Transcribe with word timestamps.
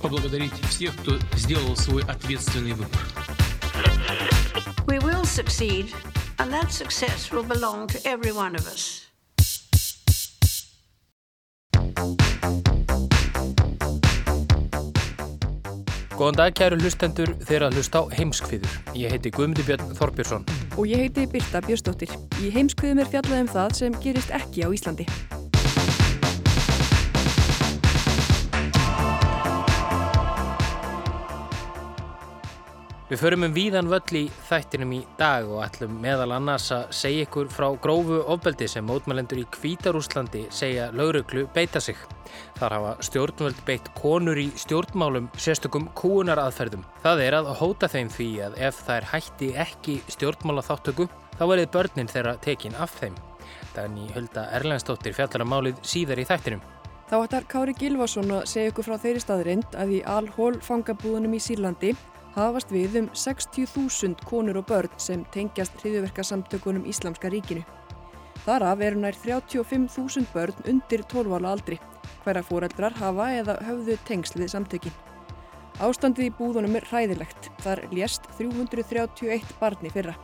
поблагодарить 0.00 0.52
всех, 0.68 0.96
кто 0.96 1.18
сделал 1.36 1.76
свой 1.76 2.02
ответственный 2.02 2.72
выбор. 2.72 3.00
We 4.86 4.98
will 4.98 5.24
succeed, 5.24 5.94
and 6.38 6.52
that 6.52 6.70
success 6.70 7.30
will 7.30 7.46
belong 7.46 7.86
to 7.88 7.98
every 8.04 8.32
one 8.32 8.54
of 8.54 8.66
us. 8.66 9.08
Góðan 16.22 16.36
dag 16.38 16.52
kæru 16.54 16.76
hlustendur 16.78 17.32
þeirra 17.48 17.72
hlust 17.72 17.96
á 17.98 18.06
heimskviður. 18.14 18.74
Ég 18.94 19.10
heiti 19.10 19.32
Guðmundur 19.34 19.66
Björn 19.66 19.94
Þorbjörnsson. 19.98 20.44
Og 20.76 20.86
ég 20.86 21.02
heiti 21.06 21.26
Birta 21.26 21.58
Björnsdóttir. 21.66 22.14
Í 22.38 22.52
heimskviðum 22.54 23.02
er 23.02 23.10
fjallað 23.10 23.42
um 23.42 23.54
það 23.56 23.78
sem 23.80 24.02
gerist 24.04 24.30
ekki 24.30 24.62
á 24.62 24.70
Íslandi. 24.70 25.08
Við 33.07 33.21
förum 33.21 33.45
um 33.45 33.53
víðan 33.55 33.87
völl 33.87 34.17
í 34.19 34.21
þættinum 34.49 34.89
í 34.91 34.97
dag 35.15 35.45
og 35.47 35.61
ætlum 35.63 35.93
meðal 36.03 36.33
annars 36.35 36.65
að 36.75 36.89
segja 36.91 37.23
ykkur 37.23 37.47
frá 37.47 37.69
grófu 37.79 38.17
ofbeldi 38.33 38.67
sem 38.67 38.83
mótmælendur 38.83 39.39
í 39.39 39.45
Kvítarúslandi 39.53 40.41
segja 40.51 40.89
lauruglu 40.91 41.45
beita 41.55 41.79
sig. 41.79 41.95
Þar 42.57 42.75
hafa 42.75 42.91
stjórnvöld 43.07 43.61
beitt 43.69 43.87
konur 43.95 44.35
í 44.35 44.49
stjórnmálum 44.59 45.29
sérstökum 45.39 45.87
kúunaraðferðum. 45.95 46.83
Það 47.05 47.23
er 47.29 47.37
að 47.37 47.47
hóta 47.61 47.87
þeim 47.93 48.11
því 48.11 48.27
að 48.49 48.59
ef 48.67 48.83
þær 48.89 49.07
hætti 49.13 49.49
ekki 49.63 49.95
stjórnmálaþáttöku 50.17 51.07
þá 51.37 51.45
verið 51.45 51.71
börnin 51.77 52.11
þeirra 52.11 52.35
tekin 52.43 52.75
af 52.75 52.99
þeim. 52.99 53.15
Dagni 53.71 54.09
Hulda 54.17 54.49
Erlendstóttir 54.59 55.15
fjallar 55.15 55.47
að 55.47 55.71
um 55.71 55.79
síðar 55.79 56.19
í 56.19 56.27
þættinum. 56.27 56.67
Þá 57.07 57.17
ættar 57.21 57.47
Kári 57.47 57.71
Gilvason 57.71 58.35
að 58.35 58.45
segja 58.51 58.73
ykkur 58.73 58.83
frá 58.89 58.99
þeirri 58.99 59.23
staðrind 59.23 59.79
að 59.79 59.95
í 59.95 60.03
Al-Hól 60.03 60.57
fangabúðunum 60.59 61.37
í 61.37 61.39
Sýrlandi 61.39 61.95
hafast 62.37 62.71
við 62.71 62.99
um 63.01 63.09
60.000 63.13 64.21
konur 64.27 64.61
og 64.61 64.67
börn 64.69 64.93
sem 65.01 65.25
tengjast 65.33 65.77
hriðuverkasamtökunum 65.81 66.85
Íslamska 66.89 67.31
ríkinu. 67.33 67.65
Þaraf 68.45 68.83
eru 68.85 69.01
nær 69.01 69.17
35.000 69.17 70.29
börn 70.33 70.69
undir 70.69 71.03
12 71.09 71.33
ála 71.35 71.55
aldri, 71.57 71.79
hverja 72.23 72.45
fóreldrar 72.45 72.95
hafa 73.01 73.31
eða 73.41 73.57
höfðu 73.67 73.97
tengsl 74.07 74.39
við 74.43 74.53
samtökin. 74.53 74.95
Ástandið 75.83 76.29
í 76.29 76.35
búðunum 76.37 76.77
er 76.77 76.87
hræðilegt, 76.89 77.51
þar 77.61 77.83
lést 77.91 78.25
331 78.37 79.57
barni 79.59 79.91
fyrra. 79.93 80.15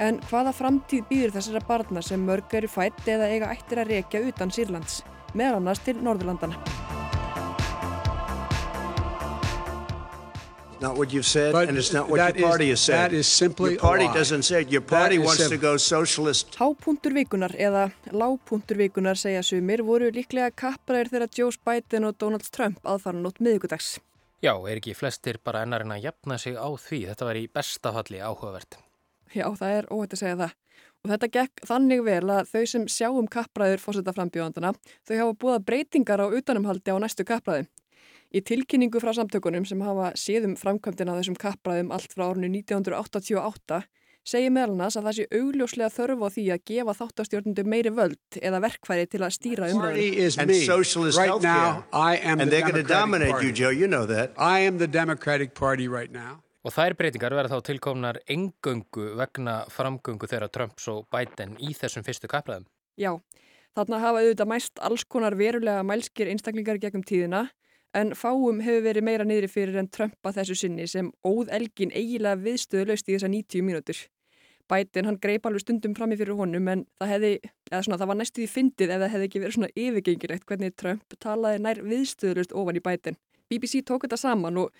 En 0.00 0.20
hvaða 0.30 0.54
framtíð 0.56 1.04
býður 1.10 1.36
þessara 1.36 1.64
barna 1.68 2.02
sem 2.04 2.24
mörg 2.24 2.56
eru 2.56 2.70
fætt 2.72 3.04
eða 3.08 3.28
eiga 3.28 3.52
ættir 3.52 3.82
að 3.82 3.94
rekja 3.96 4.24
utan 4.30 4.52
Sýrlands, 4.54 5.02
meðal 5.36 5.60
annars 5.60 5.84
til 5.84 5.98
Norðurlandana? 6.00 7.01
Not 10.82 10.98
what 10.98 11.12
you've 11.12 11.26
said, 11.26 11.52
but 11.52 11.68
and 11.68 11.78
it's 11.78 11.92
not 11.92 12.08
what 12.10 12.18
your 12.18 12.48
party 12.48 12.70
is, 12.70 12.80
has 12.80 12.86
said. 12.86 13.10
That 13.10 13.16
is 13.16 13.26
simply 13.26 13.72
your 13.72 13.80
party 13.80 14.04
a 14.04 14.12
doesn't 14.12 14.42
say 14.42 14.62
it. 14.62 14.70
Your 14.70 14.82
party 14.82 15.18
wants 15.18 15.48
to 15.48 15.56
go 15.56 15.76
socialist. 15.76 16.56
Hápunktur 16.58 17.14
vikunar 17.14 17.54
eða 17.56 17.90
lágpunktur 18.12 18.76
vikunar 18.82 19.16
segja 19.16 19.42
sumir 19.46 19.84
voru 19.86 20.10
líklega 20.12 20.50
kappræðir 20.50 21.12
þegar 21.12 21.36
Joe 21.38 21.52
Biden 21.64 22.08
og 22.08 22.18
Donald 22.18 22.48
Trump 22.50 22.82
aðfara 22.84 23.22
nótt 23.22 23.40
miðugudags. 23.40 23.98
Já, 24.42 24.56
er 24.66 24.80
ekki 24.80 24.96
flestir 24.98 25.38
bara 25.38 25.62
ennarinn 25.62 25.94
að 25.94 26.08
jafna 26.08 26.38
sig 26.38 26.56
á 26.58 26.66
því? 26.66 27.04
Þetta 27.12 27.28
var 27.28 27.38
í 27.38 27.46
bestafalli 27.46 28.18
áhugavert. 28.18 28.80
Já, 29.32 29.46
það 29.54 29.76
er 29.78 29.86
óhætt 29.94 30.16
að 30.16 30.22
segja 30.24 30.40
það. 30.40 30.56
Og 31.02 31.10
þetta 31.10 31.28
gekk 31.34 31.62
þannig 31.66 32.02
vel 32.06 32.24
að 32.30 32.50
þau 32.50 32.64
sem 32.72 32.88
sjáum 32.90 33.28
kappræður 33.30 33.80
fórsetta 33.82 34.14
frambjóðandana, 34.14 34.70
þau 35.06 35.14
hafa 35.18 35.38
búið 35.44 35.64
breytingar 35.66 36.22
á 36.22 36.26
utanumhaldi 36.30 36.94
á 36.94 36.98
næstu 37.02 37.26
kappræði. 37.26 37.68
Í 38.32 38.40
tilkynningu 38.48 39.00
frá 39.02 39.12
samtökunum 39.12 39.66
sem 39.68 39.80
hafa 39.84 40.14
séðum 40.16 40.54
framkvæmdina 40.56 41.18
þessum 41.18 41.34
kappræðum 41.36 41.90
allt 41.92 42.14
frá 42.14 42.30
árinu 42.30 42.48
1988 42.48 43.82
segir 44.24 44.52
meðalans 44.54 44.96
að 44.96 45.08
það 45.08 45.16
sé 45.18 45.24
augljóslega 45.36 45.90
þörfu 45.92 46.24
á 46.24 46.28
því 46.32 46.44
að 46.54 46.62
gefa 46.70 46.94
þáttastjórnundu 47.00 47.64
meiri 47.68 47.92
völd 47.92 48.38
eða 48.40 48.60
verkfæri 48.64 49.08
til 49.10 49.20
að 49.26 49.34
stýra 49.36 49.68
umræðinu. 49.74 50.30
And 50.40 50.54
socialist 50.62 51.18
right 51.18 51.28
healthcare. 51.28 51.42
now, 51.42 51.84
I 51.92 52.16
am 52.22 52.40
and 52.40 52.48
the 52.48 52.56
they're 52.56 52.64
going 52.64 52.80
to 52.80 52.88
Democratic 52.88 53.02
dominate 53.02 53.30
Party. 53.32 53.46
you, 53.46 53.52
Joe. 53.52 53.70
You 53.70 53.88
know 53.88 54.06
that. 54.06 54.32
I 54.38 54.60
am 54.60 54.78
the 54.78 54.88
Democratic 54.88 55.54
Party 55.54 55.88
right 55.88 56.12
now. 56.12 56.40
Og 56.62 56.72
þær 56.72 56.94
breytingar 56.94 57.34
verða 57.34 57.58
þá 57.58 57.66
tilkomnar 57.66 58.20
engöngu 58.30 59.08
vegna 59.18 59.64
framgöngu 59.68 60.28
þeirra 60.30 60.48
Trumps 60.48 60.86
og 60.88 61.08
Biden 61.10 61.58
í 61.58 61.74
þessum 61.74 62.06
fyrstu 62.06 62.30
kappræðum. 62.30 62.68
Já, 62.96 63.18
þarna 63.74 63.98
hafa 63.98 64.22
auðvitað 64.22 64.52
mæst 64.54 64.78
alls 64.78 65.02
konar 65.04 65.34
verulega 65.34 65.82
mælskir 65.82 66.30
einstaklingar 66.30 66.78
gegnum 66.78 67.02
tíðina 67.02 67.48
en 67.98 68.14
fáum 68.16 68.62
hefur 68.64 68.84
verið 68.86 69.06
meira 69.06 69.26
niðri 69.28 69.50
fyrir 69.52 69.78
en 69.80 69.90
Trumpa 69.92 70.32
þessu 70.32 70.56
sinni 70.58 70.86
sem 70.88 71.10
óð 71.26 71.52
elgin 71.52 71.92
eiginlega 71.92 72.40
viðstöðulegst 72.46 73.08
í 73.08 73.16
þessa 73.16 73.30
90 73.32 73.66
mínútur. 73.66 73.98
Biden 74.70 75.08
hann 75.08 75.18
greip 75.20 75.46
alveg 75.46 75.64
stundum 75.64 75.94
fram 75.98 76.14
í 76.14 76.16
fyrir 76.20 76.38
honum 76.38 76.68
en 76.72 76.86
það 77.00 77.12
hefði, 77.12 77.32
eða 77.70 77.82
svona 77.84 77.98
það 78.00 78.10
var 78.12 78.18
næstuði 78.20 78.48
fyndið 78.48 78.94
ef 78.94 79.02
það 79.02 79.12
hefði 79.14 79.28
ekki 79.28 79.42
verið 79.42 79.56
svona 79.58 79.72
yfirgengilegt 79.84 80.48
hvernig 80.48 80.76
Trump 80.80 81.18
talaði 81.20 81.62
nær 81.66 81.82
viðstöðulegst 81.90 82.56
ofan 82.56 82.78
í 82.78 82.84
Biden. 82.86 83.18
BBC 83.52 83.82
tók 83.84 84.06
þetta 84.06 84.20
saman 84.22 84.60
og 84.62 84.72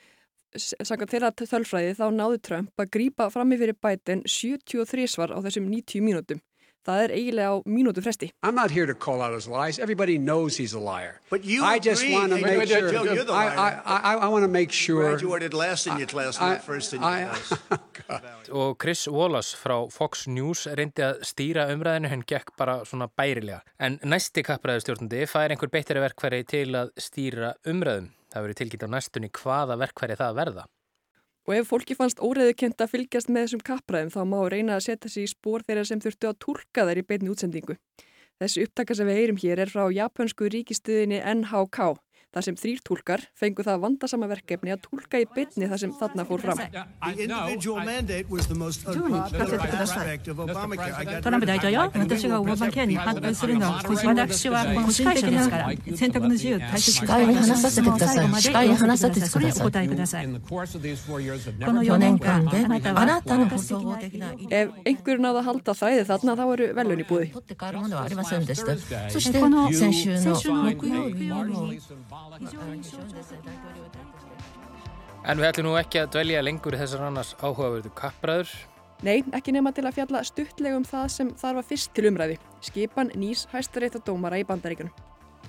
Sannkvæmt 0.53 1.15
þeirra 1.15 1.31
þölfræði 1.33 1.93
þá 1.97 2.07
náðu 2.13 2.39
Trump 2.45 2.81
að 2.83 2.91
grípa 2.93 3.31
fram 3.33 3.55
í 3.55 3.57
fyrir 3.57 3.79
Biden 3.81 4.21
73 4.29 5.07
svar 5.09 5.33
á 5.33 5.41
þessum 5.41 5.71
90 5.73 6.05
mínútum. 6.05 6.43
Það 6.83 7.03
er 7.05 7.13
eiginlega 7.15 7.51
á 7.55 7.57
mínútu 7.63 8.03
fresti. 8.03 8.33
I'm 8.43 8.57
not 8.59 8.73
here 8.75 8.87
to 8.87 8.95
call 8.95 9.23
out 9.23 9.35
his 9.35 9.47
lies. 9.47 9.79
Everybody 9.79 10.19
knows 10.19 10.57
he's 10.59 10.75
a 10.75 10.81
liar. 10.81 11.21
But 11.31 11.45
you 11.45 11.63
I 11.65 11.79
just 11.79 12.03
want 12.11 12.33
to 12.35 12.41
make 12.43 12.67
sure. 12.69 12.91
Joe, 12.91 13.05
you're 13.05 13.25
the 13.25 13.33
I, 13.33 13.45
liar. 13.55 13.83
I, 13.87 13.97
I, 14.11 14.15
I 14.27 14.29
want 14.29 14.43
to 14.43 14.49
make 14.49 14.73
sure. 14.73 15.11
Graduated 15.11 15.55
last 15.55 15.87
in 15.87 15.97
your 15.99 16.09
class, 16.09 16.41
I- 16.41 16.55
not 16.55 16.65
first 16.65 16.93
in 16.93 17.01
your 17.03 17.11
I- 17.11 17.25
class. 17.25 17.53
Og 18.53 18.77
Chris 18.83 19.07
Wallace 19.09 19.55
frá 19.57 19.77
Fox 19.95 20.27
News 20.27 20.67
reyndi 20.67 21.05
að 21.07 21.23
stýra 21.25 21.69
umræðinu, 21.73 22.11
henn 22.11 22.25
gekk 22.29 22.51
bara 22.59 22.81
svona 22.85 23.07
bærilega. 23.09 23.63
En 23.79 24.01
næsti 24.03 24.43
kappræðustjórnandi 24.45 25.23
fær 25.31 25.55
einhver 25.55 25.71
beittari 25.73 26.03
verkfæri 26.03 26.43
til 26.51 26.75
að 26.77 26.91
stýra 27.01 27.55
umræðum. 27.65 28.11
Það 28.35 28.47
verið 28.49 28.59
tilkynnt 28.65 28.87
á 28.91 28.95
næstunni 28.99 29.31
hvaða 29.39 29.79
verkfæri 29.87 30.19
það 30.19 30.37
verða. 30.43 30.67
Og 31.49 31.57
ef 31.57 31.71
fólki 31.73 31.97
fannst 31.99 32.23
óreðukent 32.23 32.83
að 32.85 32.93
fylgjast 32.93 33.31
með 33.33 33.47
þessum 33.47 33.63
kappræðum 33.67 34.13
þá 34.15 34.21
má 34.31 34.39
reyna 34.53 34.77
að 34.77 34.85
setja 34.87 35.11
sig 35.11 35.27
í 35.27 35.31
spór 35.33 35.65
þeirra 35.67 35.85
sem 35.89 36.03
þurftu 36.03 36.29
að 36.31 36.39
tólka 36.45 36.85
þær 36.87 37.01
í 37.01 37.07
beinni 37.09 37.33
útsendingu. 37.33 37.79
Þessi 38.39 38.67
upptaka 38.67 38.95
sem 38.95 39.09
við 39.11 39.19
heyrum 39.19 39.41
hér 39.43 39.63
er 39.65 39.73
frá 39.73 39.89
japansku 39.91 40.51
ríkistuðinni 40.55 41.19
NHK 41.19 41.97
þar 42.33 42.47
sem 42.47 42.57
þrýr 42.57 42.81
tólkar 42.87 43.21
fengu 43.39 43.65
það 43.67 43.83
vandasama 43.85 44.27
verkefni 44.31 44.73
að 44.73 44.85
tólka 44.87 45.21
í 45.21 45.27
bytni 45.35 45.69
þar 45.69 45.81
sem 45.83 45.93
þarna 45.99 46.25
fór 46.29 46.41
fram. 46.41 46.61
Ef 64.53 64.69
einhver 64.87 65.19
náða 65.21 65.39
að 65.41 65.47
halda 65.49 65.73
þræði 65.77 66.03
þarna 66.09 66.33
þá 66.39 66.45
eru 66.53 66.67
velun 66.77 67.03
í 67.03 67.07
búi. 67.09 67.27
En 75.23 75.39
við 75.39 75.47
ætlum 75.47 75.69
nú 75.69 75.79
ekki 75.79 76.01
að 76.03 76.13
dvelja 76.17 76.43
lengur 76.43 76.75
í 76.75 76.81
þessar 76.81 77.07
annars 77.07 77.33
áhugaverðu 77.39 77.93
kappræður. 77.99 78.51
Nei, 79.03 79.23
ekki 79.35 79.55
nema 79.55 79.73
til 79.75 79.85
að 79.87 79.97
fjalla 79.99 80.23
stuttlegum 80.27 80.85
það 80.87 81.07
sem 81.11 81.31
þar 81.39 81.57
var 81.59 81.67
fyrst 81.67 81.91
til 81.95 82.07
umræði. 82.11 82.37
Skipan 82.63 83.11
Nýs 83.19 83.49
hæstarétta 83.51 84.03
dómara 84.07 84.39
í 84.39 84.47
bandaríkunum. 84.47 84.93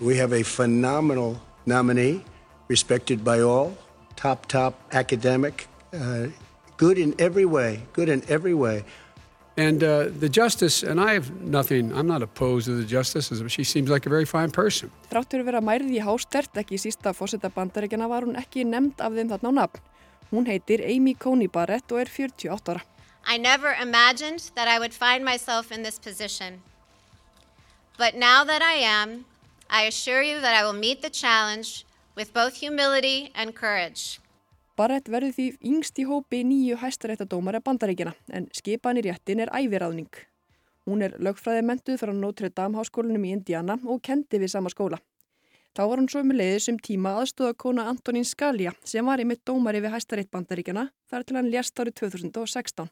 We 0.01 0.17
have 0.17 0.33
a 0.33 0.43
phenomenal 0.43 1.37
nominee, 1.65 2.23
respected 2.69 3.23
by 3.23 3.41
all, 3.41 3.73
top, 4.15 4.47
top 4.47 4.73
academic, 4.91 5.67
uh, 5.93 6.27
good 6.77 6.97
in 6.97 7.13
every 7.19 7.45
way, 7.45 7.81
good 7.93 8.09
in 8.09 8.23
every 8.27 8.53
way. 8.53 8.83
And 9.55 9.83
uh, 9.83 10.09
the 10.19 10.29
justice, 10.29 10.81
and 10.81 10.99
I 10.99 11.13
have 11.13 11.29
nothing, 11.41 11.93
I'm 11.93 12.07
not 12.07 12.23
opposed 12.23 12.65
to 12.65 12.75
the 12.75 12.85
justice. 12.85 13.31
She 13.47 13.63
seems 13.63 13.89
like 13.89 14.07
a 14.07 14.09
very 14.09 14.25
fine 14.25 14.49
person. 14.49 14.89
Þráttur 15.11 15.43
að 15.43 15.51
vera 15.51 15.61
mærið 15.61 15.91
í 15.93 16.01
hástert, 16.01 16.57
ekki 16.57 16.79
sísta 16.81 17.13
fósetta 17.13 17.51
bandaríkjana, 17.53 18.09
var 18.09 18.25
hún 18.25 18.39
ekki 18.39 18.65
nefnd 18.65 18.97
af 18.97 19.13
þeim 19.13 19.29
þarna 19.29 19.51
á 19.53 19.57
nafn. 19.59 19.83
Hún 20.33 20.49
heitir 20.49 20.81
Amy 20.81 21.13
Coney 21.13 21.51
Barrett 21.53 21.85
og 21.93 22.01
er 22.01 22.09
48 22.09 22.73
ára. 22.73 22.81
I 23.29 23.37
never 23.37 23.71
imagined 23.79 24.51
that 24.55 24.67
I 24.67 24.79
would 24.79 24.93
find 24.93 25.23
myself 25.23 25.71
in 25.71 25.83
this 25.83 25.99
position. 25.99 26.63
But 27.97 28.15
now 28.15 28.43
that 28.43 28.63
I 28.63 28.73
am, 28.81 29.25
I 29.69 29.83
assure 29.83 30.23
you 30.23 30.41
that 30.41 30.55
I 30.55 30.65
will 30.65 30.73
meet 30.73 31.03
the 31.03 31.11
challenge 31.11 31.85
with 32.15 32.33
both 32.33 32.55
humility 32.55 33.31
and 33.35 33.55
courage. 33.55 34.19
Barrett 34.73 35.05
verður 35.05 35.35
því 35.35 35.43
yngst 35.69 35.99
í 36.01 36.03
hópi 36.09 36.39
nýju 36.49 36.79
hæstaréttadómara 36.81 37.59
bandaríkjana 37.61 38.15
en 38.33 38.47
skipan 38.57 38.97
í 38.97 39.03
réttin 39.05 39.43
er 39.43 39.51
æviráðning. 39.53 40.09
Hún 40.89 41.03
er 41.05 41.13
lögfræði 41.21 41.61
mentuð 41.67 41.99
frá 42.01 42.11
Notre 42.17 42.49
Dame 42.49 42.79
háskólinum 42.79 43.27
í 43.27 43.35
Indiana 43.35 43.75
og 43.85 44.01
kendi 44.01 44.39
við 44.41 44.49
sama 44.55 44.71
skóla. 44.73 44.97
Þá 45.77 45.83
var 45.89 46.01
hún 46.01 46.09
svo 46.09 46.23
með 46.25 46.39
leiðis 46.41 46.69
um 46.73 46.79
tíma 46.81 47.11
aðstóða 47.19 47.53
kona 47.61 47.85
Antonín 47.91 48.25
Scalia 48.25 48.73
sem 48.83 49.05
var 49.05 49.21
í 49.21 49.27
mitt 49.29 49.43
dómari 49.45 49.81
við 49.81 49.93
hæstarétt 49.93 50.31
bandaríkjana 50.33 50.87
þar 51.09 51.25
til 51.25 51.37
hann 51.37 51.51
lést 51.53 51.77
árið 51.77 51.95
2016. 52.01 52.89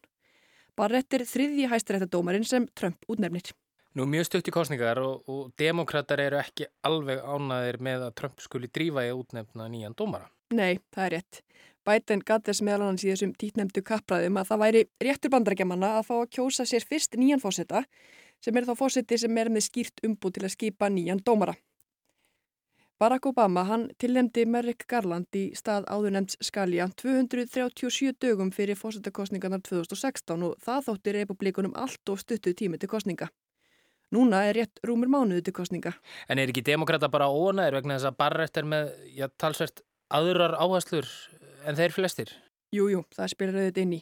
Barrett 0.78 1.18
er 1.18 1.26
þriðji 1.26 1.66
hæstaréttadómarin 1.72 2.46
sem 2.46 2.68
Trump 2.78 3.10
útnefnir. 3.10 3.56
Nú 3.98 4.06
mjög 4.06 4.30
stutt 4.30 4.48
í 4.48 4.54
kostningar 4.54 5.02
og, 5.02 5.26
og 5.26 5.50
demokrater 5.60 6.22
eru 6.24 6.38
ekki 6.40 6.70
alveg 6.88 7.26
ánaðir 7.26 7.82
með 7.82 8.06
að 8.06 8.16
Trump 8.22 8.46
skuli 8.46 8.70
drífa 8.70 9.04
í 9.04 9.12
útnefna 9.18 9.66
nýjan 9.68 9.98
dómara. 9.98 10.30
Nei, 10.56 10.80
það 10.94 11.06
er 11.06 11.14
rétt. 11.18 11.42
Biden 11.88 12.22
gatt 12.26 12.46
þess 12.46 12.62
meðal 12.66 12.92
hans 12.92 13.04
í 13.06 13.10
þessum 13.10 13.34
títnemdu 13.42 13.82
kappræðum 13.86 14.38
að 14.38 14.52
það 14.52 14.62
væri 14.64 14.84
réttur 15.02 15.34
bandarækjamanna 15.34 15.96
að 15.98 16.08
fá 16.10 16.16
að 16.20 16.30
kjósa 16.38 16.66
sér 16.70 16.86
fyrst 16.86 17.18
nýjan 17.18 17.42
fósetta 17.42 17.84
sem 18.42 18.58
er 18.58 18.68
þá 18.70 18.76
fósetti 18.78 19.18
sem 19.22 19.38
er 19.38 19.50
með 19.50 19.68
skýrt 19.70 20.04
umbúð 20.06 20.38
til 20.38 20.46
að 20.46 20.54
skipa 20.56 20.90
nýjan 20.94 21.22
dómara. 21.26 21.56
Barack 23.02 23.26
Obama 23.26 23.64
hann 23.66 23.88
tilnemdi 23.98 24.44
Merrick 24.46 24.86
Garland 24.86 25.34
í 25.34 25.48
stað 25.58 25.88
áðurnemds 25.90 26.38
Skalja 26.46 26.86
237 27.02 28.14
dögum 28.22 28.52
fyrir 28.54 28.78
fósettakostningarnar 28.78 29.64
2016 29.66 30.46
og 30.46 30.60
það 30.62 30.84
þótti 30.90 31.16
republikunum 31.16 31.74
allt 31.74 32.14
og 32.14 32.22
stuttu 32.22 32.54
tími 32.54 32.78
til 32.78 32.92
kostninga. 32.92 33.32
Núna 34.14 34.44
er 34.46 34.60
rétt 34.60 34.84
rúmur 34.86 35.10
mánuðu 35.10 35.48
til 35.48 35.56
kostninga. 35.58 35.96
En 36.30 36.38
er 36.38 36.54
ekki 36.54 36.62
demokrata 36.68 37.10
bara 37.10 37.32
óanæður 37.32 37.80
vegna 37.80 37.98
þess 37.98 38.12
að 38.12 38.20
Barrett 38.22 38.62
er 38.62 38.70
með 38.70 38.94
já, 39.18 39.26
talsvert 39.34 39.82
aðrar 40.14 40.54
áherslur 40.62 41.10
en 41.66 41.78
þeir 41.78 41.94
flestir? 41.96 42.32
Jújú, 42.72 42.90
jú, 42.96 43.02
það 43.16 43.32
spilir 43.34 43.60
auðvitað 43.60 43.84
inn 43.84 43.98
í. 43.98 44.02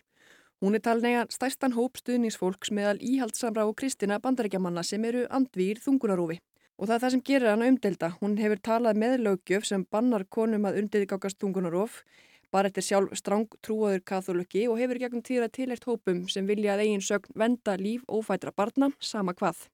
Hún 0.59 0.75
er 0.75 0.83
talin 0.83 1.07
eiga 1.07 1.23
stærstan 1.31 1.75
hóp 1.77 1.95
stuðningsfólks 2.01 2.73
meðal 2.75 2.97
íhaldsamra 2.99 3.63
og 3.69 3.77
kristina 3.79 4.19
bandarækjamanna 4.19 4.83
sem 4.83 5.05
eru 5.07 5.23
andvýr 5.31 5.79
þungunarófi. 5.79 6.39
Og 6.79 6.87
það 6.87 6.95
er 6.95 7.03
það 7.03 7.13
sem 7.15 7.23
gerir 7.29 7.51
hana 7.53 7.69
umdelda. 7.71 8.09
Hún 8.19 8.35
hefur 8.39 8.59
talað 8.63 8.99
með 8.99 9.15
lögjöf 9.23 9.65
sem 9.67 9.85
bannar 9.91 10.27
konum 10.27 10.67
að 10.67 10.81
undiðgákast 10.83 11.39
þungunaróf. 11.39 12.03
Bara 12.51 12.67
eftir 12.71 12.83
sjálf 12.83 13.15
stráng 13.15 13.47
trúaður 13.63 14.03
katholöki 14.11 14.67
og 14.67 14.79
hefur 14.81 14.99
gegnum 14.99 15.23
tíra 15.23 15.47
tilert 15.47 15.87
hópum 15.87 16.25
sem 16.27 16.47
vilja 16.49 16.75
að 16.75 16.85
eigin 16.85 17.03
sögn 17.03 17.35
venda 17.39 17.75
líf 17.79 18.03
ófætra 18.07 18.51
barna, 18.55 18.91
sama 18.99 19.35
hvað. 19.37 19.67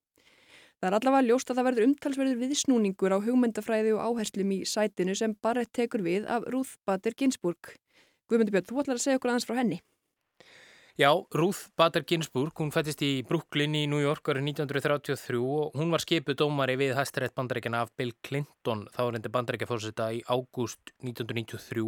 Það 0.82 0.90
er 0.90 0.98
allavega 1.00 1.28
ljóst 1.30 1.50
að 1.50 1.58
það 1.60 1.68
verður 1.70 1.88
umtalsverður 1.90 2.40
viðsnúningur 2.44 3.16
á 3.16 3.20
hugmyndafræði 3.24 3.96
og 3.96 4.04
áherslum 4.06 4.52
í 4.52 4.62
sætinu 4.68 5.16
sem 5.16 5.36
Barrett 5.42 5.72
tekur 5.74 6.04
við 6.06 6.28
af 6.30 6.46
Ruth 6.52 6.76
Bader 6.86 7.16
Ginsburg. 7.18 7.76
Guðmundur 8.30 8.58
Björn, 8.58 8.68
þú 8.70 8.82
ætlar 8.82 9.00
að 9.00 9.06
segja 9.06 9.20
okkur 9.20 9.32
aðeins 9.32 9.48
frá 9.48 9.60
henni. 9.60 9.80
Já, 10.96 11.10
Ruth 11.36 11.72
Bader 11.76 12.06
Ginsburg, 12.08 12.54
hún 12.56 12.72
fættist 12.72 13.02
í 13.04 13.20
Brooklyn 13.28 13.74
í 13.76 13.82
New 13.92 14.00
York 14.00 14.30
árið 14.32 14.46
1933 14.54 15.42
og 15.44 15.76
hún 15.76 15.92
var 15.92 16.04
skipuð 16.04 16.38
dómari 16.40 16.78
við 16.80 16.94
hæstarétt 16.96 17.36
bandarækjana 17.36 17.82
af 17.84 17.92
Bill 18.00 18.14
Clinton, 18.24 18.86
þá 18.96 19.02
reyndi 19.10 19.32
bandarækjafórseta 19.34 20.08
í 20.16 20.22
ágúst 20.24 20.94
1993 21.04 21.84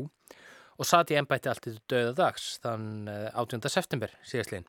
og 0.77 0.85
satt 0.85 1.13
í 1.13 1.17
ennbætti 1.17 1.49
allt 1.49 1.63
til 1.63 1.77
döða 1.87 2.13
dags, 2.19 2.49
þann 2.59 3.07
18. 3.07 3.63
Eh, 3.63 3.71
september 3.71 4.11
síðastlegin. 4.27 4.67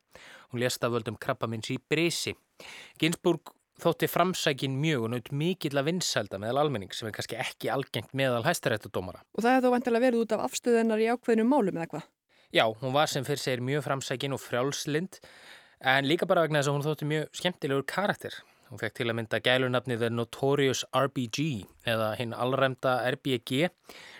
Hún 0.53 0.63
lést 0.63 0.87
af 0.87 0.95
völdum 0.95 1.19
krabbamins 1.19 1.69
í 1.75 1.77
Brisi. 1.77 2.33
Ginsburg 2.97 3.51
þótti 3.83 4.09
framsækin 4.11 4.77
mjög 4.81 5.07
og 5.07 5.13
naut 5.13 5.31
mikill 5.35 5.79
að 5.79 5.89
vinsælda 5.89 6.39
meðal 6.41 6.63
almenning 6.65 6.93
sem 6.95 7.09
er 7.09 7.15
kannski 7.15 7.39
ekki 7.39 7.71
algengt 7.73 8.13
meðal 8.17 8.43
hæstaréttadómara. 8.45 9.23
Og 9.37 9.45
það 9.45 9.55
hefði 9.55 9.67
þó 9.67 9.75
vantilega 9.75 10.05
verið 10.05 10.25
út 10.25 10.35
af 10.35 10.45
afstöðunar 10.49 11.03
í 11.03 11.09
ákveðnum 11.13 11.51
málum 11.53 11.79
eða 11.79 11.89
hvað? 11.93 12.05
Já, 12.49 12.65
hún 12.81 12.95
var 12.95 13.09
sem 13.11 13.25
fyrir 13.27 13.41
segir 13.43 13.61
mjög 13.61 13.85
framsækin 13.85 14.33
og 14.33 14.41
frjálslind 14.41 15.19
en 15.79 16.07
líka 16.09 16.27
bara 16.29 16.45
vegna 16.45 16.63
þess 16.63 16.71
að 16.71 16.77
hún 16.77 16.87
þótti 16.87 17.09
mjög 17.09 17.41
skemmtilegur 17.41 17.85
karakter. 17.87 18.39
Hún 18.69 18.77
fekk 18.77 18.99
til 18.99 19.07
að 19.09 19.15
mynda 19.17 19.39
gælunafnið 19.41 20.03
The 20.03 20.09
Notorious 20.13 20.83
RBG 20.93 21.45
eða 21.89 22.11
hinn 22.19 22.35
allræmda 22.37 22.99
RBG 23.15 23.69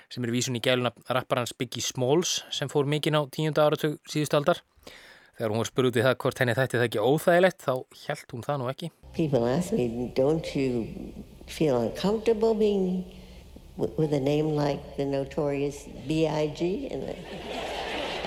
sem 0.09 0.25
er 0.25 0.33
vísun 0.33 0.57
í 0.57 0.61
gælunafn 0.65 1.05
rapparans 1.13 1.53
Biggie 1.53 1.85
Smalls 1.85 2.39
sem 2.53 2.71
fór 2.71 2.89
mikinn 2.89 3.17
á 3.17 3.21
tíunda 3.29 3.67
áratug 3.67 3.99
síðustu 4.09 4.39
aldar. 4.39 4.63
Þegar 5.39 5.53
hún 5.53 5.61
var 5.61 5.67
spurð 5.69 5.87
út 5.87 5.97
í 5.97 6.01
það 6.03 6.15
hvort 6.19 6.39
henni 6.41 6.53
þætti 6.57 6.75
það 6.75 6.81
ekki 6.89 7.03
óþægilegt 7.07 7.61
þá 7.63 7.73
held 8.09 8.33
hún 8.33 8.41
það 8.43 8.57
nú 8.59 8.65
ekki. 8.67 8.87
People 9.15 9.47
ask 9.47 9.71
me, 9.71 9.85
don't 10.17 10.49
you 10.51 10.81
feel 11.47 11.77
uncomfortable 11.79 12.51
being 12.51 13.05
with 13.77 14.11
a 14.11 14.19
name 14.19 14.51
like 14.57 14.83
the 14.97 15.05
notorious 15.07 15.87
B.I.G.? 16.09 16.91
And, 16.91 17.15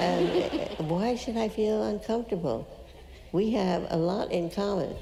and 0.00 0.88
why 0.88 1.12
should 1.14 1.36
I 1.36 1.52
feel 1.52 1.84
uncomfortable? 1.84 2.64
We 3.36 3.52
have 3.60 3.84
a 3.90 4.00
lot 4.00 4.32
in 4.32 4.48
common. 4.48 4.96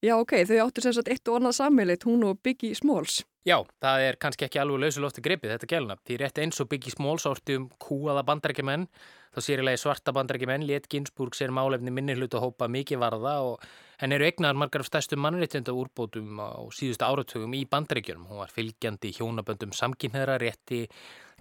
Já, 0.00 0.16
ok, 0.16 0.38
þau 0.48 0.56
áttu 0.64 0.80
sem 0.80 0.96
sagt 0.96 1.12
eitt 1.12 1.28
og 1.28 1.36
annað 1.36 1.58
sammeilitt, 1.60 2.08
hún 2.08 2.24
og 2.32 2.40
Biggie 2.40 2.72
Smalls. 2.74 3.26
Já, 3.44 3.60
það 3.82 4.08
er 4.08 4.16
kannski 4.24 4.48
ekki 4.48 4.58
alveg 4.62 4.86
lausulofti 4.86 5.20
grepið 5.20 5.52
þetta 5.52 5.68
gæluna. 5.68 6.00
Því 6.00 6.22
rétt 6.24 6.40
eins 6.40 6.64
og 6.64 6.72
Biggie 6.72 6.96
Smalls 6.96 7.28
ártu 7.28 7.60
um 7.60 7.68
kúaða 7.76 8.24
bandarækjumenn 8.24 8.88
Þá 9.32 9.40
sérilegi 9.40 9.80
svarta 9.80 10.12
bandarækjumenn 10.12 10.66
létt 10.68 10.90
Ginsburg 10.92 11.32
sér 11.32 11.52
málefni 11.56 11.88
minni 11.94 12.12
hlut 12.18 12.34
að 12.36 12.44
hópa 12.44 12.66
mikið 12.68 13.00
varða 13.00 13.32
og 13.46 13.62
henn 14.02 14.12
eru 14.12 14.26
egnar 14.26 14.58
margar 14.60 14.84
af 14.84 14.90
stærstu 14.90 15.16
mannréttinda 15.16 15.72
úrbótum 15.72 16.36
á 16.36 16.60
síðustu 16.76 17.06
áratugum 17.06 17.56
í 17.56 17.62
bandarækjunum. 17.64 18.26
Hún 18.28 18.42
var 18.42 18.52
fylgjandi 18.52 19.14
hjónaböndum 19.16 19.72
samkynneðra 19.72 20.36
rétti 20.42 20.82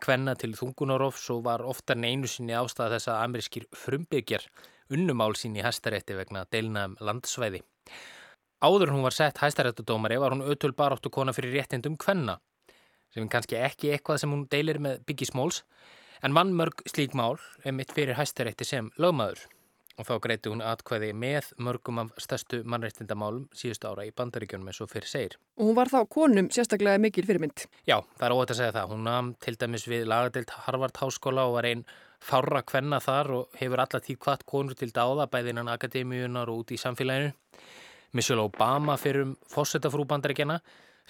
hvenna 0.06 0.38
til 0.40 0.54
þungunarofs 0.56 1.28
og 1.36 1.44
var 1.50 1.66
oftar 1.68 2.00
en 2.00 2.08
einu 2.08 2.32
sinni 2.32 2.56
ástæða 2.56 2.96
þess 2.96 3.12
að 3.12 3.24
amerískir 3.26 3.68
frumbyggjar 3.76 4.48
unnumál 4.96 5.36
sín 5.36 5.60
í 5.60 5.66
hæstarétti 5.66 6.16
vegna 6.16 6.46
deilnaðum 6.52 6.96
landsvæði. 7.04 7.60
Áður 8.62 8.94
hún 8.94 9.04
var 9.04 9.16
sett 9.18 9.44
hæstaréttudómari 9.44 10.20
var 10.22 10.32
hún 10.36 10.48
ötul 10.48 10.72
baráttu 10.78 11.12
kona 11.12 11.34
fyrir 11.36 11.60
réttindum 11.60 12.00
hvenna 12.00 12.40
sem 13.12 13.28
kannski 13.28 13.58
ekki 13.60 13.92
eitthvað 13.92 14.22
sem 14.22 14.32
hún 14.32 14.46
deilir 14.52 14.80
með 14.80 15.02
Biggie 15.08 15.28
Smalls 15.28 15.66
en 16.22 16.36
vann 16.38 16.54
mörg 16.58 16.84
slík 16.90 17.16
mál 17.18 17.40
er 17.66 17.74
mitt 17.74 17.92
fyrir 17.96 18.18
hæstarétti 18.20 18.68
sem 18.68 18.92
lögmaður 19.02 19.48
og 20.00 20.08
þá 20.08 20.14
greiti 20.24 20.52
hún 20.52 20.64
atkvæði 20.66 21.12
með 21.18 21.50
mörgum 21.62 22.00
af 22.02 22.12
stærstu 22.22 22.62
mannreittindamálum 22.70 23.48
síðust 23.58 23.86
ára 23.86 24.06
í 24.08 24.14
bandaríkjunum 24.16 24.72
eins 24.72 24.82
og 24.84 24.90
fyrir 24.92 25.10
segir. 25.10 25.36
Og 25.60 25.70
hún 25.70 25.78
var 25.78 25.92
þá 25.92 26.00
konum 26.10 26.50
sérstaklega 26.54 27.02
mikil 27.02 27.28
fyrirmynd? 27.28 27.66
Já, 27.86 28.00
það 28.18 28.28
er 28.28 28.36
óhætt 28.36 28.54
að 28.56 28.62
segja 28.62 28.76
það. 28.78 28.94
Hún 28.94 29.04
nam 29.08 29.34
til 29.44 29.56
dæmis 29.62 29.88
við 29.90 30.08
lagadeilt 30.10 30.56
Harvard 30.66 30.98
Háskóla 31.02 31.46
og 31.50 31.58
var 31.60 31.70
einn 31.70 31.84
fára 32.22 32.64
kvenna 32.66 33.02
þar 33.04 33.34
og 33.38 33.60
hefur 33.60 33.84
alla 33.84 34.02
tíð 34.02 34.22
hvart 34.26 34.46
konur 34.50 34.78
til 34.78 34.92
dáða 34.96 35.28
bæðinan 35.32 35.72
akademíunar 35.74 36.50
og 36.50 36.64
út 36.64 36.74
í 36.74 36.80
samfélaginu. 36.82 37.34
Michelle 38.14 38.44
Obama 38.44 38.98
fyrir 39.00 39.28
um 39.28 39.36
fósettafrú 39.50 40.08
bandaríkjana 40.08 40.60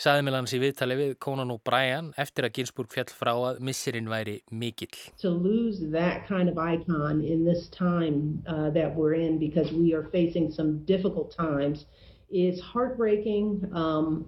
saði 0.01 0.25
með 0.25 0.38
hans 0.39 0.53
í 0.55 0.60
viðtali 0.62 0.98
við 0.98 1.13
Conan 1.22 1.53
O'Brien 1.53 2.12
eftir 2.22 2.48
að 2.48 2.55
Ginsburg 2.58 2.91
fjall 2.93 3.10
frá 3.13 3.31
að 3.36 3.62
missirinn 3.67 4.10
væri 4.10 4.39
mikill. 4.50 4.98
To 5.22 5.29
lose 5.29 5.84
that 5.93 6.25
kind 6.27 6.50
of 6.50 6.58
icon 6.58 7.22
in 7.22 7.46
this 7.46 7.70
time 7.70 8.41
uh, 8.48 8.70
that 8.74 8.96
we're 8.96 9.13
in 9.13 9.38
because 9.38 9.72
we 9.72 9.93
are 9.93 10.08
facing 10.12 10.51
some 10.51 10.79
difficult 10.86 11.36
times 11.36 11.86
is 12.31 12.62
heartbreaking 12.62 13.62
um, 13.75 14.25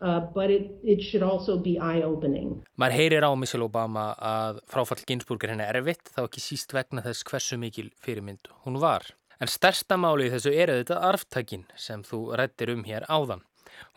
uh, 0.00 0.20
but 0.32 0.50
it, 0.50 0.70
it 0.82 1.02
should 1.02 1.22
also 1.22 1.58
be 1.58 1.78
eye-opening. 1.78 2.62
Mar 2.76 2.90
heyrir 2.90 3.20
á 3.20 3.30
Michelle 3.36 3.66
Obama 3.68 4.14
að 4.16 4.62
fráfall 4.70 5.04
Ginsburg 5.04 5.44
er 5.44 5.54
henni 5.54 5.68
erfitt 5.68 6.12
þá 6.14 6.24
ekki 6.24 6.44
síst 6.44 6.72
vegna 6.72 7.04
þess 7.04 7.26
hversu 7.28 7.60
mikil 7.60 7.90
fyrirmynd 8.00 8.48
hún 8.64 8.80
var. 8.80 9.04
En 9.40 9.48
stærsta 9.48 9.96
máli 10.00 10.28
í 10.28 10.32
þessu 10.32 10.52
er 10.52 10.72
þetta 10.72 11.00
arftakinn 11.10 11.68
sem 11.76 12.04
þú 12.04 12.26
rættir 12.36 12.72
um 12.74 12.84
hér 12.88 13.04
áðan. 13.08 13.44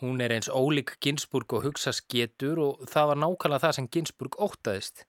Hún 0.02 0.22
er 0.22 0.34
eins 0.36 0.50
ólík 0.50 0.98
Ginsburg 1.04 1.54
og 1.54 1.68
hugsast 1.68 2.06
getur 2.12 2.60
og 2.60 2.84
það 2.90 3.10
var 3.12 3.22
nákvæmlega 3.24 3.64
það 3.66 3.78
sem 3.78 3.88
Ginsburg 3.94 4.38
ótaðist. 4.38 5.06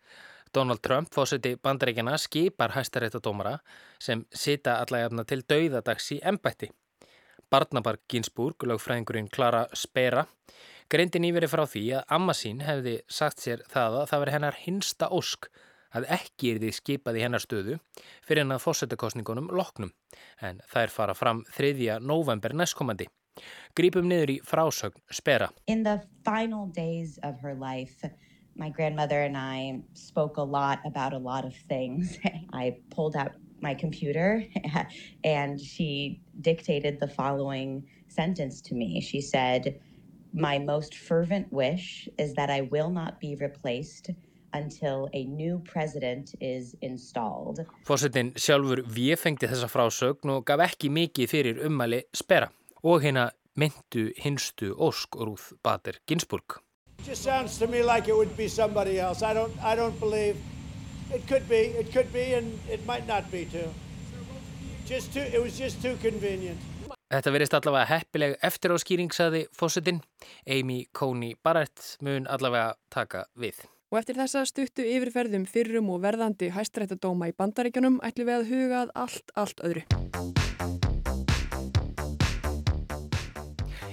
Donald 0.55 0.83
Trump, 0.87 1.11
fósiti 1.11 1.57
bandaríkjana, 1.57 2.15
skipar 2.19 2.77
hæstaréttadómara 2.77 3.59
sem 3.99 4.23
sita 4.31 4.79
allavega 4.83 5.25
til 5.27 5.43
dauðadags 5.43 6.13
í 6.15 6.21
embætti. 6.23 6.71
Barnabark 7.51 8.03
Ginsburg, 8.11 8.63
lögfræðingurinn 8.67 9.31
Klara 9.31 9.67
Spera, 9.75 10.25
greindi 10.91 11.21
nýveri 11.23 11.49
frá 11.51 11.65
því 11.67 11.85
að 11.99 12.17
amma 12.17 12.35
sín 12.37 12.63
hefði 12.65 12.99
sagt 13.09 13.43
sér 13.43 13.65
það 13.71 14.01
að 14.01 14.09
það 14.11 14.25
veri 14.25 14.35
hennar 14.37 14.61
hinsta 14.63 15.11
ósk 15.15 15.51
að 15.95 16.09
ekki 16.17 16.53
er 16.53 16.63
því 16.63 16.73
skipað 16.79 17.19
í 17.19 17.25
hennar 17.25 17.43
stöðu 17.43 17.77
fyrir 18.27 18.43
hennar 18.43 18.63
fósettakostningunum 18.63 19.51
loknum 19.55 19.93
en 20.43 20.63
er 20.75 20.93
fara 20.93 21.15
fram 21.15 21.45
3. 21.57 22.01
november 22.03 22.55
næstkomandi. 22.55 23.09
Grípum 23.75 24.07
niður 24.11 24.37
í 24.37 24.41
frásögn 24.47 25.01
Spera. 25.11 25.51
In 25.67 25.83
the 25.83 26.01
final 26.25 26.67
days 26.67 27.19
of 27.23 27.41
her 27.41 27.55
life, 27.55 28.05
My 28.57 28.71
grandmother 28.71 29.21
and 29.23 29.37
I 29.37 29.81
spoke 29.95 30.37
a 30.37 30.43
lot 30.43 30.81
about 30.85 31.13
a 31.13 31.19
lot 31.19 31.45
of 31.45 31.55
things. 31.69 32.19
I 32.53 32.77
pulled 32.91 33.17
out 33.17 33.33
my 33.61 33.75
computer 33.75 34.45
and 35.25 35.61
she 35.61 36.21
dictated 36.41 37.01
the 37.01 37.09
following 37.09 37.85
sentence 38.09 38.61
to 38.63 38.75
me. 38.75 39.01
She 39.01 39.21
said, 39.21 39.81
My 40.33 40.59
most 40.59 40.95
fervent 40.95 41.53
wish 41.53 42.09
is 42.19 42.35
that 42.35 42.51
I 42.51 42.63
will 42.63 42.91
not 42.91 43.19
be 43.21 43.37
replaced 43.37 44.11
until 44.53 45.09
a 45.13 45.25
new 45.25 45.61
president 45.65 46.35
is 46.41 46.77
installed. 46.81 47.67
Fósettin 47.89 48.31
sjálfur 48.39 48.85
viðfengdi 48.87 49.51
þessa 49.51 49.67
frásögn 49.67 50.31
og 50.37 50.45
gaf 50.47 50.63
ekki 50.69 50.93
mikið 50.95 51.33
fyrir 51.33 51.65
ummæli 51.67 52.05
spera 52.15 52.53
og 52.85 53.01
hérna 53.03 53.31
myndu 53.57 54.11
hinstu 54.25 54.75
Ósk 54.77 55.17
Rúð 55.17 55.53
Bader 55.63 55.97
Ginsburg. 56.07 56.61
It 56.99 57.09
just 57.09 57.23
sounds 57.23 57.59
to 57.59 57.67
me 57.67 57.83
like 57.83 58.09
it 58.09 58.15
would 58.15 58.37
be 58.37 58.49
somebody 58.49 58.99
else. 59.01 59.23
I 59.23 59.35
don't, 59.35 59.53
I 59.63 59.77
don't 59.77 59.99
believe 60.01 60.37
it 61.15 61.27
could 61.29 61.49
be. 61.49 61.73
It 61.81 61.93
could 61.93 62.13
be, 62.13 62.35
and 62.35 62.47
it 62.69 62.87
might 62.87 63.07
not 63.07 63.31
be 63.31 63.45
too. 63.45 63.69
Just 64.87 65.13
too. 65.13 65.21
It 65.21 65.43
was 65.43 65.59
just 65.59 65.83
too 65.83 65.97
convenient. 66.03 66.61
Þetta 67.15 67.31
verist 67.31 67.55
allavega 67.55 67.87
heppileg 67.89 68.35
eftir 68.43 68.73
á 68.75 68.77
skýring, 68.81 69.13
saði 69.13 69.45
fósettin. 69.55 70.01
Amy 70.51 70.85
Coney 70.93 71.37
Barrett 71.43 71.97
mun 72.03 72.27
allavega 72.27 72.75
taka 72.91 73.27
við. 73.39 73.61
Og 73.93 74.01
eftir 74.01 74.19
þessa 74.19 74.43
stuttu 74.49 74.83
yfirferðum 74.83 75.45
fyrrum 75.47 75.93
og 75.95 76.03
verðandi 76.03 76.51
hæstrættadóma 76.51 77.31
í 77.31 77.37
bandaríkjunum 77.39 78.01
ætlum 78.03 78.33
við 78.33 78.41
að 78.41 78.49
huga 78.51 78.81
að 78.83 78.97
allt, 79.05 79.37
allt 79.39 79.63
öðru. 79.63 79.85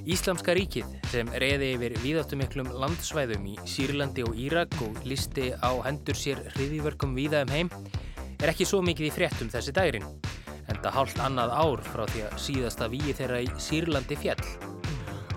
Íslamska 0.02 0.56
ríkið 0.58 0.96
sem 1.12 1.28
reyði 1.30 1.68
yfir 1.76 1.94
víðáttumiklum 2.02 2.72
landsvæðum 2.82 3.44
í 3.52 3.54
Sýrlandi 3.70 4.24
og 4.26 4.34
Írak 4.34 4.74
og 4.82 4.98
listi 5.06 5.52
á 5.54 5.70
hendur 5.86 6.18
sér 6.18 6.42
hriðiverkum 6.56 7.14
víða 7.14 7.44
um 7.46 7.54
heim 7.54 7.70
er 8.42 8.50
ekki 8.50 8.66
svo 8.66 8.80
mikið 8.82 9.12
í 9.12 9.14
fréttum 9.14 9.52
þessi 9.54 9.76
dærin. 9.78 10.08
Enda 10.74 10.94
hálft 10.96 11.22
annað 11.22 11.54
ár 11.54 11.86
frá 11.86 12.08
því 12.10 12.26
að 12.26 12.36
síðasta 12.48 12.90
víi 12.90 13.14
þeirra 13.14 13.44
í 13.46 13.54
Sýrlandi 13.62 14.18
fjall. 14.18 14.42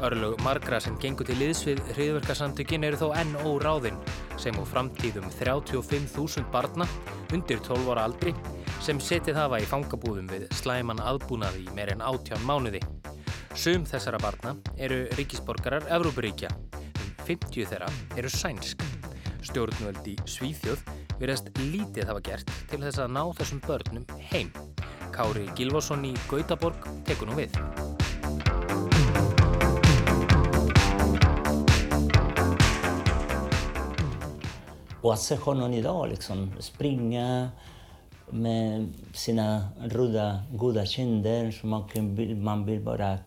Örlög 0.05 0.41
margra 0.47 0.81
sem 0.81 0.97
gengur 1.01 1.29
til 1.29 1.37
liðs 1.43 1.61
við 1.69 1.85
hriðverkasamtökin 1.93 2.89
eru 2.89 3.05
þó 3.05 3.09
enn 3.21 3.37
óráðinn 3.45 4.01
sem 4.41 4.57
á 4.57 4.65
framtíðum 4.65 5.29
35.000 5.37 6.49
barna 6.55 6.89
undir 7.37 7.61
12 7.61 7.93
ára 7.93 8.09
aldri 8.09 8.33
sem 8.81 8.97
setið 8.97 9.45
hafa 9.45 9.61
í 9.61 9.69
fangabúðum 9.69 10.33
við 10.33 10.49
slæman 10.57 11.05
aðbúnaði 11.05 11.69
í 11.69 11.75
meirinn 11.77 12.05
átján 12.05 12.49
mánuði. 12.49 12.81
Sum 13.55 13.85
þessara 13.87 14.19
barna 14.19 14.51
eru 14.83 15.05
ríkisborgarar 15.15 15.85
Evrópuríkja, 15.95 16.49
um 16.75 17.13
50 17.23 17.69
þeirra 17.71 17.87
eru 18.19 18.31
sænsk. 18.33 18.83
Stjórnvöld 19.47 20.03
í 20.11 20.17
Svíþjóð 20.27 20.83
verðast 21.21 21.53
lítið 21.61 22.11
hafa 22.11 22.25
gert 22.27 22.51
til 22.73 22.81
þess 22.83 22.99
að 23.05 23.15
ná 23.15 23.23
þessum 23.39 23.61
börnum 23.63 24.09
heim. 24.33 24.51
Kári 25.15 25.47
Gilvason 25.55 26.03
í 26.03 26.11
Gautaborg 26.27 26.83
tekur 27.07 27.31
nú 27.31 27.39
við. 27.39 27.55
Och 35.05 35.13
att 35.13 35.21
se 35.21 35.37
honom 35.37 35.73
idag 35.73 36.09
liksom 36.09 36.51
springa 36.59 37.51
med 38.31 38.93
sina 39.13 39.69
röda 39.85 40.43
goda 40.53 40.87
kinder 40.87 41.51
så 41.51 41.67
man, 41.67 41.89
kan, 41.89 42.43
man 42.43 42.67
vill 42.67 42.81
bara 42.81 43.19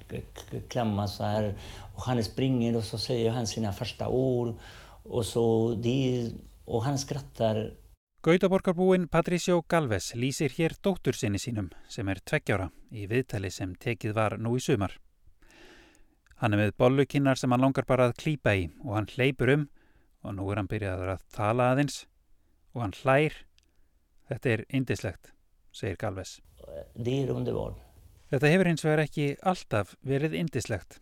klämma 0.70 1.08
så 1.08 1.24
här. 1.24 1.56
Och 1.96 2.02
han 2.04 2.24
springer 2.24 2.76
och 2.76 2.84
så 2.84 2.98
säger 2.98 3.32
han 3.32 3.48
sina 3.48 3.74
första 3.74 4.08
ord 4.08 4.56
och, 5.04 5.26
så 5.26 5.76
det, 5.84 6.32
och 6.66 6.84
han 6.84 6.98
skrattar. 6.98 7.74
Gautaborgarbúin 8.24 9.08
Patricio 9.08 9.64
Galvez 9.70 10.16
lýsir 10.16 10.50
hér 10.50 10.74
dóttur 10.82 11.14
sinni 11.14 11.40
sínum 11.40 11.70
sem 11.88 12.10
er 12.10 12.20
tveggjára 12.20 12.66
í 12.92 13.06
viðtali 13.08 13.52
sem 13.54 13.76
tekið 13.78 14.16
var 14.18 14.36
nú 14.42 14.58
í 14.58 14.60
sumar. 14.60 14.98
Hann 16.42 16.54
er 16.54 16.60
með 16.60 16.74
bollukinnar 16.82 17.40
sem 17.40 17.54
hann 17.54 17.64
langar 17.64 17.86
bara 17.88 18.10
að 18.10 18.18
klýpa 18.20 18.56
í 18.58 18.68
og 18.84 18.98
hann 18.98 19.08
hleypur 19.14 19.54
um 19.54 19.68
og 20.26 20.36
nú 20.36 20.50
er 20.52 20.60
hann 20.60 20.68
byrjaður 20.68 21.14
að 21.14 21.24
tala 21.38 21.72
aðeins 21.72 22.02
og 22.74 22.84
hann 22.84 22.98
hlær 23.00 23.38
Þetta 24.28 24.50
er 24.52 24.64
indislegt, 24.76 25.32
segir 25.72 25.98
Galvez. 26.02 26.38
Þetta 28.28 28.50
hefur 28.52 28.68
hins 28.68 28.84
vegar 28.84 29.02
ekki 29.06 29.28
alltaf 29.48 29.94
verið 30.04 30.36
indislegt. 30.36 31.00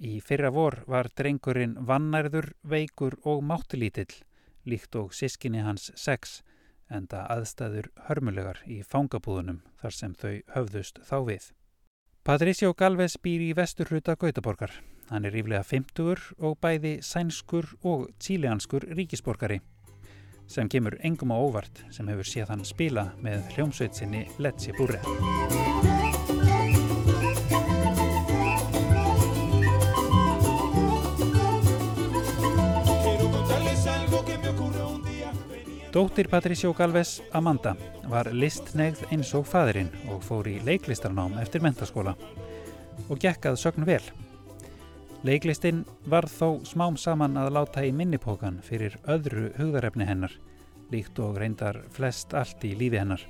Í 0.00 0.16
fyrra 0.24 0.48
vor 0.54 0.78
var 0.88 1.10
drengurinn 1.12 1.76
vannærður, 1.84 2.54
veikur 2.64 3.18
og 3.28 3.42
máttilítill, 3.44 4.14
líkt 4.64 4.96
og 4.96 5.12
sískinni 5.12 5.60
hans 5.60 5.90
sex, 6.00 6.40
enda 6.88 7.26
aðstæður 7.28 7.90
hörmulegar 8.06 8.62
í 8.64 8.80
fangabúðunum 8.80 9.60
þar 9.82 9.96
sem 9.96 10.14
þau 10.16 10.40
höfðust 10.54 11.02
þá 11.04 11.18
við. 11.28 11.50
Patricio 12.24 12.72
Galvez 12.72 13.18
býr 13.20 13.44
í 13.44 13.52
vestur 13.56 13.92
hluta 13.92 14.16
Gautaborgar. 14.16 14.72
Hann 15.10 15.28
er 15.28 15.34
ríflega 15.36 15.62
50 15.66 16.32
og 16.38 16.56
bæði 16.62 16.96
sænskur 17.04 17.68
og 17.84 18.08
tílianskur 18.22 18.88
ríkisborgari 18.96 19.60
sem 20.50 20.68
kemur 20.68 20.96
engum 21.06 21.30
á 21.30 21.38
óvart 21.38 21.84
sem 21.94 22.08
hefur 22.10 22.26
séð 22.26 22.50
hann 22.50 22.64
spila 22.66 23.06
með 23.22 23.44
hljómsveitsinni 23.54 24.26
Letzi 24.42 24.74
Burre. 24.74 24.98
Dóttir 35.90 36.28
Patricio 36.30 36.70
Galvez, 36.74 37.20
Amanda, 37.34 37.74
var 38.06 38.30
listnegð 38.30 39.02
eins 39.10 39.32
og 39.34 39.46
fadurinn 39.50 39.90
og 40.10 40.22
fór 40.22 40.46
í 40.46 40.60
leiklistarnám 40.66 41.38
eftir 41.42 41.62
mentaskóla 41.66 42.14
og 43.08 43.18
gekkað 43.18 43.58
sögn 43.58 43.86
vel. 43.86 44.02
Leiklistinn 45.20 45.82
var 46.08 46.24
þó 46.32 46.62
smám 46.64 46.94
saman 46.96 47.34
að 47.36 47.50
láta 47.52 47.82
í 47.84 47.90
minnipókan 47.92 48.54
fyrir 48.64 48.94
öðru 49.04 49.50
hugðarefni 49.58 50.06
hennar, 50.08 50.32
líkt 50.88 51.20
og 51.20 51.36
reyndar 51.36 51.76
flest 51.92 52.32
allt 52.32 52.64
í 52.64 52.70
lífi 52.72 52.96
hennar. 53.02 53.20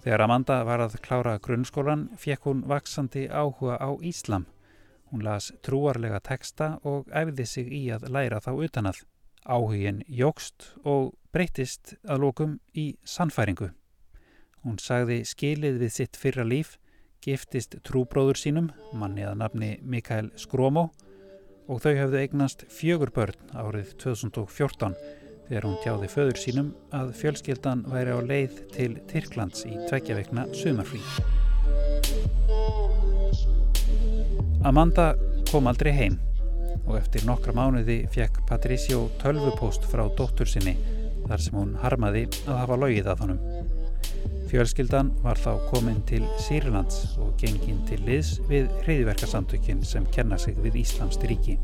Þegar 0.00 0.24
Amanda 0.24 0.56
var 0.64 0.80
að 0.80 0.96
klára 1.04 1.34
grunnskólan 1.44 2.06
fekk 2.16 2.48
hún 2.48 2.64
vaksandi 2.64 3.26
áhuga 3.28 3.76
á 3.76 3.92
Íslam. 4.00 4.46
Hún 5.12 5.20
las 5.26 5.50
trúarlega 5.60 6.22
teksta 6.24 6.78
og 6.80 7.12
æfði 7.12 7.44
sig 7.44 7.68
í 7.68 7.82
að 7.92 8.08
læra 8.08 8.40
þá 8.40 8.54
utanað. 8.64 9.04
Áhugin 9.44 10.00
jógst 10.08 10.70
og 10.80 11.12
breytist 11.28 11.98
að 12.08 12.24
lókum 12.24 12.56
í 12.72 12.94
sannfæringu. 13.04 13.74
Hún 14.64 14.80
sagði 14.80 15.26
skilið 15.28 15.82
við 15.84 15.92
sitt 15.92 16.16
fyrra 16.16 16.48
líf 16.48 16.78
giftist 17.24 17.76
trúbróður 17.86 18.38
sínum, 18.40 18.70
manni 18.96 19.24
að 19.26 19.38
nafni 19.42 19.70
Mikael 19.82 20.30
Skrómo 20.40 20.88
og 21.70 21.82
þau 21.84 21.92
höfðu 21.94 22.20
eignast 22.22 22.64
fjögur 22.72 23.12
börn 23.14 23.52
árið 23.54 23.92
2014 24.02 24.96
þegar 25.50 25.66
hún 25.66 25.78
tjáði 25.82 26.08
föður 26.10 26.40
sínum 26.40 26.70
að 26.94 27.12
fjölskyldan 27.20 27.84
væri 27.90 28.14
á 28.14 28.18
leið 28.22 28.58
til 28.74 28.90
Tyrklands 29.10 29.66
í 29.66 29.74
tveggjaveikna 29.88 30.46
sumarfrí. 30.54 31.02
Amanda 34.66 35.12
kom 35.50 35.70
aldrei 35.70 35.92
heim 35.96 36.18
og 36.86 36.96
eftir 36.98 37.26
nokkra 37.28 37.54
mánuði 37.56 38.02
fekk 38.14 38.42
Patricio 38.48 39.08
tölvupost 39.22 39.86
frá 39.90 40.04
dóttur 40.18 40.48
sinni 40.50 40.76
þar 41.26 41.44
sem 41.44 41.58
hún 41.58 41.76
harmaði 41.82 42.26
að 42.46 42.62
hafa 42.64 42.78
logið 42.80 43.10
að 43.12 43.24
honum. 43.24 43.59
Fjölskyldan 44.50 45.12
var 45.22 45.38
þá 45.38 45.60
komin 45.70 46.00
til 46.10 46.24
Sýrlands 46.42 47.12
og 47.22 47.36
gengin 47.38 47.76
til 47.86 48.00
liðs 48.02 48.40
við 48.48 48.66
hriðverkasamtökin 48.82 49.84
sem 49.86 50.08
kenna 50.10 50.38
sig 50.42 50.56
við 50.58 50.80
Íslamst 50.80 51.22
ríki. 51.22 51.54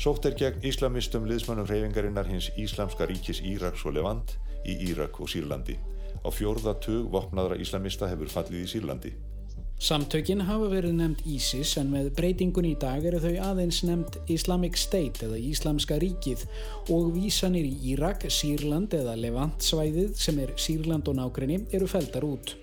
Sótt 0.00 0.24
er 0.24 0.38
gegn 0.40 0.64
íslamistum 0.64 1.28
liðsmannum 1.28 1.68
hreyfingarinnar 1.68 2.32
hins 2.32 2.48
Íslamska 2.56 3.04
ríkis 3.12 3.44
Íraks 3.44 3.84
og 3.84 3.98
Levant 3.98 4.38
í 4.64 4.80
Írak 4.88 5.20
og 5.20 5.28
Sýrlandi. 5.28 5.76
Á 6.24 6.32
fjórða 6.32 6.78
tug 6.80 7.12
vopnaðra 7.12 7.60
íslamista 7.60 8.08
hefur 8.08 8.32
fallið 8.32 8.64
í 8.64 8.72
Sýrlandi. 8.72 9.12
Samtökin 9.82 10.40
hafa 10.46 10.68
verið 10.70 10.94
nefnd 10.96 11.24
ISIS 11.26 11.74
en 11.80 11.90
með 11.92 12.12
breytingun 12.16 12.68
í 12.68 12.74
dag 12.80 13.04
eru 13.04 13.18
þau 13.20 13.34
aðeins 13.50 13.82
nefnd 13.84 14.20
Islamic 14.30 14.78
State 14.78 15.26
eða 15.26 15.40
Íslamska 15.40 15.98
ríkið 16.00 16.44
og 16.94 17.10
vísanir 17.16 17.66
í 17.66 17.92
Írak, 17.92 18.24
Sýrland 18.30 18.94
eða 18.94 19.16
Levant 19.18 19.66
svæðið 19.66 20.14
sem 20.20 20.38
er 20.44 20.54
Sýrland 20.56 21.10
og 21.10 21.18
nákrenni 21.18 21.64
eru 21.74 21.90
feldar 21.90 22.24
út. 22.28 22.54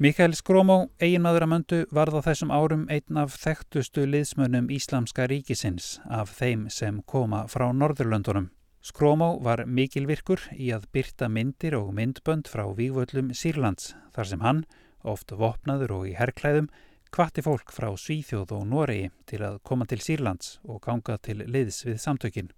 Mikael 0.00 0.32
Skrómó, 0.32 0.78
eiginmaður 1.00 1.44
að 1.44 1.52
möndu, 1.52 1.82
varð 1.92 2.20
á 2.20 2.20
þessum 2.30 2.54
árum 2.54 2.86
einn 2.88 3.18
af 3.20 3.34
þekktustu 3.40 4.06
liðsmönnum 4.08 4.70
Íslamska 4.72 5.26
ríkisins 5.28 5.98
af 6.08 6.32
þeim 6.38 6.70
sem 6.72 7.02
koma 7.04 7.46
frá 7.52 7.68
Norðurlöndunum. 7.72 8.48
Skrómó 8.80 9.34
var 9.44 9.66
mikilvirkur 9.68 10.40
í 10.56 10.70
að 10.72 10.86
byrta 10.96 11.26
myndir 11.28 11.74
og 11.76 11.90
myndbönd 11.92 12.48
frá 12.48 12.62
vývöllum 12.72 13.34
Sýrlands 13.36 13.90
þar 14.14 14.28
sem 14.30 14.40
hann, 14.40 14.62
oft 15.04 15.34
vopnaður 15.36 15.92
og 15.98 16.06
í 16.08 16.14
herrklæðum, 16.16 16.70
kvatti 17.12 17.44
fólk 17.44 17.74
frá 17.76 17.90
Svíþjóð 17.92 18.54
og 18.56 18.64
Noregi 18.70 19.10
til 19.28 19.42
að 19.44 19.58
koma 19.68 19.84
til 19.84 20.00
Sýrlands 20.00 20.56
og 20.64 20.80
ganga 20.86 21.18
til 21.20 21.42
liðs 21.44 21.82
við 21.84 22.00
samtökin. 22.00 22.48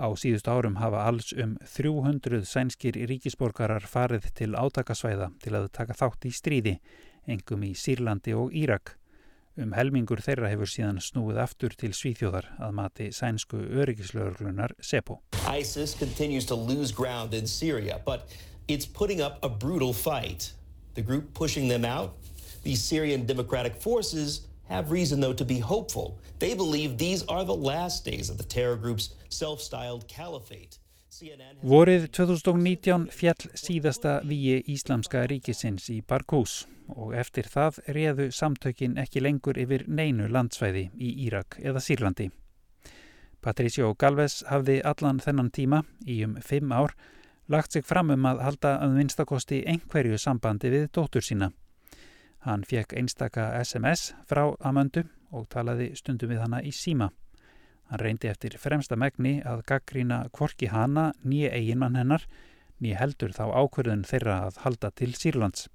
Á 0.00 0.08
síðust 0.16 0.48
árum 0.48 0.80
hafa 0.80 1.04
alls 1.10 1.34
um 1.36 1.58
300 1.68 2.46
sænskir 2.48 2.96
ríkisborgarar 3.10 3.84
farið 3.84 4.30
til 4.40 4.54
átakasvæða 4.56 5.34
til 5.42 5.52
að 5.58 5.68
taka 5.74 5.98
þátt 6.00 6.28
í 6.30 6.32
stríði, 6.32 6.78
engum 7.28 7.68
í 7.68 7.74
Sýrlandi 7.76 8.32
og 8.32 8.56
Írak. 8.56 8.97
Um 9.58 9.72
helmingur 9.74 10.20
þeirra 10.22 10.52
hefur 10.52 10.70
síðan 10.70 11.00
snúið 11.02 11.40
aftur 11.42 11.72
til 11.74 11.90
Svíþjóðar 11.90 12.46
að 12.62 12.74
mati 12.78 13.06
sænsku 13.10 13.58
öryggislaugurlunar 13.58 14.76
SEPO. 14.78 15.16
ISIS 15.50 15.96
continues 15.98 16.46
to 16.46 16.54
lose 16.54 16.92
ground 16.94 17.34
in 17.34 17.44
Syria, 17.44 17.98
but 18.04 18.30
it's 18.68 18.86
putting 18.86 19.20
up 19.20 19.42
a 19.42 19.48
brutal 19.48 19.92
fight. 19.92 20.52
The 20.94 21.02
group 21.02 21.34
pushing 21.34 21.66
them 21.66 21.84
out, 21.84 22.14
the 22.62 22.76
Syrian 22.76 23.26
Democratic 23.26 23.74
Forces, 23.82 24.46
have 24.68 24.92
reason 24.92 25.18
though 25.18 25.32
to 25.34 25.44
be 25.44 25.58
hopeful. 25.58 26.20
They 26.38 26.54
believe 26.54 26.96
these 26.96 27.24
are 27.26 27.44
the 27.44 27.54
last 27.54 28.04
days 28.04 28.30
of 28.30 28.38
the 28.38 28.44
terror 28.44 28.76
group's 28.76 29.14
self-styled 29.28 30.06
caliphate. 30.06 30.78
Vorið 31.62 32.08
2019 32.14 33.08
fjall 33.10 33.48
síðasta 33.58 34.18
víi 34.28 34.60
Íslamska 34.70 35.24
ríkisins 35.30 35.88
í 35.90 36.00
Barkús 36.06 36.66
og 36.88 37.14
eftir 37.18 37.48
það 37.50 37.80
réðu 37.96 38.28
samtökin 38.34 38.98
ekki 39.02 39.22
lengur 39.24 39.58
yfir 39.58 39.84
neinu 39.88 40.28
landsvæði 40.30 40.88
í 40.94 41.12
Írak 41.26 41.58
eða 41.58 41.82
Sýrlandi. 41.82 42.30
Patricio 43.42 43.92
Galvez 43.98 44.42
hafði 44.48 44.80
allan 44.86 45.20
þennan 45.22 45.50
tíma 45.54 45.82
í 46.06 46.22
um 46.26 46.36
fimm 46.42 46.72
ár 46.72 46.94
lagt 47.48 47.72
sig 47.72 47.86
fram 47.86 48.10
um 48.10 48.26
að 48.28 48.42
halda 48.44 48.74
að 48.84 48.98
vinstakosti 48.98 49.62
einhverju 49.66 50.18
sambandi 50.18 50.70
við 50.70 50.90
dóttur 50.92 51.24
sína. 51.24 51.52
Hann 52.46 52.64
fekk 52.64 52.94
einstaka 52.94 53.50
SMS 53.62 54.12
frá 54.28 54.44
Amöndu 54.60 55.06
og 55.32 55.48
talaði 55.50 55.94
stundum 55.98 56.30
við 56.30 56.44
hana 56.44 56.62
í 56.62 56.72
síma. 56.72 57.10
Hann 57.88 58.02
reyndi 58.02 58.28
eftir 58.28 58.58
fremsta 58.60 58.96
megni 59.00 59.38
að 59.48 59.64
gaggrína 59.70 60.26
kvorki 60.36 60.68
hana 60.68 61.12
nýja 61.24 61.54
eiginmann 61.56 61.96
hennar, 61.96 62.26
nýja 62.84 63.00
heldur 63.00 63.32
þá 63.32 63.44
ákverðun 63.48 64.04
þeirra 64.08 64.38
að 64.48 64.62
halda 64.64 64.90
til 64.92 65.14
Sýrlands. 65.16 65.68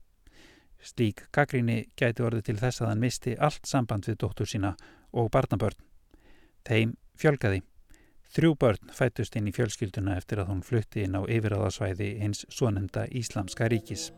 Slík 0.84 1.26
gaggríni 1.34 1.88
gæti 1.98 2.26
orðið 2.26 2.50
til 2.50 2.58
þess 2.60 2.84
að 2.84 2.90
hann 2.92 3.04
misti 3.04 3.36
allt 3.40 3.66
samband 3.66 4.10
við 4.10 4.20
dóttur 4.22 4.50
sína 4.50 4.76
og 5.14 5.32
barnabörn. 5.34 5.80
Þeim 6.68 6.98
fjölgaði. 7.18 7.64
Þrjú 8.34 8.56
börn 8.60 8.94
fættust 8.98 9.36
inn 9.38 9.50
í 9.50 9.54
fjölskylduna 9.56 10.18
eftir 10.18 10.42
að 10.42 10.50
hún 10.52 10.64
flutti 10.66 11.06
inn 11.06 11.18
á 11.18 11.22
yfirraðasvæði 11.22 12.10
hins 12.22 12.46
svonenda 12.50 13.06
Íslamska 13.10 13.70
ríkis. 13.70 14.10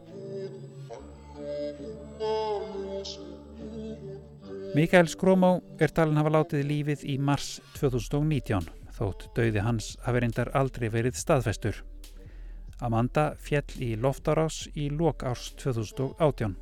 Mikael 4.75 5.07
Skrómá 5.07 5.61
er 5.79 5.87
talin 5.95 6.17
hafa 6.19 6.33
látið 6.35 6.65
lífið 6.67 7.03
í 7.07 7.13
mars 7.15 7.61
2019 7.77 8.65
þótt 8.97 9.21
dauði 9.37 9.61
hans 9.63 9.93
hafi 10.03 10.19
reyndar 10.19 10.49
aldrei 10.59 10.89
verið 10.91 11.15
staðfestur. 11.15 11.77
Amanda 12.83 13.23
fjell 13.39 13.71
í 13.79 13.93
loftarás 13.95 14.65
í 14.75 14.89
lok 14.91 15.23
árs 15.23 15.53
2018. 15.63 16.57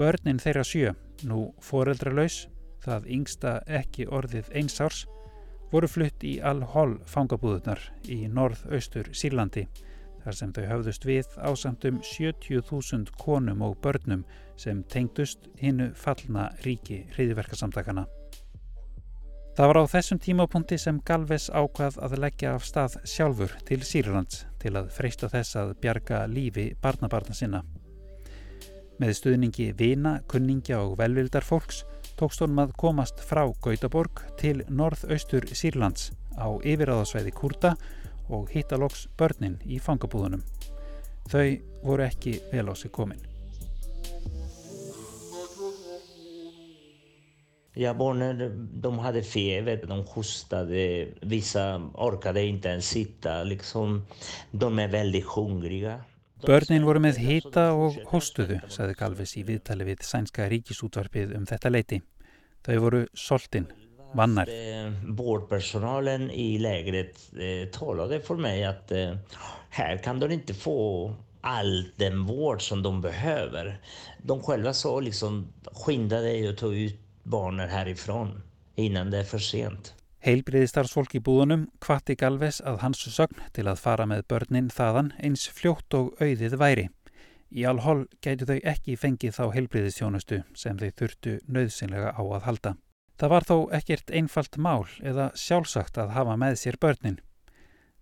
Börnin 0.00 0.40
þeirra 0.40 0.64
sjö, 0.64 0.94
nú 1.28 1.50
foreldralaus, 1.60 2.46
það 2.80 3.10
yngsta 3.18 3.52
ekki 3.82 4.08
orðið 4.08 4.48
eins 4.56 4.80
árs, 4.80 5.04
voru 5.74 5.92
flutt 5.92 6.24
í 6.24 6.38
Al-Hol 6.40 7.02
fangabúðunar 7.04 7.84
í 8.08 8.22
norð-austur 8.32 9.12
Sýrlandi 9.12 9.68
þar 10.24 10.38
sem 10.38 10.52
þau 10.56 10.64
höfðust 10.70 11.06
við 11.06 11.38
ásamtum 11.38 12.00
70.000 12.02 13.14
konum 13.20 13.62
og 13.66 13.78
börnum 13.84 14.24
sem 14.56 14.82
tengdust 14.90 15.48
hinnu 15.60 15.92
fallna 15.98 16.50
ríki 16.64 17.04
hriðiverkasamtakana. 17.14 18.06
Það 19.54 19.70
var 19.70 19.78
á 19.78 19.92
þessum 19.92 20.18
tímapunkti 20.18 20.76
sem 20.82 20.96
Galvez 21.06 21.44
ákvað 21.54 22.00
að 22.02 22.16
leggja 22.24 22.56
af 22.56 22.64
stað 22.66 22.96
sjálfur 23.06 23.52
til 23.68 23.84
Sýrlands 23.86 24.40
til 24.58 24.72
að 24.74 24.88
freista 24.96 25.28
þess 25.30 25.54
að 25.60 25.76
bjarga 25.84 26.24
lífi 26.26 26.72
barnabarna 26.82 27.36
sinna. 27.38 27.60
Með 28.98 29.12
stuðningi 29.20 29.68
vina, 29.78 30.16
kunningja 30.30 30.80
og 30.82 30.96
velvildar 30.98 31.46
fólks 31.46 31.84
tókst 32.18 32.42
honum 32.42 32.64
að 32.64 32.74
komast 32.78 33.22
frá 33.22 33.44
Gautaborg 33.62 34.24
til 34.38 34.64
norðaustur 34.66 35.46
Sýrlands 35.50 36.10
á 36.34 36.50
yfiráðasvæði 36.62 37.34
Kurta 37.34 37.74
og 38.28 38.50
hitta 38.52 38.78
loks 38.80 39.06
börnin 39.18 39.58
í 39.64 39.78
fangabúðunum. 39.82 40.42
Þau 41.30 41.46
voru 41.84 42.04
ekki 42.04 42.38
vel 42.52 42.68
á 42.68 42.74
sig 42.76 42.92
komin. 42.92 43.20
Ja, 47.74 47.90
barnen 47.94 48.38
de 48.82 48.90
hade 49.02 49.22
feber, 49.22 49.80
de 49.82 50.02
hostade, 50.06 51.08
vissa 51.22 51.90
orkade 51.94 52.46
inte 52.46 52.68
ens 52.68 52.88
sitta. 52.88 53.42
Liksom, 53.42 54.06
de 54.50 54.78
är 54.78 54.88
väldigt 54.88 55.24
hungriga. 55.24 56.04
Börnin 56.46 56.84
voru 56.84 57.00
með 57.00 57.18
hita 57.24 57.70
og 57.72 57.96
hóstuðu, 58.10 58.58
saði 58.68 58.94
Galvis 58.98 59.32
í 59.40 59.42
viðtali 59.48 59.86
við 59.88 60.02
sænska 60.04 60.44
ríkisútvarpið 60.52 61.32
um 61.38 61.46
þetta 61.48 61.70
leiti. 61.72 62.00
Þau 62.66 62.76
voru 62.84 63.00
soltin, 63.16 63.66
vannar. 64.14 64.48
Vårdpersonalen 65.12 66.30
i 66.30 66.58
lägret 66.58 67.30
eh, 67.32 67.68
talade 67.68 68.20
för 68.20 68.36
mig 68.36 68.64
att 68.64 68.92
eh, 68.92 69.16
här 69.70 69.96
kan 69.96 70.20
de 70.20 70.30
inte 70.30 70.54
få 70.54 71.12
all 71.40 71.88
den 71.96 72.26
vård 72.26 72.62
som 72.62 72.82
de 72.82 73.00
behöver. 73.00 73.78
De 74.22 74.42
själva 74.42 74.72
sa 74.72 75.00
liksom 75.00 75.48
skynda 75.72 76.20
dig 76.20 76.48
och 76.48 76.56
ta 76.56 76.66
ut 76.66 76.98
barnen 77.22 77.68
härifrån 77.68 78.42
innan 78.74 79.10
det 79.10 79.18
är 79.18 79.24
för 79.24 79.38
sent. 79.38 79.94
Heilbriðistarsfólk 80.24 81.18
í 81.18 81.20
búðunum 81.20 81.66
kvatti 81.84 82.14
Galves 82.16 82.62
að 82.64 82.78
hans 82.80 83.02
sögn 83.12 83.42
til 83.52 83.66
að 83.68 83.82
fara 83.82 84.06
með 84.08 84.22
börnin 84.32 84.70
þaðan 84.72 85.10
eins 85.20 85.44
fljótt 85.52 85.96
og 85.98 86.14
auðið 86.16 86.56
væri. 86.56 86.86
Í 87.52 87.66
alhól 87.68 88.06
gætu 88.24 88.48
þau 88.48 88.56
ekki 88.72 88.96
fengið 88.96 89.36
þá 89.36 89.44
heilbriðistjónustu 89.52 90.40
sem 90.56 90.80
þau 90.80 90.88
þurftu 91.02 91.36
nöðsynlega 91.44 92.16
á 92.16 92.22
að 92.24 92.48
halda. 92.48 92.72
Það 93.20 93.30
var 93.30 93.46
þó 93.46 93.56
ekkert 93.78 94.10
einfalt 94.10 94.56
mál 94.58 94.88
eða 95.02 95.30
sjálfsagt 95.38 95.98
að 96.02 96.14
hafa 96.16 96.34
með 96.40 96.58
sér 96.58 96.78
börnin. 96.82 97.20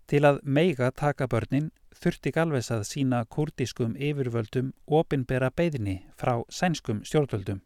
Til 0.09 0.23
að 0.25 0.39
meiga 0.43 0.89
taka 0.91 1.27
börnin 1.29 1.69
þurfti 1.93 2.33
Galves 2.33 2.71
að 2.73 2.87
sína 2.89 3.21
kurdiskum 3.29 3.93
yfirvöldum 3.95 4.73
opinbera 4.87 5.51
beðinni 5.53 6.01
frá 6.19 6.41
sænskum 6.49 7.03
stjórnvöldum 7.07 7.61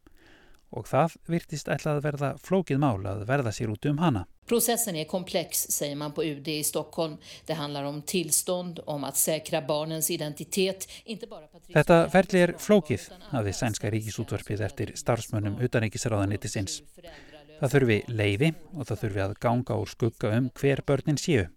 og 0.76 0.88
það 0.90 1.16
virtist 1.32 1.70
ætlað 1.72 2.00
að 2.00 2.06
verða 2.06 2.30
flókið 2.44 2.82
mál 2.84 3.06
að 3.08 3.24
verða 3.30 3.54
sér 3.56 3.72
út 3.72 3.86
um 3.88 4.02
hana. 4.04 4.26
Processen 4.48 4.96
är 4.96 5.06
komplex, 5.06 5.68
säger 5.70 5.96
man 5.96 6.14
på 6.14 6.24
UD 6.24 6.48
i 6.48 6.64
Stockholm. 6.64 7.18
Det 7.46 7.54
handlar 7.54 7.84
om 7.84 8.02
tillstånd, 8.02 8.80
om 8.86 9.04
att 9.04 9.18
säkra 9.18 9.62
barnens 9.62 10.12
identitet. 10.12 10.88
Bara 11.30 11.48
Þetta 11.74 12.10
ferli 12.10 12.44
er 12.44 12.54
flókið, 12.60 13.10
hafði 13.32 13.54
sænska 13.54 13.92
ríkisútvarpið 13.92 14.64
eftir 14.70 14.94
starfsmönnum 14.96 15.60
utanríkisráðanittisins. 15.68 16.82
Það 17.58 17.72
þurfi 17.74 17.96
leiði 18.14 18.50
og 18.78 18.86
það 18.86 19.00
þurfi 19.02 19.22
að 19.24 19.32
ganga 19.42 19.76
úr 19.82 19.90
skugga 19.90 20.30
um 20.38 20.50
hver 20.60 20.82
börnin 20.86 21.18
séu. 21.18 21.48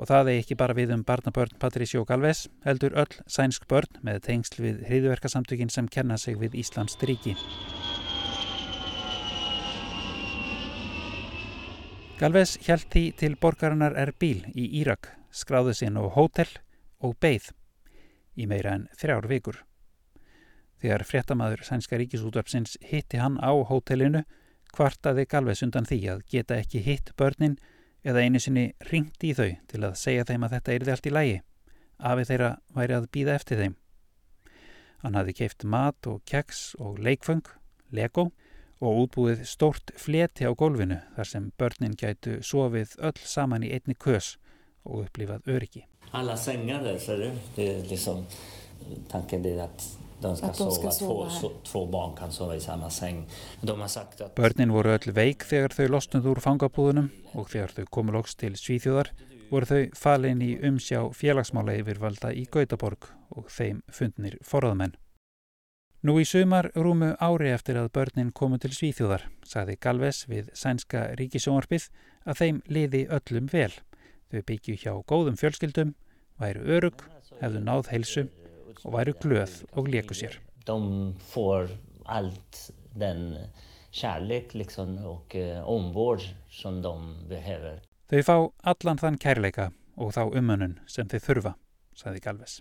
Og 0.00 0.08
það 0.08 0.30
er 0.30 0.38
ekki 0.40 0.56
bara 0.56 0.76
við 0.76 0.94
um 0.94 1.02
barnabörn 1.04 1.58
Patricio 1.60 2.04
Galvez, 2.08 2.46
heldur 2.64 2.96
öll 2.96 3.18
sænsk 3.28 3.66
börn 3.68 4.00
með 4.04 4.22
tengsl 4.28 4.62
við 4.64 4.78
hriðverkasamtökin 4.88 5.72
sem 5.72 5.88
kenna 5.92 6.16
sig 6.16 6.38
við 6.40 6.56
Íslands 6.62 6.96
ríki. 7.04 7.36
Galvez 12.16 12.54
hjælt 12.64 12.88
því 12.88 13.04
til 13.20 13.36
borgarinnar 13.36 13.96
Erbil 14.00 14.40
í 14.56 14.70
Írak, 14.80 15.10
skráði 15.28 15.76
sinn 15.76 16.00
á 16.00 16.04
hótel 16.16 16.48
og 17.04 17.12
beigð 17.20 17.50
í 18.40 18.48
meira 18.48 18.72
en 18.78 18.88
þrjár 18.96 19.28
vikur. 19.28 19.60
Þegar 20.80 21.04
fréttamaður 21.04 21.64
sænska 21.68 22.00
ríkisútvarpsins 22.00 22.78
hitti 22.80 23.20
hann 23.20 23.36
á 23.36 23.52
hótelinu, 23.52 24.24
kvartaði 24.76 25.24
Galvez 25.30 25.64
undan 25.64 25.88
því 25.88 25.98
að 26.12 26.22
geta 26.30 26.60
ekki 26.60 26.82
hitt 26.84 27.12
börnin 27.16 27.56
eða 28.06 28.22
einu 28.22 28.40
sinni 28.42 28.66
ringt 28.90 29.24
í 29.24 29.32
þau 29.34 29.50
til 29.70 29.82
að 29.82 29.98
segja 29.98 30.26
þeim 30.28 30.46
að 30.46 30.56
þetta 30.56 30.74
erði 30.76 30.94
allt 30.94 31.08
í 31.08 31.14
lægi, 31.14 31.36
afið 31.98 32.30
þeirra 32.30 32.50
væri 32.76 32.96
að 32.96 33.10
býða 33.16 33.36
eftir 33.40 33.62
þeim. 33.62 33.76
Hann 35.02 35.16
hafði 35.18 35.36
keift 35.40 35.64
mat 35.64 36.08
og 36.10 36.22
keks 36.28 36.74
og 36.82 37.00
leikföng, 37.02 37.46
Lego, 37.94 38.30
og 38.82 39.06
útbúið 39.06 39.44
stórt 39.48 39.92
fleti 39.96 40.44
á 40.44 40.52
gólfinu 40.52 40.98
þar 41.16 41.30
sem 41.30 41.52
börnin 41.58 41.96
gætu 41.96 42.40
sofið 42.44 42.96
öll 43.00 43.20
saman 43.24 43.64
í 43.64 43.72
einni 43.72 43.96
kös 43.96 44.36
og 44.84 45.06
upplifað 45.06 45.48
öryggi. 45.48 45.86
Alla 46.12 46.36
sängar 46.36 46.82
där, 46.82 46.98
ser 46.98 47.18
du? 47.18 47.30
Det 47.54 47.78
är 47.78 47.82
liksom, 47.82 48.26
tanken 50.22 50.44
är 50.44 50.50
att 50.50 50.58
de 50.58 50.72
ska, 50.72 50.90
sova, 50.90 51.30
två, 51.30 51.50
två 51.64 51.86
barn 51.86 52.16
kan 52.16 52.32
sova 52.32 52.56
í 52.56 52.60
sama 52.60 52.90
seng. 52.90 53.26
De 53.60 53.80
har 53.80 53.88
sagt 53.88 54.20
að... 54.20 54.34
Börnin 54.36 54.72
voru 54.72 54.94
öll 54.96 55.12
veik 55.12 55.44
þegar 55.44 55.74
þau 55.76 55.88
losnuð 55.96 56.28
úr 56.32 56.42
fangabúðunum 56.44 57.08
og 57.34 57.48
þegar 57.52 57.74
þau 57.76 57.88
komu 57.90 58.14
loks 58.16 58.36
til 58.36 58.54
Svíþjóðar 58.56 59.12
voru 59.50 59.66
þau 59.66 59.82
falin 59.94 60.42
í 60.42 60.52
umsjá 60.66 61.02
félagsmála 61.14 61.76
yfirvalda 61.80 62.32
í 62.34 62.46
Gautaborg 62.50 63.10
og 63.30 63.50
þeim 63.52 63.82
fundnir 63.92 64.38
forðamenn. 64.42 64.96
Nú 66.06 66.20
í 66.22 66.26
sumar 66.28 66.68
rúmu 66.76 67.14
ári 67.18 67.50
eftir 67.50 67.78
að 67.80 67.90
börnin 67.96 68.32
komu 68.32 68.58
til 68.62 68.70
Svíþjóðar, 68.74 69.26
sagði 69.42 69.78
Galves 69.80 70.24
við 70.30 70.50
sænska 70.54 71.08
ríkisjónarpið 71.18 71.88
að 72.26 72.40
þeim 72.40 72.60
liði 72.70 73.06
öllum 73.10 73.48
vel. 73.50 73.72
Þau 74.30 74.42
byggju 74.46 74.76
hjá 74.82 74.92
góðum 75.06 75.38
fjölskyldum, 75.40 75.94
væru 76.38 76.66
örug, 76.76 77.06
hefðu 77.40 77.62
náð 77.64 77.90
heilsu 77.94 78.26
og 78.84 78.96
væru 78.96 79.14
glöð 79.22 79.62
og 79.72 79.88
leku 79.88 80.14
sér. 80.14 80.36
De 80.66 80.78
får 81.32 81.70
allt 82.06 82.70
den 82.94 83.36
kärlek 83.90 84.54
liksom 84.54 84.98
och 84.98 85.34
uh, 85.34 85.68
omvård 85.68 86.22
som 86.50 86.82
de 86.82 87.14
behöver. 87.28 87.80
Þau 88.10 88.22
fá 88.22 88.36
allan 88.62 89.00
þann 89.00 89.18
kærleika 89.18 89.70
og 89.96 90.12
þá 90.14 90.22
umönnun 90.36 90.78
sem 90.86 91.08
þau 91.08 91.18
þurfa, 91.18 91.52
saði 91.96 92.20
Galves. 92.22 92.60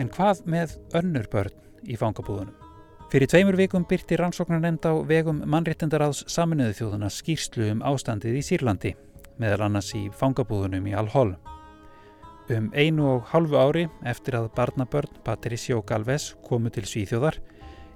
En 0.00 0.08
hvað 0.08 0.46
með 0.48 0.78
önnur 0.96 1.28
börn 1.28 1.58
í 1.84 1.98
fangabúðunum? 2.00 2.54
Fyrir 3.12 3.28
tveimur 3.28 3.58
vikum 3.58 3.84
byrti 3.84 4.16
rannsóknar 4.16 4.62
nefnd 4.62 4.86
á 4.88 4.94
vegum 5.04 5.42
mannréttindaráðs 5.44 6.22
saminuðu 6.32 6.78
þjóðuna 6.78 7.10
skýrslu 7.12 7.66
um 7.74 7.82
ástandið 7.84 8.38
í 8.38 8.44
Sýrlandi 8.46 8.94
meðal 9.40 9.68
annars 9.68 9.92
í 9.96 10.08
fangabúðunum 10.18 10.86
í 10.90 10.94
Al-Hol. 10.96 11.36
Um 12.52 12.68
einu 12.74 13.06
og 13.14 13.30
halvu 13.30 13.56
ári 13.56 13.86
eftir 14.04 14.36
að 14.36 14.50
barnabörn 14.56 15.22
Patricio 15.24 15.80
Galvez 15.86 16.32
komu 16.44 16.72
til 16.74 16.84
Svíþjóðar 16.88 17.38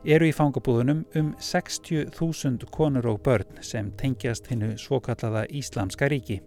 eru 0.07 0.29
í 0.29 0.35
fangabúðunum 0.35 1.03
um 1.19 1.33
60.000 1.43 2.69
konur 2.71 3.09
og 3.11 3.23
börn 3.27 3.59
sem 3.61 3.91
tengjast 3.99 4.47
hinnu 4.53 4.77
svokallaða 4.79 5.47
Íslamska 5.51 6.09
ríki. 6.13 6.41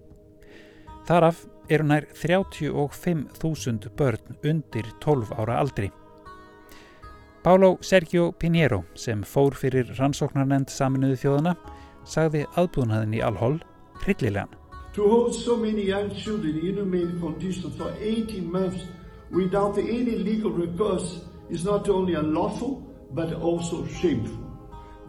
Þaraf 1.08 1.43
eru 1.69 1.86
nær 1.89 2.08
35.000 2.15 3.89
börn 3.97 4.38
undir 4.43 4.88
12 5.04 5.34
ára 5.36 5.60
aldri. 5.60 5.91
Pálo 7.43 7.78
Sergio 7.82 8.32
Pinheiro 8.32 8.84
sem 8.95 9.23
fór 9.23 9.56
fyrir 9.56 9.91
rannsóknarnend 9.99 10.71
saminuðu 10.71 11.19
þjóðana 11.23 11.56
sagði 12.08 12.45
aðbúðnaðin 12.60 13.15
í 13.19 13.23
Al-Hol 13.23 13.62
hryllilegan. 14.04 14.59
To 14.99 15.07
hold 15.07 15.33
so 15.33 15.55
many 15.55 15.83
young 15.88 16.09
children 16.13 16.59
in 16.59 16.75
inhumane 16.75 17.19
conditions 17.21 17.73
for 17.77 17.89
18 18.01 18.51
months 18.51 18.83
without 19.31 19.77
any 19.77 20.15
legal 20.17 20.51
recourse 20.51 21.21
is 21.49 21.63
not 21.63 21.88
only 21.88 22.15
unlawful 22.15 22.83
but 23.15 23.31
also 23.33 23.85
shameful. 23.88 24.43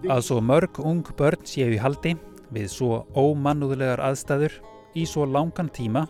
Að 0.06 0.22
svo 0.28 0.38
mörg 0.40 0.78
ung 0.78 1.02
börn 1.18 1.42
séu 1.42 1.74
í 1.74 1.80
haldi 1.82 2.14
við 2.54 2.70
svo 2.70 3.00
ómannúðulegar 3.18 4.04
aðstæður 4.12 4.60
í 4.94 5.08
svo 5.10 5.26
langan 5.26 5.72
tíma 5.74 6.06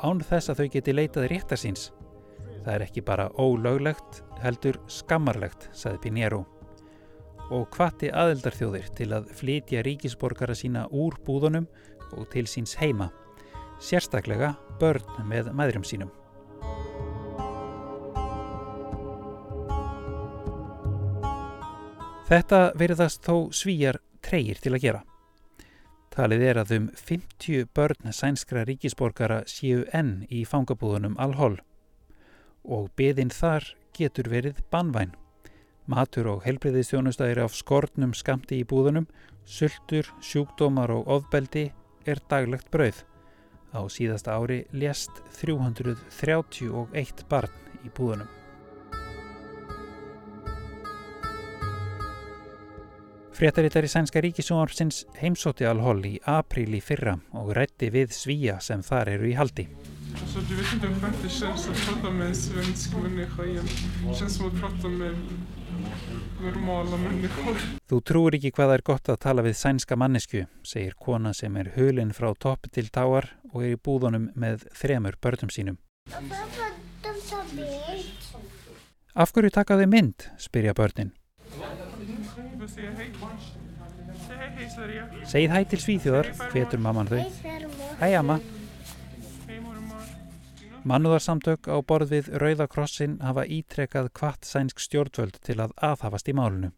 án 0.00 0.24
þess 0.24 0.54
að 0.54 0.62
þau 0.62 0.72
geti 0.78 0.96
leitað 0.96 1.28
réttar 1.34 1.60
síns. 1.60 1.90
Það 2.64 2.74
er 2.78 2.86
ekki 2.88 3.04
bara 3.04 3.28
ólöglegt, 3.36 4.24
heldur 4.40 4.80
skammarlegt, 4.88 5.68
saði 5.76 6.00
Pinheiro. 6.08 6.46
Og 7.52 7.68
hvati 7.76 8.08
aðeldarþjóðir 8.08 8.90
til 8.96 9.10
að 9.12 9.28
flytja 9.36 9.82
ríkisborgara 9.84 10.56
sína 10.56 10.86
úr 10.88 11.18
búðunum 11.26 11.66
og 12.14 12.28
til 12.32 12.46
síns 12.48 12.76
heima, 12.80 13.10
sérstaklega 13.82 14.54
börn 14.80 15.26
með 15.28 15.50
maðurum 15.52 15.84
sínum. 15.84 16.12
Þetta 22.24 22.60
veriðast 22.80 23.26
þó 23.26 23.50
svíjar 23.52 23.98
treyir 24.24 24.56
til 24.64 24.72
að 24.72 24.86
gera. 24.86 25.02
Talið 26.14 26.44
er 26.46 26.60
að 26.62 26.72
um 26.76 26.86
50 26.96 27.66
börn 27.76 28.14
sænskra 28.14 28.62
ríkisborgara 28.64 29.42
séu 29.50 29.82
enn 29.92 30.22
í 30.30 30.44
fangabúðunum 30.48 31.18
alhól 31.20 31.58
og 32.64 32.88
beðinn 32.96 33.34
þar 33.34 33.66
getur 33.98 34.30
verið 34.32 34.62
banvæn. 34.72 35.12
Matur 35.84 36.30
og 36.32 36.44
helbriðistjónustæðir 36.46 37.42
af 37.44 37.52
skortnum 37.52 38.14
skamti 38.16 38.56
í 38.62 38.64
búðunum, 38.64 39.04
sultur, 39.44 40.08
sjúkdómar 40.24 40.88
og 40.94 41.10
ofbeldi 41.18 41.66
er 42.08 42.22
daglegt 42.30 42.70
brauð. 42.72 43.02
Á 43.76 43.84
síðasta 43.92 44.32
ári 44.38 44.64
lést 44.72 45.10
331 45.36 47.26
barn 47.28 47.52
í 47.84 47.92
búðunum. 47.92 48.30
Fréttarittari 53.34 53.88
Sænska 53.90 54.22
ríkisjónarpsins 54.22 55.04
heimsóti 55.18 55.66
alhól 55.66 56.00
í 56.06 56.20
apríl 56.22 56.70
í 56.78 56.80
fyrra 56.80 57.18
og 57.34 57.50
rætti 57.58 57.90
við 57.92 58.14
svíja 58.14 58.60
sem 58.62 58.80
þar 58.86 59.10
eru 59.18 59.26
í 59.28 59.34
haldi. 59.36 59.66
Vet 60.14 60.36
inte 60.72 60.86
hur 60.86 60.94
skönt 61.00 61.22
det 61.22 61.28
känns 61.28 61.68
att 61.68 61.76
prata 61.86 62.08
en 62.08 62.34
svensk 62.34 62.90
igen. 63.44 63.66
Det 64.08 64.14
känns 64.18 64.36
som 64.36 64.46
att 64.46 64.60
prata 64.60 64.88
människor. 64.88 65.53
Þú 67.88 67.98
trúir 68.04 68.36
ekki 68.36 68.50
hvað 68.52 68.70
það 68.70 68.76
er 68.76 68.84
gott 68.84 69.10
að 69.12 69.20
tala 69.24 69.44
við 69.46 69.56
sænska 69.56 69.96
mannesku, 69.96 70.44
segir 70.66 70.96
kona 71.00 71.32
sem 71.36 71.56
er 71.56 71.72
hulinn 71.76 72.12
frá 72.16 72.30
topp 72.36 72.68
til 72.74 72.88
táar 72.92 73.30
og 73.52 73.62
er 73.62 73.74
í 73.74 73.80
búðunum 73.80 74.30
með 74.36 74.66
þremur 74.76 75.16
börnum 75.22 75.52
sínum. 75.54 75.78
Af 79.14 79.30
hverju 79.32 79.52
taka 79.54 79.78
þau 79.78 79.86
mynd, 79.88 80.26
spyrja 80.42 80.74
börnin. 80.74 81.14
Segið 85.30 85.54
hæ 85.54 85.62
til 85.70 85.80
Svíþjóðar, 85.80 86.34
hvetur 86.52 86.82
mamman 86.82 87.08
þau. 87.08 87.22
Hæ 88.02 88.08
amma. 88.18 88.40
Mannúðarsamtök 90.84 91.64
á 91.72 91.80
borð 91.80 92.10
við 92.12 92.26
Rauðakrossin 92.42 93.14
hafa 93.24 93.46
ítrekað 93.48 94.10
kvart 94.12 94.44
sænsk 94.44 94.82
stjórnvöld 94.84 95.38
til 95.40 95.56
að 95.64 95.72
aðhafast 95.80 96.28
í 96.28 96.34
málunu. 96.36 96.74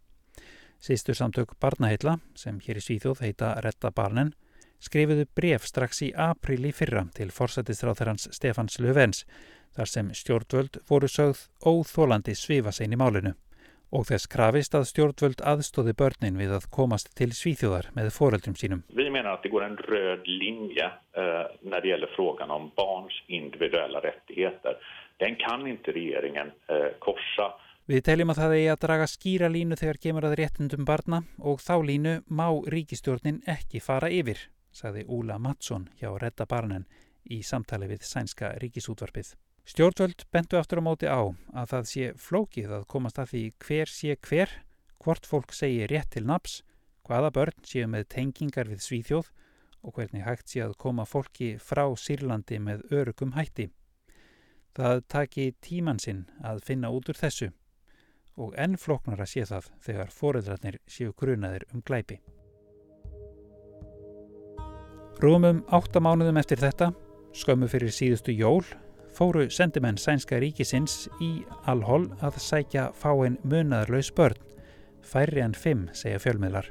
Sýstur 0.79 1.19
samtök 1.19 1.57
Barnaheitla, 1.59 2.21
sem 2.39 2.61
hér 2.63 2.79
í 2.79 2.85
Svíþjóð 2.85 3.25
heita 3.25 3.57
Retta 3.65 3.91
Barnen, 3.91 4.31
skrifuðu 4.79 5.27
bref 5.35 5.67
strax 5.67 6.05
í 6.07 6.13
april 6.15 6.69
í 6.69 6.73
fyrra 6.77 7.09
til 7.17 7.33
forsættistráþarans 7.35 8.29
Stefans 8.37 8.79
Löfvens, 8.79 9.25
þar 9.75 9.91
sem 9.91 10.15
stjórnvöld 10.15 10.79
voru 10.87 11.11
sögð 11.11 11.43
óþólandi 11.67 12.37
svifa 12.39 12.71
sein 12.71 12.95
í 12.95 13.01
málinu 13.01 13.35
og 13.91 14.07
þess 14.09 14.29
krafist 14.31 14.75
að 14.75 14.89
stjórnvöld 14.91 15.43
aðstóði 15.47 15.95
börnin 15.99 16.39
við 16.41 16.57
að 16.59 16.69
komast 16.75 17.13
til 17.19 17.31
Svíþjóðar 17.35 17.93
með 17.97 18.11
foreldrum 18.15 18.57
sínum. 18.59 18.83
Vi 18.89 19.11
menar 19.11 19.35
att 19.35 19.43
det 19.43 19.49
går 19.49 19.65
en 19.65 19.77
röd 19.77 20.27
linje 20.27 20.87
uh, 20.87 21.47
när 21.63 21.81
det 21.81 21.89
gäller 21.89 22.11
frågan 22.17 22.51
om 22.51 22.71
barns 22.77 23.23
individuella 23.27 24.01
rättigheter. 24.01 24.77
Den 25.17 25.37
kan 25.37 25.67
inte 25.67 25.93
regeringen 25.93 26.47
uh, 26.47 26.91
korsa. 26.99 27.55
Við 27.87 28.03
teljum 28.03 28.33
að 28.35 28.41
það 28.43 28.53
eigi 28.57 28.71
að 28.73 28.81
draga 28.83 29.07
skýra 29.07 29.49
línu 29.49 29.77
þegar 29.79 29.99
kemur 30.03 30.25
að 30.27 30.37
réttundum 30.41 30.85
barna 30.85 31.23
og 31.39 31.61
þá 31.63 31.75
línu 31.87 32.15
má 32.27 32.49
ríkistjórnin 32.67 33.45
ekki 33.47 33.79
fara 33.81 34.11
yfir, 34.11 34.41
sagði 34.75 35.07
Úla 35.07 35.39
Mattsson 35.39 35.87
hjá 36.01 36.11
Redda 36.19 36.49
Barnen 36.51 36.89
í 37.31 37.43
samtali 37.47 37.87
við 37.87 38.03
Sænska 38.03 38.57
ríkisútvarpið. 38.59 39.37
Stjórnvöld 39.67 40.23
bentu 40.31 40.61
aftur 40.61 40.79
á 40.79 40.87
móti 40.87 41.09
á 41.11 41.27
að 41.27 41.71
það 41.73 41.89
sé 41.91 42.11
flókið 42.23 42.75
að 42.77 42.85
komast 42.87 43.17
að 43.19 43.33
því 43.33 43.41
hver 43.67 43.91
sé 43.91 44.15
hver, 44.23 44.53
hvort 45.03 45.27
fólk 45.27 45.55
segi 45.59 45.89
rétt 45.91 46.13
til 46.15 46.23
naps, 46.29 46.61
hvaða 47.03 47.33
börn 47.35 47.67
séu 47.67 47.89
með 47.91 48.07
tengingar 48.15 48.71
við 48.71 48.85
svíþjóð 48.85 49.33
og 49.83 49.99
hvernig 49.99 50.23
hægt 50.23 50.55
sé 50.55 50.63
að 50.63 50.77
koma 50.79 51.03
fólki 51.03 51.57
frá 51.59 51.83
Sýrlandi 51.99 52.61
með 52.63 52.87
örugum 52.95 53.35
hætti. 53.35 53.73
Það 54.79 55.03
taki 55.11 55.49
tíman 55.59 55.99
sinn 55.99 56.29
að 56.47 56.63
finna 56.71 56.95
út 56.95 57.11
úr 57.11 57.19
þessu 57.19 57.51
og 58.39 58.55
enn 58.55 58.79
flóknar 58.79 59.19
að 59.19 59.33
sé 59.35 59.51
það 59.51 59.71
þegar 59.83 60.15
foreldrarnir 60.15 60.81
séu 60.87 61.11
grunaðir 61.19 61.67
um 61.75 61.83
glæpi. 61.83 62.21
Rúmum 65.19 65.65
áttamánuðum 65.75 66.39
eftir 66.39 66.61
þetta, 66.63 66.93
skömmu 67.35 67.67
fyrir 67.73 67.91
síðustu 67.91 68.35
jól, 68.37 68.63
fóru 69.17 69.47
sendimenn 69.51 69.97
sænska 70.01 70.39
ríkisins 70.43 71.07
í 71.25 71.31
Al-Hol 71.71 72.11
að 72.25 72.41
sækja 72.43 72.91
fáinn 73.01 73.39
munaðarlaus 73.49 74.11
börn, 74.17 74.37
færri 75.01 75.41
en 75.45 75.57
fimm, 75.57 75.87
segja 75.97 76.21
fjölmiðlar. 76.21 76.69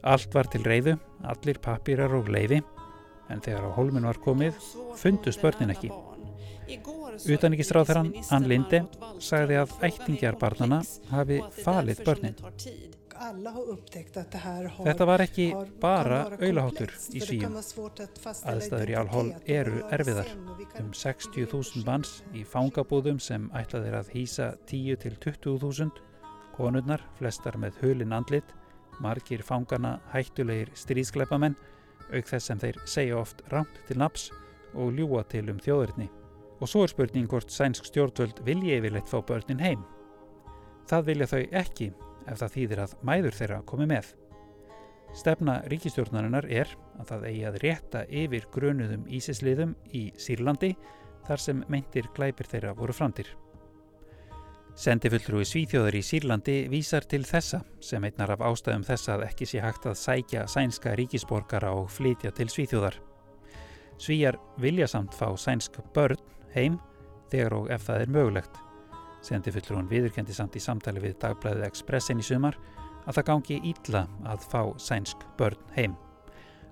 Allt 0.00 0.32
var 0.34 0.48
til 0.48 0.62
reyðu, 0.64 0.96
allir 1.28 1.60
papýrar 1.60 2.14
og 2.16 2.30
leiði, 2.32 2.62
en 3.30 3.42
þegar 3.44 3.68
á 3.68 3.76
holmin 3.76 4.08
var 4.08 4.20
komið, 4.24 4.56
fundust 4.96 5.42
börnin 5.44 5.74
ekki. 5.74 5.92
Utanikistráðarann 7.28 8.14
Ann 8.32 8.48
Linde 8.48 8.84
sagði 9.20 9.58
að 9.60 9.74
ættingjar 9.90 10.38
barnana 10.40 10.80
hafi 11.10 11.42
falið 11.60 12.04
börnin. 12.06 12.38
Þetta 13.20 15.06
var 15.08 15.22
ekki 15.26 15.46
bara 15.80 16.20
auðlaháttur 16.38 16.92
í 17.12 17.20
svíum. 17.20 17.56
Aðstæður 18.48 18.92
í 18.92 18.96
Al-Hol 18.96 19.26
eru 19.44 19.82
erfiðar. 19.92 20.30
Um 20.80 20.88
60.000 20.96 21.84
manns 21.84 22.14
í 22.32 22.46
fangabúðum 22.48 23.20
sem 23.20 23.50
ætlaðir 23.60 23.98
að 24.00 24.14
hýsa 24.14 24.48
10-20.000, 24.72 26.00
konurnar, 26.56 27.04
flestar 27.20 27.60
með 27.60 27.76
hulin 27.84 28.16
andlit, 28.16 28.56
margir 29.04 29.44
fangana 29.44 29.98
hættulegir 30.14 30.72
stríðskleipamenn, 30.80 31.58
auk 32.10 32.26
þess 32.26 32.48
sem 32.48 32.60
þeir 32.60 32.80
segja 32.88 33.20
oft 33.20 33.44
ramt 33.52 33.84
til 33.88 34.00
naps 34.00 34.30
og 34.72 34.94
ljúa 34.96 35.26
til 35.28 35.50
um 35.52 35.60
þjóðurni. 35.60 36.08
Og 36.60 36.68
svo 36.68 36.84
er 36.84 36.92
spurning 36.92 37.28
hvort 37.28 37.52
sænsk 37.52 37.84
stjórnvöld 37.88 38.40
vilji 38.48 38.78
yfirleitt 38.80 39.08
fá 39.12 39.20
börnin 39.20 39.60
heim. 39.60 39.84
Það 40.88 41.10
vilja 41.12 41.28
þau 41.30 41.42
ekki 41.60 41.92
ef 42.26 42.40
það 42.42 42.56
þýðir 42.56 42.82
að 42.84 42.96
mæður 43.06 43.38
þeirra 43.38 43.60
komi 43.68 43.86
með. 43.90 44.14
Stefna 45.16 45.58
ríkistjórnarinnar 45.70 46.46
er 46.46 46.70
að 47.00 47.08
það 47.10 47.28
eigi 47.30 47.44
að 47.48 47.60
rétta 47.64 48.02
yfir 48.22 48.46
grunuðum 48.54 49.06
ísisliðum 49.10 49.74
í 49.96 50.04
Sýrlandi 50.20 50.74
þar 51.26 51.42
sem 51.42 51.62
meintir 51.68 52.10
glæpir 52.14 52.48
þeirra 52.50 52.74
voru 52.78 52.94
framtir. 52.94 53.32
Sendifulltrúi 54.80 55.44
Svíþjóður 55.44 55.98
í 55.98 56.02
Sýrlandi 56.06 56.54
vísar 56.70 57.04
til 57.10 57.24
þessa 57.26 57.64
sem 57.84 58.04
einnar 58.06 58.36
af 58.36 58.44
ástæðum 58.46 58.86
þessa 58.86 59.16
að 59.16 59.26
ekki 59.26 59.48
sé 59.50 59.60
hægt 59.60 59.88
að 59.90 59.98
sækja 59.98 60.46
sænska 60.48 60.94
ríkisborgara 60.96 61.74
og 61.76 61.90
flytja 61.90 62.30
til 62.36 62.48
Svíþjóðar. 62.48 62.96
Svíjar 64.00 64.38
vilja 64.62 64.88
samt 64.88 65.16
fá 65.18 65.28
sænsk 65.36 65.82
börn 65.92 66.22
heim 66.54 66.78
þegar 67.32 67.58
og 67.58 67.70
ef 67.74 67.88
það 67.90 68.06
er 68.06 68.14
mögulegt. 68.14 68.69
Sendifulltrúin 69.24 69.88
viðurkendi 69.90 70.34
samt 70.36 70.56
í 70.56 70.62
samtali 70.64 71.02
við 71.02 71.18
dagblæðið 71.20 71.66
Expressin 71.66 72.22
í 72.22 72.24
sumar 72.24 72.56
að 73.06 73.18
það 73.18 73.26
gangi 73.30 73.58
ítla 73.70 74.06
að 74.28 74.46
fá 74.48 74.62
sænsk 74.80 75.24
börn 75.38 75.60
heim. 75.76 75.96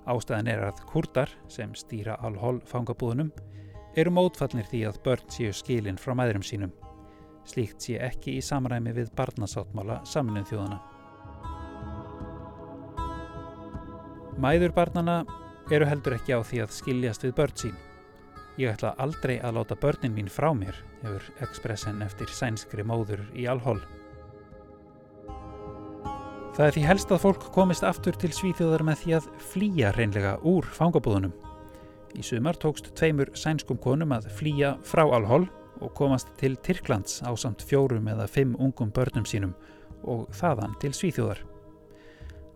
Ástæðan 0.08 0.48
er 0.48 0.64
að 0.70 0.82
kurdar 0.88 1.32
sem 1.52 1.74
stýra 1.76 2.16
al-hol 2.24 2.62
fangabúðunum 2.68 3.32
eru 3.98 4.12
mótfallnir 4.14 4.68
því 4.70 4.84
að 4.88 5.00
börn 5.04 5.32
séu 5.32 5.52
skilin 5.52 6.00
frá 6.00 6.14
mæðurum 6.16 6.46
sínum. 6.46 6.72
Slíkt 7.48 7.84
sé 7.84 7.98
ekki 8.04 8.38
í 8.38 8.44
samræmi 8.44 8.94
við 8.96 9.10
barnasáttmála 9.16 10.02
saminuð 10.08 10.48
þjóðana. 10.52 10.78
Mæður 14.38 14.72
barnana 14.76 15.18
eru 15.74 15.88
heldur 15.88 16.16
ekki 16.16 16.36
á 16.36 16.40
því 16.40 16.62
að 16.64 16.74
skiljast 16.76 17.24
við 17.26 17.34
börn 17.40 17.56
sín. 17.58 17.78
Ég 18.58 18.72
ætla 18.72 18.94
aldrei 19.02 19.36
að 19.42 19.58
láta 19.58 19.76
börnin 19.78 20.14
mín 20.14 20.30
frá 20.32 20.48
mér, 20.54 20.76
hefur 21.02 21.24
Expressen 21.44 22.02
eftir 22.04 22.30
sænskri 22.32 22.84
móður 22.86 23.22
í 23.36 23.46
alhól. 23.50 23.80
Það 26.58 26.64
er 26.66 26.74
því 26.74 26.86
helst 26.88 27.12
að 27.14 27.22
fólk 27.22 27.44
komist 27.54 27.84
aftur 27.86 28.16
til 28.18 28.32
svíþjóðar 28.34 28.82
með 28.88 29.02
því 29.02 29.12
að 29.18 29.26
flýja 29.52 29.92
reynlega 29.94 30.32
úr 30.42 30.66
fangabúðunum. 30.74 31.34
Í 32.18 32.24
sumar 32.26 32.58
tókst 32.58 32.88
tveimur 32.98 33.30
sænskum 33.38 33.78
konum 33.78 34.14
að 34.16 34.26
flýja 34.34 34.72
frá 34.82 35.04
alhól 35.06 35.44
og 35.78 35.92
komast 35.94 36.32
til 36.40 36.56
Tyrklands 36.66 37.20
á 37.22 37.30
samt 37.38 37.62
fjórum 37.62 38.08
eða 38.10 38.26
fimm 38.26 38.56
ungum 38.58 38.90
börnum 38.90 39.28
sínum 39.28 39.54
og 40.02 40.26
þaðan 40.34 40.74
til 40.82 40.90
svíþjóðar. 40.96 41.44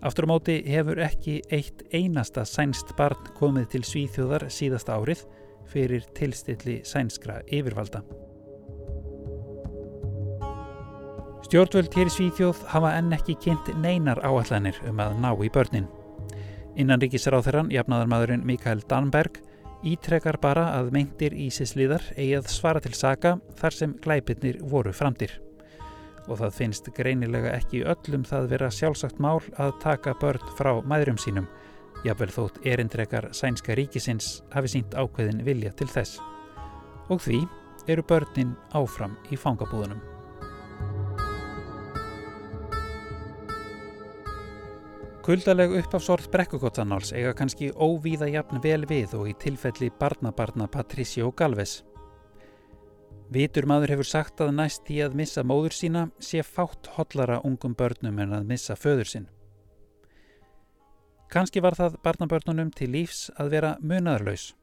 Aftur 0.02 0.26
á 0.26 0.33
móti 0.33 0.57
hefur 0.66 0.98
ekki 0.98 1.37
eitt 1.55 1.85
einasta 1.94 2.42
sænst 2.42 2.96
barn 2.98 3.31
komið 3.38 3.70
til 3.76 3.85
svíþjóðar 3.87 4.48
síðasta 4.50 4.98
árið 4.98 5.22
fyrir 5.70 6.11
tilstilli 6.18 6.81
sænskra 6.83 7.38
yfirvalda. 7.46 8.02
Stjórnvöld 11.42 11.92
hér 11.96 12.09
í 12.09 12.12
Svíþjóð 12.14 12.61
hafa 12.70 12.92
enn 12.96 13.12
ekki 13.12 13.35
kynnt 13.42 13.68
neinar 13.83 14.20
áallanir 14.24 14.78
um 14.88 15.00
að 15.02 15.16
ná 15.20 15.31
í 15.35 15.50
börnin. 15.52 15.88
Innan 16.78 17.02
ríkisráþurann, 17.02 17.72
jafnaðarmadurinn 17.74 18.44
Mikael 18.46 18.81
Danberg, 18.88 19.40
ítrekar 19.83 20.38
bara 20.40 20.68
að 20.78 20.92
meintir 20.94 21.35
Ísisliðar 21.35 22.05
eigi 22.14 22.37
að 22.38 22.52
svara 22.55 22.81
til 22.81 22.94
saka 22.96 23.35
þar 23.59 23.76
sem 23.78 23.96
glæpirnir 24.05 24.62
voru 24.62 24.94
framtir. 24.96 25.35
Og 26.31 26.38
það 26.38 26.57
finnst 26.61 26.92
greinilega 26.96 27.57
ekki 27.59 27.83
öllum 27.90 28.24
það 28.24 28.48
vera 28.55 28.70
sjálfsagt 28.70 29.18
mál 29.20 29.42
að 29.59 29.74
taka 29.83 30.14
börn 30.22 30.55
frá 30.57 30.76
mæðurum 30.87 31.18
sínum 31.20 31.50
jafnvel 32.07 32.31
þótt 32.35 32.62
erindrekar 32.66 33.28
sænska 33.37 33.76
ríkisins 33.78 34.40
hafi 34.55 34.74
sínt 34.74 34.94
ákveðin 34.94 35.44
vilja 35.46 35.74
til 35.78 35.90
þess. 35.90 36.18
Og 37.11 37.22
því 37.22 37.42
eru 37.90 38.07
börnin 38.07 38.57
áfram 38.78 39.18
í 39.31 39.38
fangabúðunum. 39.38 40.12
Kuldaleg 45.22 45.70
uppafsorð 45.78 46.24
brekkugotsanáls 46.32 47.12
eiga 47.14 47.30
kannski 47.38 47.68
óvíða 47.70 48.26
jafn 48.26 48.58
vel 48.58 48.82
við 48.90 49.12
og 49.14 49.28
í 49.30 49.35
tilfelli 49.38 49.92
barnabarna 50.00 50.66
Patricio 50.66 51.28
Galvez. 51.38 51.85
Vitur 53.30 53.68
maður 53.70 53.92
hefur 53.94 54.08
sagt 54.11 54.42
að 54.42 54.50
næst 54.56 54.90
í 54.90 54.98
að 55.04 55.14
missa 55.20 55.44
móður 55.46 55.78
sína 55.78 56.02
sé 56.18 56.42
fátt 56.42 56.90
hotlara 56.96 57.38
ungum 57.46 57.78
börnum 57.78 58.18
en 58.18 58.35
að 58.35 58.50
missa 58.50 58.74
föður 58.74 59.12
sinn. 59.12 59.30
Kanski 61.30 61.62
var 61.62 61.78
það 61.78 62.02
barnabörnunum 62.02 62.74
til 62.74 62.90
lífs 62.90 63.28
að 63.38 63.54
vera 63.54 63.76
munaðarlaus, 63.78 64.56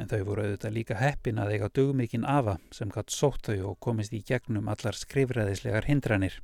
en 0.00 0.08
þau 0.08 0.22
voru 0.30 0.46
auðvitað 0.46 0.78
líka 0.78 0.96
heppin 0.96 1.44
að 1.44 1.58
eiga 1.58 1.74
dugmikinn 1.76 2.24
afa 2.24 2.56
sem 2.72 2.88
gatt 2.88 3.12
sótt 3.12 3.52
þau 3.52 3.74
og 3.74 3.82
komist 3.84 4.16
í 4.16 4.24
gegnum 4.24 4.72
allar 4.72 4.96
skrifræðislegar 4.96 5.92
hindranir. 5.92 6.40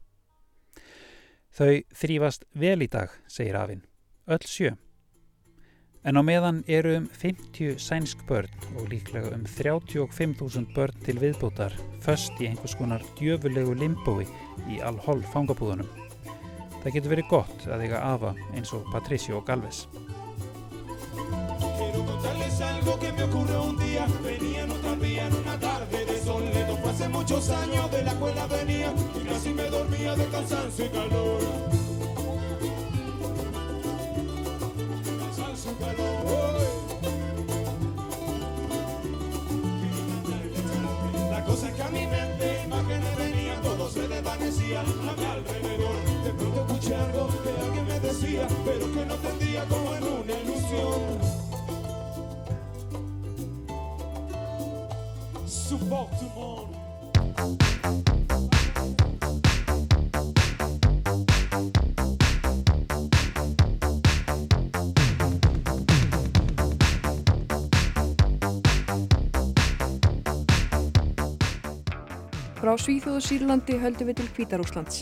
Þau 1.57 1.79
þrýfast 1.97 2.43
vel 2.53 2.83
í 2.85 2.87
dag, 2.93 3.13
segir 3.33 3.57
afinn, 3.57 3.87
öll 4.29 4.45
sjö. 4.45 4.75
En 6.05 6.21
á 6.21 6.23
meðan 6.23 6.59
eru 6.69 6.93
um 6.99 7.07
50 7.09 7.81
sænsk 7.81 8.27
börn 8.29 8.53
og 8.77 8.91
líklega 8.93 9.33
um 9.33 9.47
35.000 9.49 10.69
börn 10.77 11.01
til 11.07 11.17
viðbútar 11.23 11.73
föst 12.05 12.37
í 12.45 12.51
einhvers 12.51 12.77
konar 12.77 13.03
djöfulegu 13.17 13.73
limbói 13.73 14.29
í 14.69 14.83
al-hol 14.85 15.25
fangabúðunum. 15.33 15.89
Það 16.83 16.93
getur 16.99 17.15
verið 17.17 17.33
gott 17.33 17.67
að 17.67 17.87
eiga 17.89 18.05
afa 18.05 18.37
eins 18.53 18.77
og 18.77 18.85
Patricio 18.93 19.41
Galvez. 19.49 19.87
De 30.17 30.27
cansancio 30.29 30.87
y 30.87 30.89
calor. 30.89 31.41
Cansancio 35.19 35.73
y 35.73 35.85
calor 35.85 36.57
La 41.31 41.45
cosa 41.45 41.69
es 41.69 41.75
que 41.75 41.83
a 41.83 41.89
mi 41.89 42.07
mente 42.07 42.63
imágenes 42.65 43.17
venían 43.17 43.63
Todo 43.63 43.91
se 43.91 44.09
desvanecía 44.09 44.81
a 44.81 44.85
mi 44.85 45.25
alrededor. 45.25 45.97
De 46.25 46.31
pronto 46.31 46.67
escuché 46.67 46.95
algo 46.95 47.29
que 47.43 47.51
alguien 47.51 47.87
me 47.87 48.01
decía 48.01 48.49
Pero 48.65 48.93
que 48.93 49.07
no 49.07 49.15
entendía 49.15 49.65
como 49.67 49.95
en 49.95 50.03
una 50.05 50.33
ilusión. 50.33 51.37
Supporte 55.47 56.17
tout 56.35 56.69
le. 56.71 56.76
Frá 72.87 72.93
Svíþjóðu 72.93 73.21
Sýrlandi 73.27 73.77
höldum 73.83 74.07
við 74.07 74.19
til 74.21 74.27
Kvítarúslands. 74.37 75.01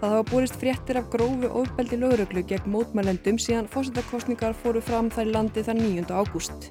Það 0.00 0.12
hafa 0.14 0.22
búrist 0.30 0.54
fréttir 0.56 0.96
af 0.96 1.10
grófu 1.12 1.50
ofbeldi 1.60 1.98
lögreglu 2.00 2.40
gegn 2.48 2.70
mótmælendum 2.72 3.36
síðan 3.36 3.66
fósittakostningar 3.68 4.54
fóru 4.56 4.80
fram 4.80 5.10
þær 5.12 5.28
landi 5.34 5.60
þann 5.66 5.82
9. 5.82 6.06
ágúst. 6.08 6.70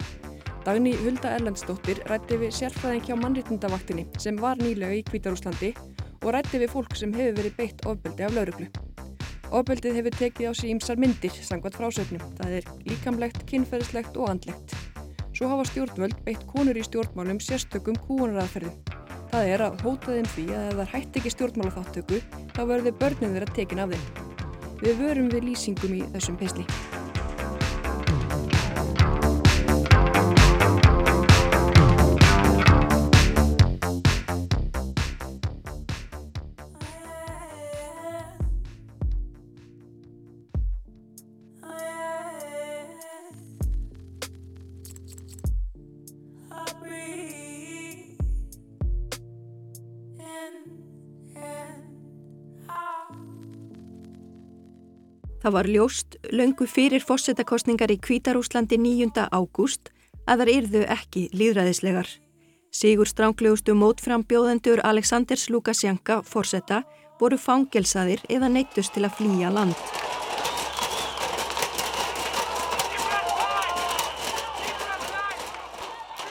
Dagný 0.66 0.96
Hulda 1.04 1.36
Erlendsdóttir 1.36 2.02
rætti 2.10 2.40
við 2.42 2.56
sérfræðing 2.58 3.06
hjá 3.06 3.20
mannrittindavaktinni 3.22 4.08
sem 4.18 4.40
var 4.42 4.58
nýlega 4.58 4.98
í 4.98 5.04
Kvítarúslandi 5.12 5.76
og 6.24 6.34
rætti 6.34 6.64
við 6.64 6.74
fólk 6.74 6.98
sem 6.98 7.14
hefur 7.14 7.38
verið 7.38 7.58
beitt 7.60 7.86
ofbeldi 7.86 8.26
af 8.26 8.34
lauruglu. 8.34 8.72
Ofbeldið 9.52 10.00
hefur 10.00 10.18
tekið 10.24 10.50
á 10.50 10.54
sig 10.58 10.74
ímsar 10.74 10.98
myndir, 10.98 11.36
sangvat 11.38 11.78
frásögnum. 11.78 12.24
Það 12.40 12.58
er 12.64 12.72
líkamlegt, 12.90 13.46
kynferðislegt 13.46 14.18
og 14.18 14.34
andlegt. 14.34 14.74
Svo 15.38 15.54
hafa 15.54 15.70
stjórnvöld 15.70 16.18
beitt 16.26 16.50
konur 16.50 16.74
í 16.74 16.88
stjórnmálum 16.90 17.38
sérstökum 17.38 18.02
kúunaraðferðum. 18.08 18.82
Það 19.32 19.50
er 19.54 19.62
að 19.64 19.84
hóta 19.86 20.12
þeim 20.12 20.26
því 20.34 20.44
að 20.52 20.66
ef 20.66 20.74
það 20.80 20.90
hætti 20.92 21.20
ekki 21.22 21.32
stjórnmálaþáttöku 21.32 22.18
þá 22.52 22.62
verður 22.68 22.98
börnin 23.00 23.38
þeirra 23.38 23.54
tekin 23.56 23.80
af 23.80 23.94
þeim. 23.94 24.10
Við 24.82 24.98
vörum 25.00 25.30
við 25.32 25.46
lýsingum 25.48 25.94
í 25.96 26.02
þessum 26.12 26.40
pesli. 26.42 26.66
Það 55.42 55.54
var 55.56 55.68
ljóst 55.74 56.16
löngu 56.30 56.68
fyrir 56.70 57.02
fósettakostningar 57.02 57.90
í 57.90 57.98
Kvítarúslandi 57.98 58.78
9. 58.78 59.24
ágúst 59.34 59.90
að 60.30 60.44
þar 60.44 60.52
yrðu 60.54 60.82
ekki 60.94 61.24
líðræðislegar. 61.34 62.10
Sigur 62.70 63.10
stránglegustu 63.10 63.74
mótframbjóðendur 63.74 64.84
Aleksandrs 64.86 65.48
Lukasjanka 65.50 66.20
fórsetta 66.22 66.84
voru 67.18 67.42
fangelsaðir 67.42 68.22
eða 68.30 68.52
neittust 68.54 68.94
til 68.94 69.08
að 69.08 69.18
flýja 69.18 69.50
land. 69.50 69.74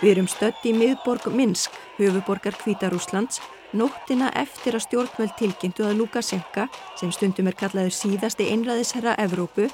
Við 0.01 0.13
erum 0.15 0.31
stött 0.31 0.63
í 0.65 0.71
miðborg 0.73 1.27
Minsk, 1.35 1.75
höfuborgar 1.99 2.55
Kvítarúslands, 2.63 3.43
nóttina 3.77 4.31
eftir 4.39 4.77
að 4.77 4.85
stjórnvöld 4.87 5.37
tilkynntu 5.39 5.87
að 5.87 5.97
Lukasjenka, 6.01 6.67
sem 6.99 7.13
stundum 7.15 7.51
er 7.51 7.57
kallaður 7.59 7.95
síðasti 7.95 8.49
einræðisherra 8.53 9.17
Evrópu, 9.23 9.69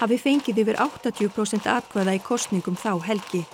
hafi 0.00 0.18
fengið 0.18 0.62
yfir 0.64 0.80
80% 0.80 1.68
atkvæða 1.70 2.16
í 2.16 2.22
kostningum 2.24 2.78
þá 2.78 2.96
helgi. 3.06 3.44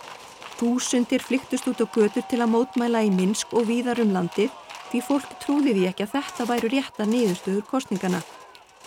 Þúsundir 0.58 1.22
flyktust 1.22 1.68
út 1.70 1.82
á 1.82 1.86
götur 1.86 2.24
til 2.30 2.40
að 2.42 2.52
mótmæla 2.54 3.04
í 3.06 3.12
Minsk 3.14 3.52
og 3.54 3.68
víðar 3.68 4.00
um 4.02 4.14
landið 4.16 4.50
því 4.90 5.02
fólk 5.04 5.38
trúði 5.42 5.74
því 5.76 5.86
ekki 5.90 6.06
að 6.06 6.14
þetta 6.16 6.46
væru 6.48 6.70
rétta 6.72 7.06
niðurstöður 7.06 7.66
kostningana. 7.68 8.20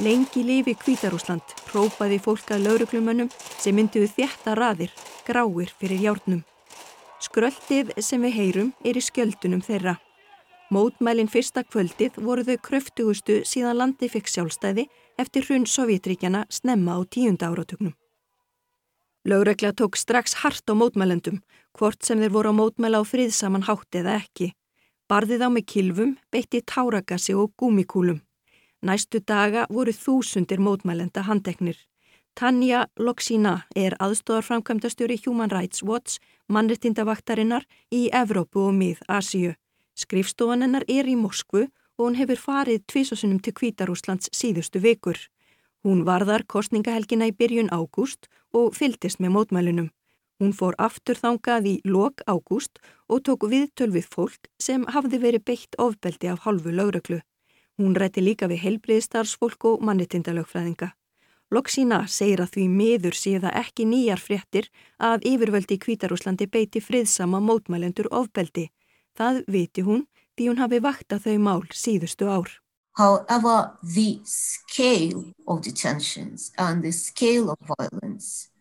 Lengi 0.01 0.43
lifi 0.43 0.73
Kvítarúsland, 0.79 1.43
própaði 1.67 2.17
fólk 2.23 2.53
að 2.55 2.65
lauruglumönnum 2.65 3.29
sem 3.59 3.75
mynduðu 3.75 4.09
þjætta 4.15 4.55
raðir, 4.57 4.93
gráir 5.27 5.73
fyrir 5.77 5.99
hjárnum. 6.01 6.41
Skröldið 7.21 7.91
sem 8.01 8.23
við 8.25 8.37
heyrum 8.39 8.71
er 8.83 8.97
í 8.97 9.03
skjöldunum 9.05 9.61
þeirra. 9.61 9.99
Mótmælin 10.71 11.27
fyrsta 11.27 11.65
kvöldið 11.67 12.15
voru 12.23 12.45
þau 12.47 12.55
kröftugustu 12.63 13.41
síðan 13.43 13.75
landi 13.75 14.07
fikk 14.07 14.29
sjálfstæði 14.31 14.85
eftir 15.19 15.43
hrun 15.43 15.65
Sovjetríkjana 15.67 16.45
snemma 16.47 16.95
á 16.95 17.03
tíunda 17.11 17.49
áratögnum. 17.51 17.91
Lögregla 19.27 19.73
tók 19.75 19.99
strax 19.99 20.33
hart 20.41 20.63
á 20.71 20.73
mótmælendum, 20.73 21.41
hvort 21.75 21.99
sem 22.07 22.23
þeir 22.23 22.31
voru 22.31 22.55
á 22.55 22.59
mótmæla 22.59 23.03
á 23.03 23.05
friðsaman 23.05 23.67
hátt 23.67 23.99
eða 23.99 24.15
ekki. 24.23 24.53
Barðið 25.11 25.43
á 25.43 25.49
með 25.51 25.65
kilvum, 25.67 26.15
beitti 26.31 26.63
táragassi 26.63 27.35
og 27.35 27.51
gúmikúlum. 27.59 28.21
Næstu 28.81 29.19
daga 29.19 29.67
voru 29.69 29.91
þúsundir 29.91 30.63
mótmælenda 30.63 31.27
handeknir. 31.27 31.75
Tanja 32.33 32.87
Loksina 32.95 33.65
er 33.75 33.97
aðstóðarframkvæmdastjóri 33.99 35.19
Human 35.25 35.51
Rights 35.51 35.83
Watch 35.83 36.23
mannrettindavaktarinnar 36.47 37.67
í 37.91 38.07
Evrópu 38.07 38.69
og 38.71 38.79
mið-Asíu. 38.79 39.51
Skrifstofan 40.01 40.65
hennar 40.65 40.85
er 40.87 41.05
í 41.05 41.15
Moskvu 41.19 41.67
og 41.67 42.03
hún 42.03 42.17
hefur 42.17 42.39
farið 42.41 42.83
tvísasunum 42.89 43.39
til 43.43 43.53
Kvítarúslands 43.53 44.31
síðustu 44.33 44.81
vikur. 44.81 45.17
Hún 45.85 46.03
varðar 46.05 46.45
kostningahelgina 46.49 47.29
í 47.29 47.35
byrjun 47.37 47.73
ágúst 47.73 48.29
og 48.53 48.75
fyldist 48.77 49.21
með 49.21 49.35
mótmælunum. 49.35 49.89
Hún 50.41 50.53
fór 50.57 50.73
aftur 50.81 51.19
þangað 51.21 51.67
í 51.69 51.75
lok 51.85 52.23
ágúst 52.25 52.79
og 53.07 53.21
tók 53.27 53.45
viðtöl 53.51 53.91
við 53.93 54.07
fólk 54.09 54.49
sem 54.57 54.87
hafði 54.89 55.19
verið 55.25 55.45
beitt 55.49 55.77
ofbeldi 55.77 56.31
af 56.33 56.47
halvu 56.47 56.73
lögröklu. 56.73 57.19
Hún 57.77 57.93
rætti 57.93 58.23
líka 58.25 58.49
við 58.49 58.63
helbriðstarfsfólk 58.65 59.69
og 59.69 59.85
mannitindalögfræðinga. 59.85 60.91
Loksína 61.51 62.05
segir 62.07 62.41
að 62.41 62.53
því 62.55 62.65
miður 62.73 63.17
séða 63.17 63.53
ekki 63.59 63.85
nýjar 63.85 64.21
fréttir 64.23 64.69
að 64.97 65.25
yfirvöldi 65.29 65.77
í 65.77 65.81
Kvítarúslandi 65.85 66.47
beiti 66.47 66.81
friðsama 66.81 67.41
mótmælendur 67.43 68.07
ofbeldi. 68.09 68.69
Það 69.17 69.43
viti 69.47 69.85
hún 69.85 70.05
því 70.37 70.49
hún 70.49 70.61
hafi 70.61 70.79
vakta 70.81 71.19
þau 71.19 71.37
mál 71.39 71.63
síðustu 71.73 72.29
ár. 72.31 72.49
However, 72.97 73.77
the 73.83 74.19
scale 74.25 75.31
of 75.47 75.61
the 75.63 75.71
tensions 75.71 76.51
and 76.57 76.83
the 76.83 76.91
scale 76.91 77.49
of 77.51 77.57
violence 77.77 78.51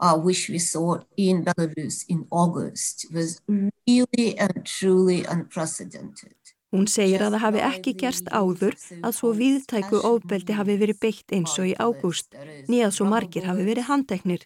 uh, 0.00 0.16
which 0.16 0.48
we 0.48 0.58
saw 0.58 0.98
in 1.16 1.44
Belarus 1.44 2.04
in 2.08 2.26
August 2.30 3.06
was 3.12 3.40
really 3.48 4.38
and 4.38 4.64
truly 4.64 5.24
unprecedented. 5.24 6.34
Hún 6.68 6.84
segir 6.92 7.22
að 7.24 7.32
það 7.34 7.42
hafi 7.46 7.60
ekki 7.64 7.92
gerst 8.02 8.26
áður 8.28 8.74
að 9.00 9.14
svo 9.16 9.30
viðtæku 9.38 10.02
ofbeldi 10.04 10.56
hafi 10.58 10.74
verið 10.82 10.98
beitt 11.00 11.32
eins 11.32 11.54
og 11.56 11.70
í 11.70 11.72
ágúst, 11.80 12.36
nýjað 12.68 12.92
svo 12.96 13.06
margir 13.08 13.46
hafi 13.48 13.64
verið 13.64 13.88
handeknir. 13.88 14.44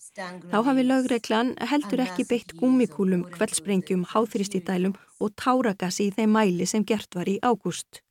Þá 0.53 0.59
hafi 0.69 0.85
lögreglan 0.87 1.51
heldur 1.73 2.05
ekki 2.05 2.29
beitt 2.31 2.55
gummikúlum, 2.61 3.25
kveldsprengjum, 3.35 4.07
háþristidælum 4.15 4.95
og 5.19 5.35
táragassi 5.35 6.13
í 6.13 6.15
þeim 6.15 6.39
mæli 6.39 6.71
sem 6.71 6.87
gert 6.87 7.11
var 7.19 7.27
í 7.27 7.41
ágúst. 7.43 8.05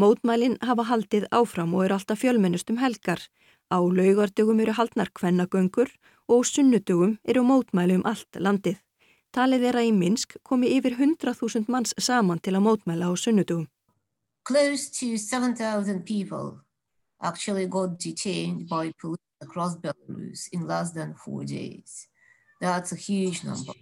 Mótmælin 0.00 0.56
hafa 0.64 0.88
haldið 0.88 1.28
áfram 1.32 1.76
og 1.76 1.84
eru 1.84 1.98
alltaf 1.98 2.24
fjölmennustum 2.24 2.80
helgar. 2.80 3.20
Á 3.68 3.78
laugardögum 3.84 4.64
eru 4.64 4.72
haldnar 4.80 5.12
kvennagöngur 5.12 5.92
og 6.28 6.48
sunnudögum 6.48 7.18
eru 7.28 7.44
mótmæli 7.44 8.00
um 8.00 8.08
allt 8.08 8.40
landið. 8.40 8.80
Talið 9.36 9.66
er 9.68 9.76
að 9.76 9.90
í 9.90 9.92
Minsk 9.92 10.38
komi 10.48 10.70
yfir 10.72 10.94
100.000 10.96 11.66
manns 11.68 11.92
saman 12.00 12.38
til 12.40 12.54
að 12.56 12.62
mótmæla 12.64 13.10
á 13.10 13.12
sunnudugum. 13.20 13.66
Close 14.48 14.88
to 14.96 15.18
7,000 15.20 16.06
people 16.06 16.62
actually 17.20 17.66
got 17.66 17.98
detained 17.98 18.66
by 18.68 18.92
police 18.96 19.20
across 19.42 19.76
Belarus 19.76 20.48
in 20.52 20.66
less 20.66 20.92
than 20.92 21.12
four 21.14 21.44
days. 21.44 22.08
That's 22.62 22.92
a 22.92 22.96
huge 22.96 23.44
number. 23.44 23.76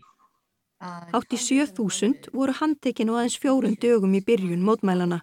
Hátt 1.14 1.30
í 1.30 1.38
7.000 1.38 2.34
voru 2.34 2.56
handtekinn 2.58 3.12
og 3.12 3.20
aðeins 3.20 3.38
fjórun 3.38 3.78
dögum 3.78 4.18
í 4.18 4.24
byrjun 4.26 4.66
mótmælana. 4.66 5.20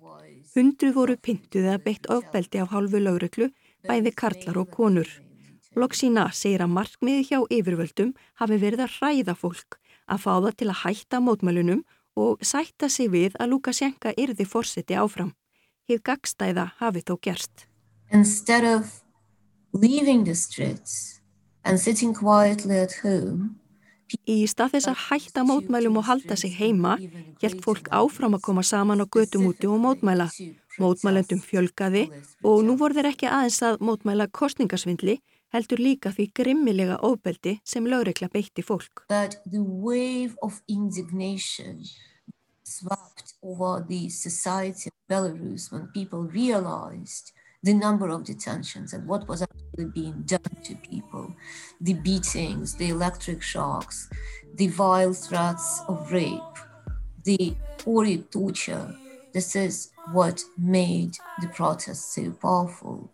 Hundru 0.55 0.93
voru 0.95 1.17
pintuð 1.19 1.67
eða 1.67 1.83
beitt 1.83 2.07
ofbeldi 2.07 2.63
af 2.63 2.71
hálfu 2.71 3.03
lögreglu, 3.03 3.51
bæði 3.83 4.15
karlar 4.15 4.63
og 4.63 4.71
konur. 4.71 5.11
Loksína 5.75 6.29
segir 6.31 6.63
að 6.63 6.73
markmiði 6.79 7.27
hjá 7.27 7.39
yfirvöldum 7.59 8.15
hafi 8.39 8.63
verið 8.63 8.87
að 8.87 8.97
hræða 8.97 9.35
fólk 9.43 9.80
að 10.11 10.23
fá 10.25 10.33
það 10.33 10.57
til 10.59 10.69
að 10.69 10.81
hætta 10.83 11.21
mótmælunum 11.23 11.83
og 12.19 12.43
sætta 12.43 12.89
sig 12.91 13.11
við 13.11 13.37
að 13.39 13.53
Lukasjenka 13.53 14.13
yrði 14.19 14.45
fórseti 14.45 14.97
áfram. 14.99 15.31
Hið 15.87 16.03
gagstæða 16.07 16.71
hafi 16.79 17.01
þó 17.07 17.15
gerst. 17.23 17.65
Instead 18.11 18.67
of 18.67 19.01
leaving 19.73 20.25
the 20.25 20.35
streets 20.35 21.21
and 21.63 21.79
sitting 21.79 22.13
quietly 22.13 22.77
at 22.83 22.99
home 23.03 23.61
Í 24.27 24.43
stað 24.49 24.75
þess 24.75 24.89
að 24.91 25.03
hætta 25.07 25.43
mótmælum 25.47 25.99
og 26.01 26.07
halda 26.09 26.35
sig 26.35 26.51
heima, 26.57 26.97
hjælt 27.39 27.61
fólk 27.63 27.87
áfram 27.95 28.35
að 28.35 28.43
koma 28.47 28.63
saman 28.63 29.03
á 29.03 29.05
götum 29.07 29.47
úti 29.47 29.69
og 29.71 29.79
mótmæla. 29.79 30.27
Mótmælendum 30.81 31.39
fjölgaði 31.43 32.09
og 32.43 32.63
nú 32.67 32.75
voru 32.79 32.97
þeir 32.97 33.11
ekki 33.11 33.29
aðeins 33.29 33.61
að 33.63 33.79
mótmæla 33.87 34.27
kostningasvindli, 34.27 35.19
heldur 35.53 35.81
líka 35.83 36.11
því 36.15 36.27
grimmilega 36.37 36.97
ofbeldi 37.07 37.57
sem 37.63 37.87
lögregla 37.87 38.29
beitti 38.31 38.63
fólk. 38.63 39.05
That 39.09 39.41
the 39.45 39.61
wave 39.61 40.35
of 40.41 40.61
indignation 40.67 41.83
swept 42.63 43.35
over 43.43 43.83
the 43.87 44.09
society 44.09 44.89
of 44.89 44.95
Belarus 45.09 45.71
when 45.71 45.87
people 45.93 46.23
realized 46.23 47.33
the 47.63 47.73
number 47.73 48.09
of 48.09 48.23
detentions 48.23 48.93
and 48.93 49.07
what 49.07 49.27
was 49.27 49.41
actually 49.41 49.85
being 49.93 50.23
done 50.25 50.55
to 50.63 50.75
people, 50.75 51.35
the 51.79 51.93
beatings, 51.93 52.75
the 52.75 52.89
electric 52.89 53.41
shocks, 53.41 54.09
the 54.55 54.67
vile 54.67 55.13
threats 55.13 55.81
of 55.87 56.11
rape, 56.11 56.57
the 57.23 57.55
horrid 57.83 58.31
torture. 58.31 58.95
This 59.33 59.55
is 59.55 59.91
what 60.11 60.43
made 60.57 61.13
the 61.39 61.47
protests 61.47 62.15
so 62.15 62.31
powerful. 62.31 63.11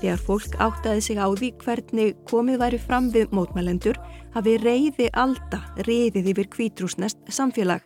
Þegar 0.00 0.20
fólk 0.26 0.56
áttaði 0.60 1.02
sig 1.06 1.18
á 1.20 1.28
því 1.30 1.48
hvernig 1.62 2.16
komið 2.28 2.60
væri 2.60 2.78
fram 2.82 3.10
við 3.14 3.32
mótmælendur 3.36 3.98
hafi 4.34 4.56
reyði 4.58 5.08
alda 5.12 5.60
reyðið 5.86 6.30
yfir 6.32 6.48
kvítrúsnest 6.54 7.20
samfélag. 7.30 7.84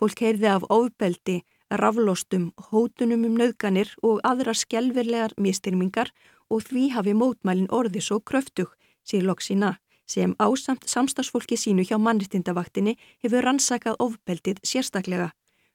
Fólk 0.00 0.22
heyrði 0.24 0.48
af 0.48 0.64
ofbeldi, 0.72 1.40
raflostum, 1.70 2.50
hótunum 2.70 3.26
um 3.28 3.36
nöðganir 3.38 3.92
og 4.02 4.22
aðra 4.24 4.54
skjelverlegar 4.56 5.36
mistyrmingar 5.36 6.10
og 6.50 6.64
því 6.66 6.88
hafi 6.96 7.14
mótmælin 7.14 7.70
orði 7.70 8.02
svo 8.02 8.20
kröftug, 8.20 8.72
sér 9.04 9.26
Loksina, 9.28 9.76
sem 10.10 10.34
ásamt 10.38 10.88
samstagsfólki 10.90 11.58
sínu 11.60 11.84
hjá 11.86 11.98
mannriktindavaktinni 12.02 12.96
hefur 13.22 13.46
rannsakað 13.46 14.00
ofbeldið 14.06 14.64
sérstaklega. 14.66 15.30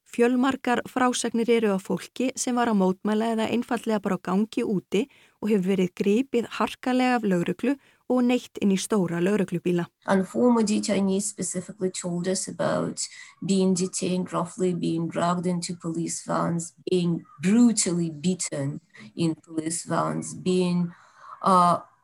Fjölmarkar 0.06 0.82
frásagnir 0.88 1.50
eru 1.50 1.74
á 1.76 1.80
fólki 1.82 2.30
sem 2.40 2.56
var 2.56 2.70
að 2.72 2.80
mótmæla 2.82 3.32
eða 3.34 3.48
einfallega 3.52 4.00
bara 4.00 4.20
gangi 4.22 4.64
úti 4.64 5.02
og 5.46 5.52
hefur 5.54 5.76
verið 5.76 5.92
gripið 6.00 6.48
harkalega 6.58 7.20
af 7.20 7.28
lauruglu 7.30 7.76
og 8.10 8.22
neitt 8.26 8.58
inn 8.62 8.74
í 8.74 8.78
stóra 8.82 9.22
lauruglubíla. 9.22 9.86
And 10.06 10.26
former 10.28 10.62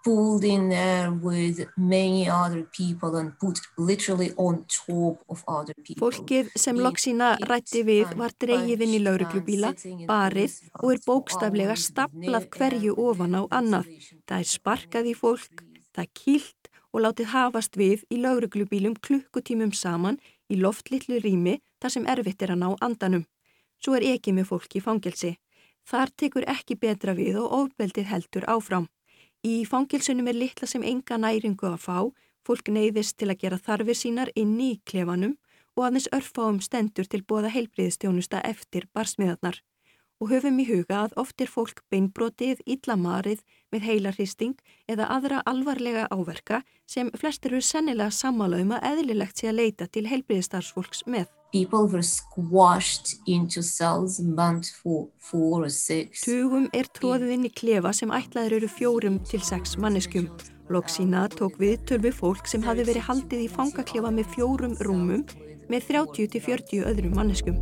pulled 0.04 0.44
in 0.44 0.70
there 0.70 1.12
with 1.12 1.66
many 1.78 2.30
other 2.30 2.64
people 2.72 3.16
and 3.16 3.38
put 3.40 3.60
literally 3.78 4.32
on 4.38 4.66
top 4.68 5.24
of 5.30 5.44
other 5.48 5.74
people. 5.84 6.10
Fólkið 6.10 6.52
sem 6.56 6.80
Loksína 6.82 7.36
rætti 7.50 7.84
við 7.88 8.16
var 8.20 8.34
dreigið 8.42 8.86
inn 8.86 8.96
í 8.98 9.02
lauruglubíla, 9.06 9.74
barið 10.10 10.58
og 10.82 10.88
er 10.94 11.04
bókstaflega 11.06 11.78
staflað 11.78 12.50
hverju 12.56 12.96
ofan 12.98 13.38
á 13.38 13.42
annað. 13.50 13.92
Það 14.28 14.38
er 14.40 14.52
sparkað 14.56 15.12
í 15.12 15.16
fólk, 15.18 15.66
það 15.94 16.06
er 16.06 16.12
kýlt 16.24 16.72
og 16.92 17.06
látið 17.06 17.32
hafast 17.32 17.78
við 17.80 18.06
í 18.12 18.20
lauruglubílum 18.24 18.98
klukkutímum 19.06 19.76
saman 19.76 20.20
í 20.52 20.58
loftlitlu 20.60 21.22
rými 21.24 21.60
þar 21.82 21.96
sem 21.96 22.08
erfitt 22.10 22.44
er 22.44 22.56
að 22.56 22.64
ná 22.64 22.70
andanum. 22.82 23.28
Svo 23.82 23.96
er 23.98 24.06
ekki 24.14 24.34
með 24.36 24.52
fólk 24.52 24.76
í 24.78 24.84
fangelsi. 24.84 25.36
Þar 25.88 26.12
tekur 26.20 26.46
ekki 26.50 26.78
betra 26.78 27.16
við 27.18 27.40
og 27.42 27.54
ofbeldið 27.62 28.12
heldur 28.12 28.46
áfram. 28.52 28.90
Í 29.42 29.64
fangilsunum 29.66 30.28
er 30.30 30.38
litla 30.38 30.68
sem 30.70 30.84
enga 30.86 31.18
næringu 31.18 31.66
að 31.66 31.80
fá, 31.82 31.98
fólk 32.46 32.68
neyðist 32.70 33.18
til 33.18 33.32
að 33.34 33.40
gera 33.42 33.58
þarfir 33.58 33.98
sínar 33.98 34.30
inni 34.38 34.68
í 34.76 34.82
klefanum 34.86 35.34
og 35.78 35.86
aðeins 35.88 36.10
örfáum 36.14 36.60
stendur 36.62 37.10
til 37.10 37.24
bóða 37.26 37.50
heilbriðstjónusta 37.56 38.44
eftir 38.46 38.86
barsmiðarnar. 38.94 39.58
Og 40.22 40.30
höfum 40.30 40.60
í 40.62 40.68
huga 40.70 41.00
að 41.08 41.16
oft 41.18 41.42
er 41.42 41.50
fólk 41.50 41.82
beinbrotið, 41.90 42.60
illamarið 42.70 43.42
með 43.74 43.88
heilarhristing 43.88 44.54
eða 44.86 45.08
aðra 45.16 45.42
alvarlega 45.50 46.06
áverka 46.14 46.62
sem 46.86 47.10
flestir 47.18 47.56
eru 47.56 47.66
sennilega 47.66 48.14
sammála 48.14 48.60
um 48.62 48.76
að 48.78 48.86
eðlilegt 48.92 49.42
sé 49.42 49.50
að 49.50 49.64
leita 49.64 49.88
til 49.90 50.06
heilbriðstarfsfólks 50.12 51.08
með. 51.10 51.26
People 51.52 51.88
were 51.90 52.06
squashed 52.06 53.18
into 53.28 53.64
cells 53.64 54.22
meant 54.22 54.70
for 54.84 55.10
four 55.18 55.66
or 55.66 55.74
six. 55.74 56.22
Tugum 56.24 56.70
er 56.72 56.88
tróðið 56.94 57.34
inn 57.36 57.50
í 57.50 57.52
klefa 57.52 57.92
sem 57.92 58.14
ætlaður 58.14 58.60
eru 58.62 58.70
fjórum 58.72 59.20
til 59.28 59.42
sex 59.44 59.76
manneskjum. 59.82 60.30
Loksína 60.72 61.26
tók 61.34 61.58
við 61.60 61.82
törfi 61.90 62.14
fólk 62.16 62.48
sem 62.48 62.64
hafi 62.64 62.86
verið 62.88 63.10
haldið 63.10 63.44
í 63.50 63.52
fangaklefa 63.52 64.14
með 64.16 64.32
fjórum 64.38 64.78
rúmum 64.86 65.26
með 65.68 65.92
30 65.92 66.32
til 66.32 66.46
40 66.46 66.88
öðrum 66.94 67.20
manneskjum. 67.20 67.60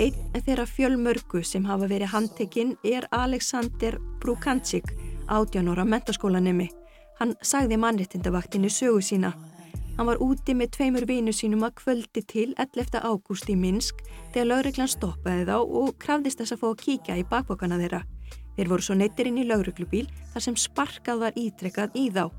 Einn 0.00 0.44
þeirra 0.46 0.64
fjölmörgu 0.64 1.42
sem 1.44 1.66
hafa 1.68 1.84
verið 1.90 2.08
handtekinn 2.14 2.70
er 2.88 3.04
Alexander 3.12 3.98
Brukancic, 4.22 4.94
18 5.28 5.68
ára 5.68 5.84
mentaskólanemi. 5.84 6.70
Hann 7.18 7.34
sagði 7.44 7.76
mannréttindavaktinu 7.82 8.70
sögu 8.72 9.02
sína. 9.04 9.34
Hann 9.98 10.08
var 10.08 10.22
úti 10.24 10.54
með 10.56 10.70
tveimur 10.78 11.04
vinu 11.04 11.34
sínum 11.36 11.66
að 11.66 11.74
kvöldi 11.82 12.22
til 12.24 12.54
11. 12.56 12.96
ágúst 13.04 13.52
í 13.52 13.58
Minsk 13.60 14.00
þegar 14.32 14.48
lauruglan 14.54 14.88
stoppaði 14.88 15.44
þá 15.50 15.56
og 15.60 15.92
krafðist 16.00 16.40
þess 16.40 16.56
að 16.56 16.62
fá 16.62 16.68
að 16.70 16.80
kíkja 16.86 17.18
í 17.20 17.26
bakbókana 17.28 17.76
þeirra. 17.82 18.00
Þeir 18.56 18.72
voru 18.72 18.86
svo 18.86 18.96
neittir 18.96 19.28
inn 19.28 19.42
í 19.42 19.44
lauruglubíl 19.50 20.06
þar 20.32 20.46
sem 20.46 20.56
sparkað 20.56 21.26
var 21.26 21.36
ítrekkað 21.36 22.00
í 22.00 22.08
þá. 22.08 22.30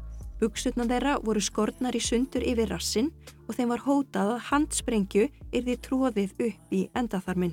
Buksutna 0.41 0.87
þeirra 0.89 1.19
voru 1.21 1.41
skortnar 1.45 1.93
í 1.93 1.99
sundur 2.01 2.41
yfir 2.41 2.71
rassin 2.71 3.11
og 3.45 3.53
þeim 3.53 3.69
var 3.75 3.83
hótað 3.85 4.29
að 4.33 4.45
handsprengju 4.47 5.25
yrði 5.53 5.75
tróðið 5.85 6.31
upp 6.47 6.71
í 6.73 6.79
endaþarminn. 6.97 7.51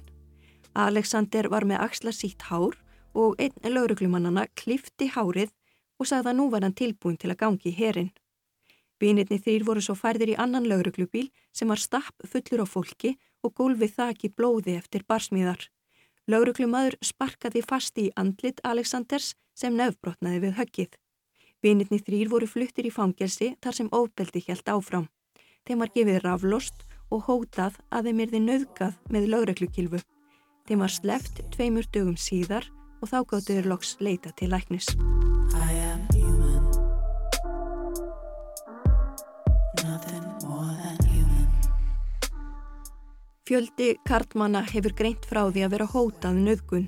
Alexander 0.72 1.50
var 1.52 1.66
með 1.68 1.82
axla 1.84 2.14
sítt 2.16 2.46
hár 2.48 2.78
og 3.12 3.34
einn 3.44 3.74
lauruglumannana 3.74 4.46
klifti 4.56 5.10
hárið 5.12 5.52
og 6.00 6.08
sagði 6.08 6.30
að 6.32 6.38
nú 6.38 6.46
var 6.54 6.64
hann 6.64 6.76
tilbúin 6.78 7.18
til 7.20 7.28
að 7.28 7.40
gangi 7.42 7.68
í 7.68 7.76
herin. 7.76 8.08
Vinirni 8.96 9.36
þrýr 9.36 9.66
voru 9.68 9.82
svo 9.84 9.96
færðir 9.98 10.32
í 10.32 10.38
annan 10.40 10.64
lauruglubíl 10.70 11.26
sem 11.52 11.68
var 11.68 11.82
stapp 11.82 12.24
fullur 12.24 12.62
á 12.64 12.66
fólki 12.66 13.18
og 13.44 13.52
gólfið 13.58 13.98
þakki 13.98 14.30
blóði 14.32 14.78
eftir 14.78 15.04
barsmíðar. 15.04 15.60
Lauruglumadur 16.24 16.96
sparkaði 17.04 17.60
fast 17.68 18.00
í 18.00 18.08
andlit 18.16 18.64
Alexanders 18.64 19.34
sem 19.52 19.76
nefnbrotnaði 19.76 20.40
við 20.46 20.56
höggið. 20.62 20.96
Vinirni 21.62 21.98
þrýr 21.98 22.28
voru 22.30 22.46
fluttir 22.46 22.86
í 22.86 22.92
fangelsi 22.94 23.54
þar 23.62 23.74
sem 23.74 23.88
óbeldi 23.90 24.44
helt 24.46 24.68
áfram. 24.70 25.08
Þeim 25.66 25.82
var 25.82 25.90
gefið 25.94 26.20
raflost 26.22 26.84
og 27.10 27.24
hótað 27.26 27.80
að 27.90 28.08
þeim 28.08 28.20
erði 28.24 28.40
nöðgað 28.44 28.98
með 29.10 29.26
lögreglukilfu. 29.34 30.00
Þeim 30.68 30.84
var 30.84 30.92
sleft 30.94 31.40
tveimur 31.56 31.88
dögum 31.90 32.14
síðar 32.20 32.68
og 33.02 33.10
þá 33.10 33.18
gáttuður 33.32 33.70
loks 33.72 33.96
leita 33.98 34.30
til 34.38 34.52
læknis. 34.52 34.86
Fjöldi 43.48 43.94
kartmanna 44.04 44.60
hefur 44.68 44.92
greint 44.92 45.24
frá 45.26 45.46
því 45.48 45.62
að 45.64 45.74
vera 45.74 45.88
hótað 45.88 46.40
nöðgun. 46.44 46.86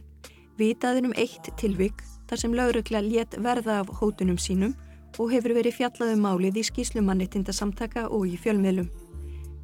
Vitaður 0.60 1.06
um 1.08 1.12
eitt 1.16 1.46
tilvik 1.56 2.02
þar 2.28 2.40
sem 2.42 2.52
laurugla 2.52 3.00
létt 3.00 3.32
verða 3.40 3.78
af 3.80 3.92
hótunum 3.96 4.36
sínum 4.36 4.74
og 5.16 5.30
hefur 5.32 5.54
verið 5.56 5.78
fjallaðu 5.78 6.16
um 6.18 6.26
málið 6.26 6.58
í 6.60 6.64
skíslumannitindasamtaka 6.68 8.02
og 8.12 8.26
í 8.28 8.36
fjölmiðlum. 8.36 8.90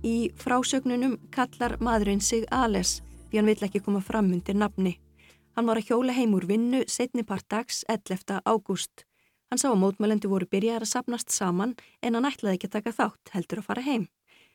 Í 0.09 0.31
frásögnunum 0.41 1.19
kallar 1.35 1.77
maðurinn 1.85 2.25
sig 2.25 2.47
Ales 2.49 3.03
því 3.29 3.43
hann 3.43 3.51
vill 3.51 3.67
ekki 3.69 3.83
koma 3.85 4.01
fram 4.01 4.33
undir 4.33 4.57
nafni. 4.57 4.95
Hann 5.53 5.69
var 5.69 5.83
að 5.83 5.91
hjóla 5.91 6.17
heim 6.17 6.33
úr 6.39 6.49
vinnu 6.49 6.83
setni 6.89 7.27
part 7.29 7.45
dags 7.53 7.85
11. 7.93 8.41
ágúst. 8.49 9.05
Hann 9.51 9.61
sá 9.61 9.69
að 9.69 9.83
mótmælendu 9.85 10.33
voru 10.33 10.49
byrjar 10.49 10.81
að 10.81 10.95
sapnast 10.95 11.29
saman 11.29 11.77
en 12.01 12.17
hann 12.17 12.31
ætlaði 12.31 12.57
ekki 12.57 12.71
að 12.71 12.77
taka 12.79 12.97
þátt 13.03 13.37
heldur 13.37 13.61
að 13.61 13.69
fara 13.69 13.85
heim. 13.85 14.09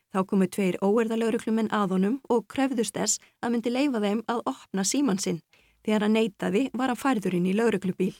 Þá 0.09 0.25
komu 0.25 0.49
tveir 0.49 0.81
óerðalaurukluminn 0.81 1.69
að 1.69 1.99
honum 1.99 2.19
og 2.33 2.47
kröfðust 2.49 2.97
þess 2.97 3.21
að 3.45 3.53
myndi 3.53 3.77
leifa 3.77 4.01
þeim 4.01 4.25
að 4.25 4.41
opna 4.49 4.83
síman 4.83 5.21
sinn 5.21 5.43
Þegar 5.85 6.05
hann 6.05 6.17
neytaði 6.17 6.67
var 6.73 6.91
hann 6.91 7.01
færðurinn 7.03 7.47
í 7.49 7.55
lauruglubíl. 7.57 8.13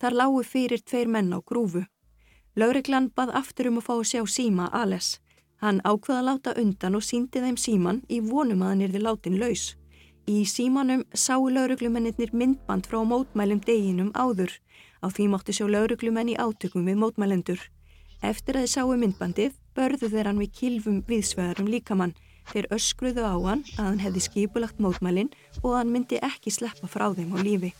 Þar 0.00 0.16
lágu 0.20 0.42
fyrir 0.44 0.80
tveir 0.80 1.08
menn 1.08 1.32
á 1.36 1.38
grúfu. 1.40 1.84
Lauruglan 2.56 3.10
bað 3.14 3.34
aftur 3.40 3.68
um 3.70 3.80
að 3.80 3.86
fá 3.88 3.94
að 3.94 4.08
sjá 4.10 4.22
síma 4.36 4.68
Ales. 4.72 5.18
Hann 5.62 5.80
ákvaða 5.84 6.18
að 6.20 6.28
láta 6.28 6.54
undan 6.60 6.98
og 6.98 7.02
síndi 7.02 7.40
þeim 7.42 7.56
síman 7.60 8.02
í 8.08 8.20
vonum 8.20 8.62
að 8.62 8.72
hann 8.72 8.84
erði 8.86 9.00
látin 9.04 9.38
laus. 9.40 9.74
Í 10.24 10.44
símanum 10.48 11.04
sáu 11.12 11.48
lauruglumennir 11.52 12.32
myndband 12.32 12.86
frá 12.88 13.02
mótmælum 13.04 13.60
deginum 13.60 14.12
áður. 14.14 14.52
Á 15.04 15.12
því 15.12 15.28
mótti 15.32 15.52
sjá 15.52 15.66
lauruglumenn 15.68 16.32
í 16.32 16.38
átökum 16.40 16.86
við 16.88 17.00
mótmælendur. 17.02 17.60
Eftir 18.24 18.56
að 18.56 18.64
þið 18.64 18.72
sáu 18.72 18.94
myndbandið 18.96 19.58
börðu 19.76 20.08
þeir 20.08 20.30
hann 20.30 20.40
við 20.40 20.54
kilvum 20.60 21.02
viðsvegarum 21.08 21.68
líkamann 21.68 22.14
Þeir 22.52 22.68
öskruðu 22.76 23.24
á 23.24 23.34
hann 23.34 23.64
að 23.76 23.84
hann 23.84 24.02
hefði 24.04 24.24
skipulagt 24.28 24.82
mótmælinn 24.82 25.32
og 25.62 25.72
að 25.72 25.78
hann 25.80 25.94
myndi 25.94 26.20
ekki 26.22 26.52
sleppa 26.54 26.90
frá 26.90 27.08
þeim 27.16 27.34
á 27.34 27.38
lífi. 27.40 27.72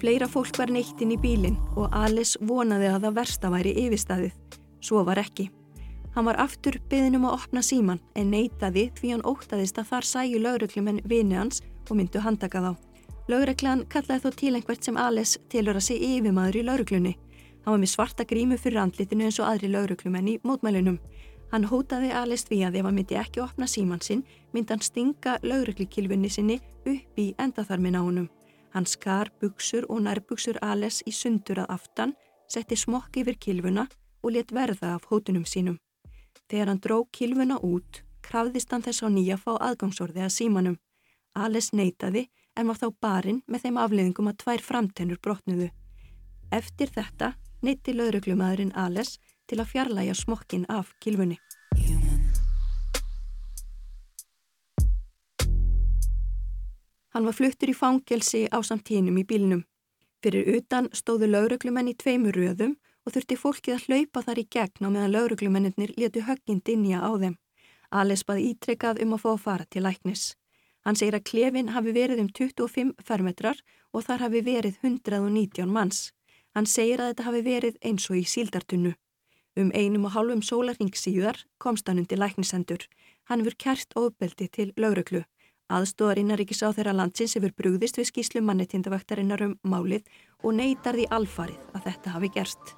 Fleira 0.00 0.24
fólk 0.32 0.56
var 0.56 0.70
neitt 0.72 1.00
inn 1.04 1.12
í 1.12 1.20
bílinn 1.20 1.58
og 1.76 1.92
Alice 1.92 2.40
vonaði 2.40 2.88
að 2.88 3.02
það 3.04 3.16
versta 3.18 3.50
væri 3.52 3.74
yfirstaðið. 3.82 4.36
Svo 4.80 5.02
var 5.04 5.20
ekki. 5.20 5.50
Hann 6.14 6.26
var 6.26 6.40
aftur 6.40 6.78
byðin 6.90 7.18
um 7.20 7.26
að 7.28 7.36
opna 7.36 7.62
síman 7.62 8.00
en 8.18 8.32
neitaði 8.32 8.88
því 8.96 9.12
hann 9.12 9.26
óttaðist 9.28 9.78
að 9.78 9.90
þar 9.92 10.08
sæju 10.08 10.40
lauruglumenn 10.40 11.02
vini 11.04 11.36
hans 11.36 11.60
og 11.90 11.98
myndu 12.00 12.22
handaka 12.24 12.64
þá. 12.64 12.89
Lauruglan 13.28 13.84
kallaði 13.92 14.22
þó 14.24 14.30
til 14.36 14.54
einhvert 14.56 14.84
sem 14.84 14.96
Alice 14.96 15.40
tilur 15.52 15.76
að 15.78 15.86
sé 15.86 15.96
yfirmaður 16.00 16.56
í 16.60 16.64
lauruglunni. 16.66 17.12
Hann 17.64 17.74
var 17.74 17.80
með 17.82 17.92
svarta 17.92 18.24
grímu 18.24 18.56
fyrir 18.58 18.80
andlitinu 18.80 19.26
eins 19.28 19.38
og 19.42 19.50
aðri 19.50 19.68
lauruglumenn 19.70 20.30
í 20.32 20.38
mótmælunum. 20.46 20.96
Hann 21.52 21.66
hótaði 21.66 22.12
Alice 22.14 22.48
við 22.48 22.64
að 22.68 22.80
ef 22.80 22.88
hann 22.88 22.96
myndi 22.96 23.18
ekki 23.20 23.42
opna 23.44 23.66
síman 23.68 24.02
sinn, 24.02 24.24
myndi 24.54 24.72
hann 24.72 24.82
stinga 24.82 25.36
lauruglukilfunni 25.42 26.30
sinni 26.30 26.60
upp 26.86 27.20
í 27.20 27.30
endaþarmin 27.38 27.98
á 27.98 28.02
honum. 28.02 28.28
Hann 28.70 28.86
skar 28.86 29.32
buksur 29.42 29.86
og 29.90 30.04
nærbuksur 30.06 30.58
Alice 30.62 31.02
í 31.06 31.12
sundur 31.12 31.64
að 31.64 31.74
aftan, 31.76 32.14
setti 32.48 32.78
smokk 32.78 33.18
yfir 33.20 33.38
kilfuna 33.38 33.88
og 34.22 34.36
let 34.36 34.54
verða 34.54 34.94
af 34.96 35.08
hótunum 35.10 35.44
sínum. 35.44 35.78
Þegar 36.48 36.70
hann 36.70 36.82
dró 36.82 37.02
kilfuna 37.12 37.58
út, 37.62 38.02
krafðist 38.22 38.70
hann 38.70 38.82
þess 38.86 39.02
á 39.02 39.08
nýja 39.10 39.38
fá 39.38 39.56
aðgangsorði 39.58 40.22
að 40.26 40.36
símanum. 40.38 40.78
Alice 41.34 41.76
neytaði 41.76 42.28
en 42.60 42.68
var 42.70 42.78
þá 42.80 42.88
barinn 43.02 43.40
með 43.48 43.64
þeim 43.64 43.78
afleiðingum 43.82 44.28
að 44.30 44.40
tvær 44.44 44.64
framtennur 44.64 45.20
brotnuðu. 45.24 45.70
Eftir 46.52 46.92
þetta 46.94 47.32
neytti 47.64 47.94
lauruglumadurinn 47.96 48.74
Ales 48.76 49.16
til 49.48 49.60
að 49.60 49.72
fjarlæga 49.72 50.14
smokkin 50.14 50.66
af 50.68 50.92
kilfunni. 51.00 51.40
Hann 57.10 57.26
var 57.26 57.34
fluttur 57.34 57.72
í 57.72 57.74
fangelsi 57.74 58.44
á 58.46 58.58
samtínum 58.62 59.18
í 59.18 59.26
bílnum. 59.26 59.64
Fyrir 60.22 60.46
utan 60.58 60.86
stóðu 60.94 61.26
lauruglumenn 61.30 61.90
í 61.90 61.96
tveimur 61.98 62.36
röðum 62.36 62.76
og 63.06 63.14
þurfti 63.14 63.38
fólkið 63.40 63.76
að 63.76 63.86
hlaupa 63.88 64.22
þar 64.26 64.42
í 64.42 64.46
gegn 64.54 64.86
á 64.86 64.88
meðan 64.88 65.14
lauruglumennir 65.16 65.94
letu 65.96 66.22
högginn 66.26 66.62
dinja 66.64 67.00
á 67.02 67.10
þeim. 67.16 67.38
Ales 67.90 68.22
baði 68.22 68.52
ítrekkað 68.52 69.02
um 69.02 69.16
að 69.16 69.24
fá 69.24 69.30
að 69.32 69.42
fara 69.46 69.66
til 69.66 69.82
læknis. 69.82 70.24
Hann 70.86 70.96
segir 70.96 71.16
að 71.18 71.26
klefin 71.28 71.72
hafi 71.74 71.92
verið 71.92 72.22
um 72.24 72.30
25 72.32 72.94
fermetrar 73.04 73.58
og 73.92 74.06
þar 74.06 74.26
hafi 74.26 74.40
verið 74.46 74.78
119 74.82 75.68
manns. 75.68 76.10
Hann 76.54 76.66
segir 76.66 77.02
að 77.02 77.12
þetta 77.12 77.26
hafi 77.28 77.42
verið 77.46 77.76
eins 77.84 78.08
og 78.10 78.16
í 78.18 78.24
síldartunnu. 78.26 78.94
Um 79.58 79.70
einum 79.74 80.06
og 80.08 80.14
hálfum 80.14 80.42
sólarning 80.46 80.94
síðar 80.96 81.42
komst 81.58 81.88
hann 81.90 82.00
undir 82.00 82.18
læknisendur. 82.18 82.86
Hann 83.28 83.42
hefur 83.42 83.58
kert 83.58 83.96
ofbeldi 83.98 84.48
til 84.48 84.72
lauruglu. 84.76 85.24
Aðstóðar 85.70 86.18
innaríkis 86.18 86.64
á 86.66 86.74
þeirra 86.74 86.94
landsins 86.96 87.36
hefur 87.36 87.52
brúðist 87.54 87.98
við 88.00 88.08
skýslu 88.08 88.40
mannetindavaktarinnar 88.42 89.44
um 89.46 89.52
málið 89.62 90.08
og 90.42 90.56
neytar 90.58 90.98
því 90.98 91.06
alfarið 91.14 91.60
að 91.76 91.84
þetta 91.86 92.14
hafi 92.16 92.30
gerst. 92.34 92.72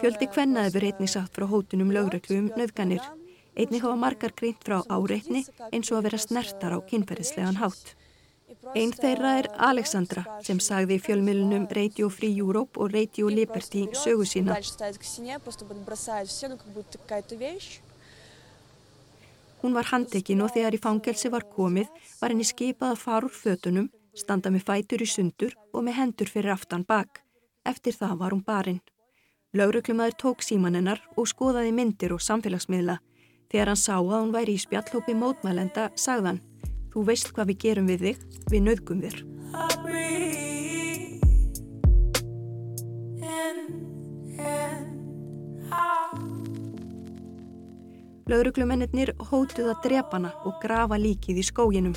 Fjöldi 0.00 0.28
kvenna 0.30 0.68
hefur 0.68 0.86
einnig 0.86 1.10
sagt 1.10 1.34
frá 1.34 1.48
hótunum 1.50 1.90
lögreglu 1.94 2.38
um 2.44 2.52
nöðganir. 2.54 3.02
Einnig 3.58 3.82
hafa 3.82 3.96
margar 3.98 4.32
greint 4.36 4.60
frá 4.64 4.80
áreitni 4.86 5.42
eins 5.70 5.90
og 5.90 5.98
að 5.98 6.06
vera 6.08 6.20
snertar 6.22 6.76
á 6.76 6.78
kynferðislegan 6.90 7.58
hátt. 7.58 7.96
Einn 8.74 8.92
þeirra 8.92 9.30
er 9.40 9.48
Alexandra 9.70 10.22
sem 10.46 10.58
sagði 10.62 10.98
í 10.98 11.02
fjölmilunum 11.02 11.66
Radio 11.76 12.10
Free 12.12 12.36
Europe 12.38 12.80
og 12.82 12.92
Radio 12.94 13.30
Liberty 13.32 13.86
sögu 13.96 14.26
sína. 14.26 14.56
Hún 19.60 19.74
var 19.76 19.90
handekinn 19.92 20.40
og 20.40 20.54
þegar 20.54 20.76
í 20.76 20.80
fangelsi 20.80 21.30
var 21.32 21.44
komið 21.56 21.90
var 22.20 22.32
henni 22.32 22.46
skipað 22.48 22.94
að 22.94 23.02
fara 23.02 23.28
úr 23.28 23.34
fötunum, 23.34 23.90
standa 24.14 24.50
með 24.50 24.66
fætur 24.70 25.04
í 25.04 25.08
sundur 25.08 25.56
og 25.72 25.84
með 25.84 25.98
hendur 26.00 26.32
fyrir 26.32 26.54
aftan 26.54 26.86
bak. 26.88 27.20
Eftir 27.64 27.96
það 27.96 28.16
var 28.22 28.34
hún 28.34 28.44
barinn. 28.46 28.80
Lauröklumæður 29.52 30.16
tók 30.22 30.44
síman 30.46 30.78
hennar 30.78 31.02
og 31.16 31.28
skoðaði 31.28 31.74
myndir 31.76 32.14
og 32.14 32.22
samfélagsmiðla. 32.24 33.00
Þegar 33.50 33.72
hann 33.72 33.82
sá 33.82 33.96
að 33.98 34.14
hún 34.14 34.32
væri 34.34 34.54
í 34.54 34.62
spjallhópi 34.62 35.16
mótmælenda, 35.18 35.90
sagðan 35.98 36.38
Þú 36.90 37.04
veist 37.06 37.28
hvað 37.30 37.52
við 37.52 37.58
gerum 37.62 37.90
við 37.90 38.00
þig, 38.02 38.22
við 38.50 38.62
nöðgum 38.66 39.02
þér. 39.04 39.18
Lauruglumennir 48.30 49.10
hótuð 49.30 49.70
að 49.72 49.80
drepana 49.86 50.34
og 50.46 50.58
grafa 50.62 50.98
líkið 50.98 51.40
í 51.42 51.46
skóginum. 51.46 51.96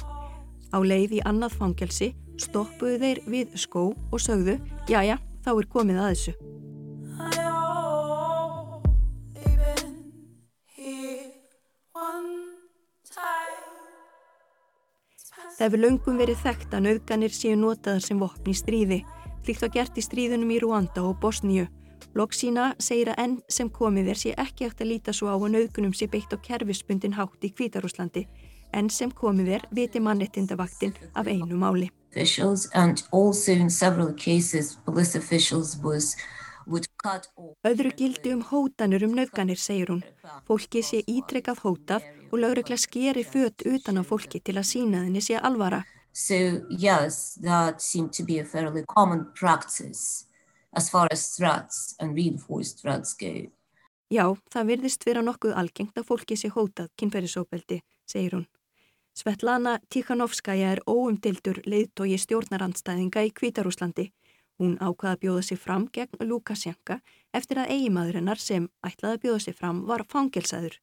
Á 0.74 0.78
leið 0.82 1.20
í 1.20 1.26
annað 1.30 1.58
fangelsi 1.58 2.14
stoppuðu 2.42 2.98
þeir 3.02 3.22
við 3.30 3.60
skó 3.62 3.92
og 3.94 4.22
sögðu, 4.22 4.58
jájá, 4.90 5.20
þá 5.46 5.54
er 5.54 5.70
komið 5.74 6.02
að 6.02 6.10
þessu. 6.14 6.53
Það 15.58 15.66
hefur 15.68 15.84
löngum 15.86 16.18
verið 16.18 16.44
þekkt 16.44 16.74
að 16.74 16.86
nauðganir 16.88 17.34
séu 17.34 17.56
notaðar 17.60 18.04
sem 18.04 18.20
vopn 18.20 18.50
í 18.50 18.58
stríði, 18.58 19.00
líkt 19.48 19.64
á 19.66 19.70
gert 19.74 19.98
í 19.98 20.04
stríðunum 20.04 20.52
í 20.56 20.60
Ruanda 20.64 21.06
og 21.06 21.20
Bosníu 21.22 21.68
Loksína 22.14 22.74
segir 22.78 23.10
að 23.10 23.22
enn 23.24 23.36
sem 23.50 23.70
komið 23.74 24.12
er 24.14 24.20
sé 24.20 24.34
ekki 24.38 24.68
eftir 24.68 24.86
að 24.86 24.92
líta 24.92 25.14
svo 25.18 25.32
á 25.34 25.36
að 25.36 25.48
nauðgunum 25.56 25.96
sé 25.98 26.06
beitt 26.12 26.30
á 26.30 26.38
kerfispundin 26.38 27.16
hátt 27.18 27.42
í 27.42 27.50
Kvítarúslandi. 27.50 28.28
Enn 28.74 28.90
sem 28.94 29.10
komið 29.10 29.50
er 29.58 29.66
viti 29.74 30.02
mannrettindavaktin 30.02 30.94
af 31.18 31.28
einu 31.28 31.58
máli. 31.58 31.90
Öðru 36.68 37.92
gildi 37.98 38.34
um 38.34 38.44
hótanur 38.48 39.04
um 39.08 39.16
nauðganir, 39.18 39.60
segir 39.60 39.92
hún. 39.92 40.04
Fólki 40.48 40.84
sé 40.84 41.02
ítrekkað 41.08 41.64
hótað 41.64 42.06
og 42.32 42.40
lögregla 42.40 42.78
skeri 42.80 43.24
fött 43.28 43.66
utan 43.68 44.00
á 44.00 44.04
fólki 44.04 44.40
til 44.40 44.58
að 44.58 44.70
sína 44.72 45.04
þenni 45.06 45.24
sé 45.24 45.40
alvara. 45.40 45.84
So 46.14 46.62
yes, 46.70 47.40
that 47.42 47.82
seemed 47.82 48.14
to 48.14 48.24
be 48.24 48.40
a 48.40 48.46
fairly 48.46 48.84
common 48.86 49.26
practice 49.34 50.26
as 50.74 50.90
far 50.90 51.08
as 51.12 51.36
threats 51.36 51.96
and 52.00 52.16
reinforced 52.16 52.82
threats 52.82 53.14
go. 53.14 53.50
Já, 54.14 54.36
það 54.54 54.68
virðist 54.70 55.06
vera 55.08 55.24
nokkuð 55.26 55.56
algengt 55.58 55.98
að 55.98 56.06
fólki 56.06 56.38
sé 56.38 56.52
hótað 56.54 56.92
kynferðisóbeldi, 57.02 57.80
segir 58.06 58.38
hún. 58.38 58.46
Svetlana 59.18 59.80
Tikhanovskaja 59.94 60.72
er 60.74 60.82
óumdildur 60.90 61.60
leiðtógi 61.70 62.18
stjórnarandstæðinga 62.22 63.26
í 63.26 63.34
Kvítarúslandi. 63.34 64.08
Hún 64.62 64.78
ákvaða 64.78 65.16
að 65.16 65.22
bjóða 65.26 65.44
sig 65.50 65.60
fram 65.60 65.88
gegn 65.94 66.26
Lukasjenka 66.30 67.00
eftir 67.34 67.60
að 67.62 67.72
eigimadurinnar 67.76 68.40
sem 68.40 68.70
ætlaði 68.86 69.18
að 69.18 69.22
bjóða 69.26 69.44
sig 69.46 69.56
fram 69.58 69.86
var 69.90 70.06
fangelsaður. 70.10 70.80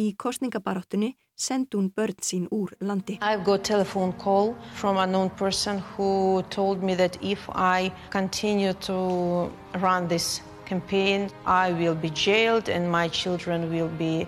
Í 0.00 0.14
kostningabaráttunni 0.16 1.12
sendi 1.36 1.76
hún 1.76 1.90
börn 1.92 2.16
sín 2.24 2.46
úr 2.50 2.72
landi. 2.80 3.18
I've 3.20 3.44
got 3.44 3.64
telephone 3.64 4.12
call 4.12 4.54
from 4.74 4.96
a 4.96 5.06
known 5.06 5.30
person 5.30 5.82
who 5.92 6.42
told 6.50 6.82
me 6.82 6.94
that 6.94 7.18
if 7.22 7.48
I 7.54 7.92
continue 8.10 8.72
to 8.88 9.50
run 9.80 10.08
this 10.08 10.40
campaign 10.64 11.30
I 11.46 11.72
will 11.72 11.94
be 11.94 12.10
jailed 12.10 12.68
and 12.68 12.90
my 12.90 13.08
children 13.08 13.70
will 13.70 13.90
be 13.98 14.26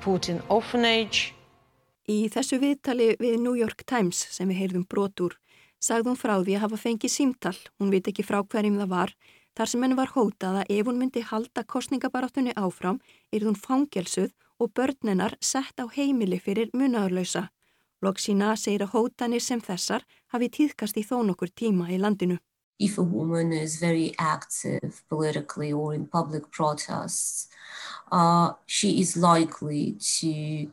put 0.00 0.28
in 0.28 0.42
orphanage. 0.48 1.32
Í 2.08 2.28
þessu 2.28 2.58
viðtali 2.60 3.14
við 3.16 3.38
New 3.40 3.54
York 3.56 3.86
Times 3.86 4.26
sem 4.30 4.50
við 4.50 4.60
heyrðum 4.60 4.84
brotur 4.88 5.38
sagði 5.84 6.10
hún 6.10 6.20
frá 6.20 6.34
því 6.40 6.56
að 6.56 6.64
hafa 6.64 6.78
fengið 6.80 7.12
símtal, 7.12 7.56
hún 7.78 7.92
veit 7.92 8.08
ekki 8.08 8.24
frá 8.24 8.38
hverjum 8.42 8.78
það 8.80 8.92
var, 8.92 9.12
þar 9.56 9.70
sem 9.70 9.84
henni 9.84 9.98
var 9.98 10.12
hótað 10.14 10.60
að 10.62 10.72
ef 10.76 10.88
hún 10.88 11.00
myndi 11.00 11.24
halda 11.28 11.64
kostningabaráttunni 11.74 12.54
áfram 12.56 13.00
er 13.32 13.44
hún 13.44 13.58
fangelsuð 13.66 14.32
og 14.58 14.72
börninar 14.72 15.36
sett 15.40 15.76
á 15.82 15.84
heimili 15.96 16.40
fyrir 16.40 16.72
munaðurlausa. 16.72 17.48
Loksína 18.04 18.54
segir 18.60 18.84
að 18.84 18.94
hótanir 18.96 19.42
sem 19.42 19.60
þessar 19.60 20.04
hafi 20.32 20.50
tíðkast 20.56 20.98
í 21.00 21.04
þó 21.06 21.22
nokkur 21.28 21.52
tíma 21.52 21.90
í 21.92 22.00
landinu. 22.00 22.38
If 22.78 22.98
a 22.98 23.02
woman 23.02 23.52
is 23.52 23.78
very 23.78 24.14
active 24.18 25.02
politically 25.08 25.72
or 25.72 25.94
in 25.94 26.06
public 26.06 26.50
protests, 26.50 27.48
uh, 28.10 28.52
she 28.66 29.00
is 29.00 29.16
likely 29.16 29.96
to 30.18 30.70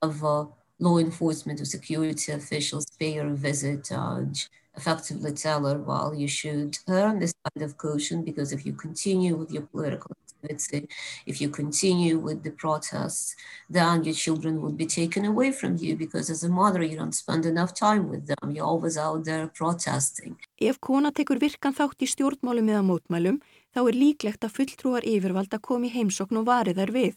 have 0.00 0.24
uh, 0.24 0.46
law 0.86 0.98
enforcement 0.98 1.60
or 1.60 1.64
security 1.76 2.32
officials 2.32 2.86
pay 2.98 3.12
her 3.18 3.28
a 3.28 3.36
visit 3.48 3.90
and 3.90 4.34
effectively 4.76 5.32
tell 5.32 5.64
her, 5.66 5.78
well, 5.78 6.14
you 6.14 6.28
should 6.28 6.78
earn 6.88 7.18
this 7.18 7.34
kind 7.46 7.62
of 7.66 7.76
caution 7.76 8.24
because 8.24 8.52
if 8.52 8.64
you 8.66 8.72
continue 8.72 9.34
with 9.36 9.50
your 9.52 9.66
political 9.72 10.10
activity, 10.44 10.88
if 11.26 11.40
you 11.40 11.48
continue 11.48 12.18
with 12.18 12.42
the 12.42 12.50
protests, 12.50 13.36
then 13.68 14.02
your 14.04 14.14
children 14.14 14.60
would 14.62 14.76
be 14.76 14.86
taken 14.86 15.24
away 15.24 15.52
from 15.52 15.76
you 15.76 15.96
because 15.96 16.30
as 16.30 16.42
a 16.42 16.48
mother 16.48 16.82
you 16.82 16.96
don't 16.96 17.14
spend 17.14 17.46
enough 17.46 17.72
time 17.74 18.08
with 18.08 18.26
them. 18.26 18.50
You're 18.50 18.66
always 18.66 18.96
out 18.96 19.24
there 19.24 19.46
protesting. 19.48 20.36
Ef 20.60 20.80
kona 20.80 21.12
tekur 21.12 21.38
virkan 21.38 21.76
þátt 21.76 22.02
í 22.02 22.08
stjórnmálum 22.10 22.72
eða 22.72 22.82
mótmælum, 22.86 23.42
þá 23.74 23.80
er 23.84 24.00
líklegt 24.04 24.46
að 24.46 24.56
fulltrúar 24.56 25.06
yfirvalda 25.06 25.60
komi 25.60 25.92
heimsokn 25.92 26.42
og 26.42 26.48
vari 26.48 26.74
þar 26.74 26.94
við. 26.96 27.14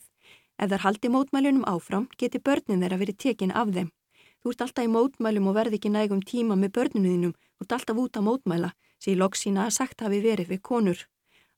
Ef 0.57 0.69
þar 0.71 0.83
haldi 0.85 1.11
mótmælunum 1.11 1.65
áfram, 1.67 2.07
geti 2.19 2.39
börnin 2.39 2.83
þeirra 2.83 2.99
verið 3.01 3.17
tekin 3.23 3.51
af 3.51 3.73
þeim. 3.75 3.89
Þú 4.41 4.51
ert 4.53 4.61
alltaf 4.61 4.85
í 4.85 4.93
mótmælum 4.93 5.49
og 5.49 5.55
verð 5.57 5.75
ekki 5.77 5.89
nægum 5.91 6.21
tíma 6.21 6.55
með 6.55 6.71
börninu 6.77 7.11
þínum, 7.11 7.33
þú 7.57 7.65
ert 7.65 7.75
alltaf 7.77 7.99
út 8.03 8.19
að 8.19 8.27
mótmæla, 8.29 8.69
sé 9.03 9.15
loksína 9.17 9.65
að 9.65 9.75
sagt 9.79 10.05
hafi 10.05 10.21
verið 10.23 10.53
við 10.53 10.61
konur. 10.69 10.99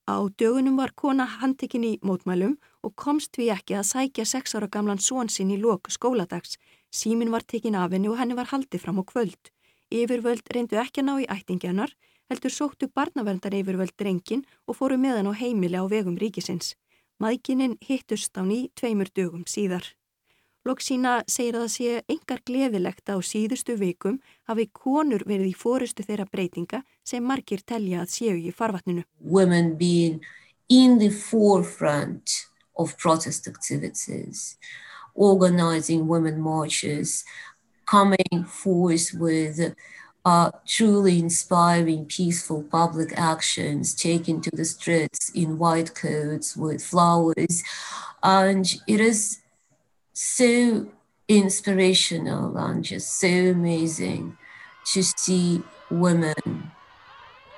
Á 0.08 0.24
dögunum 0.40 0.78
var 0.80 0.94
kona 0.96 1.26
handekinn 1.28 1.84
í 1.84 2.00
mótmælum 2.00 2.56
og 2.88 2.96
komst 2.96 3.36
við 3.36 3.52
ekki 3.58 3.76
að 3.76 3.90
sækja 3.90 4.26
sex 4.26 4.56
ára 4.56 4.70
gamlan 4.72 5.04
són 5.04 5.28
sinn 5.28 5.52
í 5.52 5.58
lok 5.60 5.92
skóladags. 5.92 6.56
Símin 6.90 7.34
var 7.34 7.44
tekinn 7.44 7.76
af 7.76 7.92
henni 7.92 8.08
og 8.08 8.16
henni 8.22 8.38
var 8.40 8.48
haldið 8.54 8.86
fram 8.86 9.02
á 9.02 9.04
kvöld. 9.04 9.52
Yfirvöld 9.92 10.48
reyndu 10.56 10.80
ekki 10.80 11.04
að 11.04 11.10
ná 11.10 11.14
í 11.20 11.28
ættingjanar, 11.36 11.92
heldur 12.32 12.56
sóttu 12.56 12.88
barnaverndar 12.88 13.60
yfirvöld 13.60 13.96
drengin 14.00 14.46
og 14.66 14.80
fóru 14.80 14.96
með 14.96 15.20
hann 15.20 15.32
á 15.32 15.40
heimili 15.44 15.76
á 15.76 15.84
vegum 15.92 16.16
ríkisins. 16.16 16.76
Maðgininn 17.18 17.80
hittust 17.82 18.38
á 18.38 18.46
ný 18.46 18.68
tveimur 18.78 19.10
dögum 19.10 19.46
síðar. 19.50 19.88
Loksína 20.68 21.24
segir 21.26 21.56
að 21.56 21.64
það 21.64 21.72
sé 21.74 21.94
engar 22.14 22.42
gleðilegt 22.46 23.10
á 23.10 23.18
síðustu 23.26 23.74
vikum 23.80 24.20
hafi 24.46 24.68
konur 24.70 25.24
verið 25.26 25.50
í 25.50 25.56
fórustu 25.58 26.06
þeirra 26.06 26.28
breytinga 26.30 26.84
sem 27.08 27.24
margir 27.26 27.64
telja 27.66 28.04
að 28.04 28.12
séu 28.14 28.36
í 28.38 28.52
farvatninu. 28.54 29.06
Women 29.18 29.74
being 29.80 30.22
in 30.70 31.00
the 31.00 31.10
forefront 31.10 32.30
of 32.78 32.94
protest 32.98 33.48
activities, 33.48 34.58
organizing 35.16 36.06
women 36.06 36.40
marches, 36.40 37.24
coming 37.90 38.46
forth 38.46 39.14
with 39.18 39.74
uh, 40.28 40.52
truly 40.66 41.20
inspiring 41.20 42.04
peaceful 42.04 42.62
public 42.64 43.10
actions, 43.18 43.96
taken 43.96 44.42
to 44.42 44.52
the 44.52 44.66
streets 44.66 45.30
in 45.30 45.58
white 45.58 45.96
coats 45.96 46.48
with 46.58 46.84
flowers. 46.84 47.64
And 48.22 48.66
it 48.88 49.00
is 49.00 49.40
so 50.12 50.88
inspirational 51.30 52.58
and 52.58 52.84
just 52.84 53.08
so 53.22 53.34
amazing 53.58 54.38
to 54.92 55.02
see 55.02 55.64
women 55.90 56.72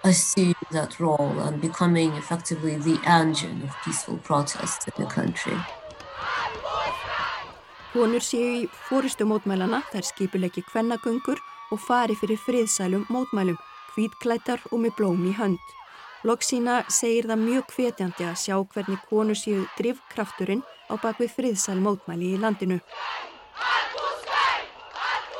assume 0.03 0.61
that 0.71 0.99
role 0.99 1.39
and 1.39 1.59
becoming 1.59 2.11
effectively 2.21 2.75
the 2.75 2.99
engine 3.03 3.63
of 3.63 3.71
peaceful 3.83 4.17
protest 4.17 4.87
in 4.89 4.93
the 5.03 5.09
country. 5.09 5.57
Konur 7.93 8.21
séu 8.21 8.49
í 8.61 8.65
fóristu 8.85 9.25
mótmælana 9.25 9.81
þær 9.89 10.05
skipulegi 10.05 10.61
kvennagöngur 10.69 11.41
og 11.71 11.79
fari 11.79 12.15
fyrir 12.19 12.39
friðsælum 12.45 13.05
mótmælum, 13.09 13.57
hvítklætar 13.95 14.61
og 14.71 14.81
með 14.83 14.95
blóm 14.97 15.25
í 15.29 15.33
hönd. 15.37 15.61
Loksína 16.27 16.81
segir 16.91 17.29
það 17.29 17.43
mjög 17.45 17.73
hvetjandi 17.75 18.25
að 18.27 18.39
sjá 18.41 18.55
hvernig 18.73 19.03
konur 19.07 19.37
séu 19.39 19.63
drivkrafturinn 19.77 20.65
á 20.91 20.99
bakvið 20.99 21.31
friðsæl 21.37 21.79
mótmæli 21.79 22.33
í 22.35 22.39
landinu. 22.41 22.79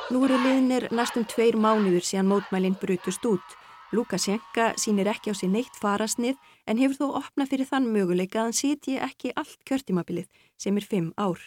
Nú 0.09 0.21
eru 0.25 0.37
liðnir 0.41 0.87
næstum 0.95 1.25
tveir 1.29 1.57
mánuður 1.59 2.05
síðan 2.07 2.31
mótmælinn 2.31 2.77
brutust 2.81 3.25
út. 3.27 3.57
Lukasjenka 3.91 4.71
sínir 4.77 5.09
ekki 5.09 5.33
á 5.33 5.35
sér 5.35 5.51
neitt 5.51 5.75
farasnið 5.81 6.37
en 6.65 6.79
hefur 6.81 6.97
þó 7.01 7.19
opnað 7.19 7.51
fyrir 7.51 7.69
þann 7.69 7.89
möguleika 7.93 8.39
að 8.39 8.47
hann 8.47 8.57
sitji 8.57 8.95
ekki 9.01 9.33
allt 9.35 9.59
kjörtimabilið 9.65 10.29
sem 10.57 10.77
er 10.77 10.85
fimm 10.85 11.11
ár. 11.17 11.41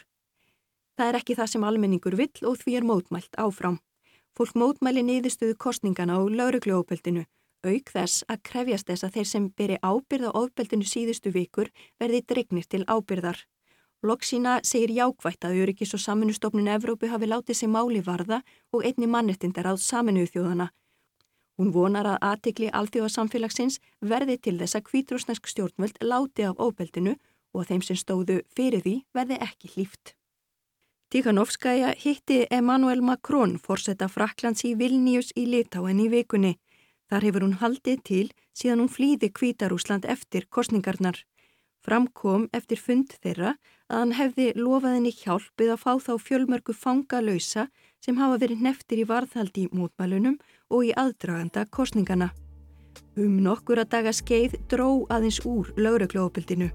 Það 0.99 1.09
er 1.09 1.19
ekki 1.23 1.39
það 1.39 1.51
sem 1.55 1.65
almenningur 1.65 2.19
vill 2.19 2.47
og 2.51 2.61
því 2.61 2.77
er 2.79 2.87
mótmælt 2.87 3.41
áfram. 3.41 3.81
Fólk 4.33 4.55
mótmæli 4.57 5.03
niðurstöðu 5.05 5.55
kostningana 5.61 6.15
og 6.23 6.31
laurugluópeldinu, 6.33 7.27
auk 7.69 7.91
þess 7.95 8.25
að 8.33 8.45
krefjast 8.49 8.89
þess 8.89 9.05
að 9.05 9.17
þeir 9.17 9.29
sem 9.29 9.49
beri 9.61 9.77
ábyrð 9.85 10.29
á 10.29 10.33
ópeldinu 10.33 10.87
síðustu 10.89 11.33
vikur 11.35 11.69
verði 12.01 12.23
dregnir 12.25 12.65
til 12.65 12.87
ábyrðar. 12.89 13.43
Loksína 14.03 14.55
segir 14.67 14.91
jákvætt 14.97 15.45
að 15.47 15.61
Öryggis 15.63 15.93
og 15.95 16.01
Saminustofnun 16.03 16.71
Evrópu 16.75 17.11
hafi 17.13 17.29
látið 17.29 17.59
sig 17.61 17.71
máli 17.71 18.01
varða 18.03 18.41
og 18.73 18.89
einni 18.89 19.07
mannrettindar 19.07 19.69
á 19.69 19.77
saminuðu 19.77 20.33
þjóðana. 20.33 20.71
Hún 21.61 21.71
vonar 21.77 22.09
að 22.15 22.25
aðtikli 22.31 22.73
alþjóðasamfélagsins 22.73 23.79
verði 24.01 24.39
til 24.41 24.57
þess 24.59 24.81
að 24.81 24.87
kvítrúsnesk 24.89 25.47
stjórnvöld 25.47 26.01
láti 26.01 26.49
af 26.49 26.59
ópeldinu 26.59 27.15
og 27.53 27.63
að 27.63 27.69
þeim 27.69 27.87
sem 27.87 28.01
stóðu 28.01 28.41
fyrir 28.57 28.83
því 28.83 28.97
verði 29.15 29.39
ekki 29.45 29.75
hlýft. 29.77 30.17
Tikhanovskaja 31.13 31.93
hitti 32.05 32.47
Emmanuel 32.51 33.03
Macron 33.05 33.59
fórsetta 33.61 34.07
Fraklands 34.09 34.63
í 34.65 34.71
Vilnius 34.81 35.27
í 35.37 35.43
Litáen 35.45 35.99
í 36.01 36.07
vikunni. 36.09 36.55
Þar 37.13 37.27
hefur 37.27 37.45
hún 37.45 37.59
haldið 37.61 37.99
til 38.09 38.23
síðan 38.57 38.81
hún 38.81 38.89
flýði 38.89 39.29
Kvítarúsland 39.37 40.07
eftir 40.09 40.47
kostningarnar. 40.49 41.19
Framkom 41.85 42.47
eftir 42.57 42.81
fund 42.81 43.13
þeirra 43.13 43.51
að 43.91 43.99
hann 43.99 44.15
hefði 44.17 44.47
lofað 44.57 44.97
henni 44.97 45.13
hjálpið 45.19 45.75
að 45.75 45.83
fá 45.83 45.93
þá 46.07 46.13
fjölmörgu 46.31 46.77
fangalöysa 46.81 47.67
sem 48.01 48.17
hafa 48.17 48.39
verið 48.47 48.63
neftir 48.65 49.03
í 49.03 49.09
varðhaldi 49.11 49.67
í 49.67 49.73
mótmælunum 49.77 50.39
og 50.73 50.87
í 50.89 50.95
aðdraganda 50.97 51.67
kostningana. 51.69 52.31
Um 53.21 53.37
nokkur 53.45 53.85
að 53.85 53.93
daga 53.99 54.17
skeið 54.17 54.57
dró 54.73 55.05
aðeins 55.13 55.43
úr 55.45 55.75
lauraglóðbildinu. 55.77 56.71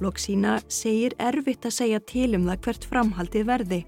Loksína 0.00 0.58
segir 0.68 1.14
erfitt 1.18 1.66
að 1.68 1.76
segja 1.78 2.00
til 2.00 2.34
um 2.38 2.48
það 2.48 2.64
hvert 2.66 2.88
framhaldið 2.90 3.46
verði. 3.46 3.80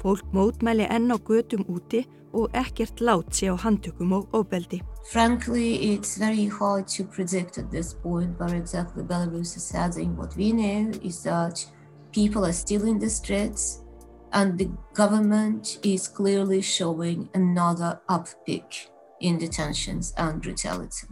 Fólk 0.00 0.32
mótmæli 0.32 0.86
enn 0.88 1.12
á 1.12 1.16
götum 1.20 1.66
úti 1.68 2.06
og 2.32 2.54
ekkert 2.56 3.00
lát 3.00 3.34
sé 3.34 3.50
á 3.52 3.56
handtökum 3.56 4.12
og 4.12 4.28
óbeldi. 4.32 4.80
Frankly, 5.12 5.92
it's 5.92 6.16
very 6.16 6.46
hard 6.46 6.86
to 6.96 7.04
predict 7.04 7.58
at 7.58 7.70
this 7.70 7.92
point 7.92 8.38
where 8.38 8.54
exactly 8.56 9.02
Belarus 9.02 9.56
is 9.56 9.70
heading. 9.70 10.16
What 10.16 10.36
we 10.36 10.52
know 10.52 10.92
is 11.02 11.22
that 11.24 11.66
people 12.12 12.44
are 12.44 12.52
still 12.52 12.86
in 12.86 12.98
the 12.98 13.10
streets 13.10 13.82
and 14.32 14.58
the 14.58 14.70
government 14.94 15.78
is 15.82 16.08
clearly 16.08 16.62
showing 16.62 17.28
another 17.34 18.00
uptick 18.08 18.88
in 19.20 19.38
detentions 19.38 20.14
and 20.16 20.40
brutality. 20.40 21.08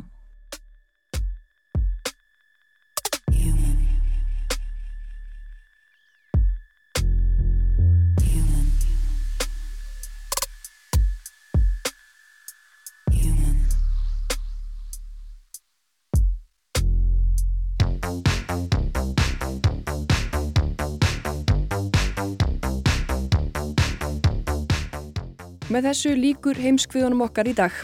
Með 25.69 25.91
þessu 25.91 26.15
líkur 26.17 26.57
heimskviðunum 26.57 27.27
okkar 27.27 27.51
í 27.51 27.53
dag. 27.53 27.75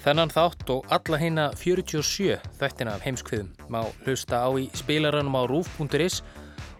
Þennan 0.00 0.30
þátt 0.32 0.70
og 0.72 0.86
alla 0.96 1.18
heina 1.20 1.44
47 1.60 2.38
þættina 2.56 2.94
af 2.96 3.04
heimskviðum 3.04 3.50
má 3.68 3.82
hlusta 4.06 4.40
á 4.40 4.48
í 4.56 4.70
spilaranum 4.72 5.36
á 5.36 5.44
rúf.is 5.52 6.22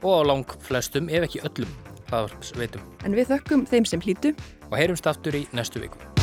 og 0.00 0.08
á 0.08 0.20
lang 0.32 0.56
flestum 0.64 1.12
ef 1.12 1.28
ekki 1.28 1.44
öllum 1.44 1.76
hlaðvarpsveitum. 2.08 2.88
En 3.04 3.12
við 3.12 3.34
þökkum 3.34 3.68
þeim 3.68 3.92
sem 3.92 4.08
hlýtu 4.08 4.32
og 4.70 4.76
heyrumst 4.80 5.12
aftur 5.12 5.36
í 5.36 5.44
næstu 5.52 5.84
viku. 5.84 6.13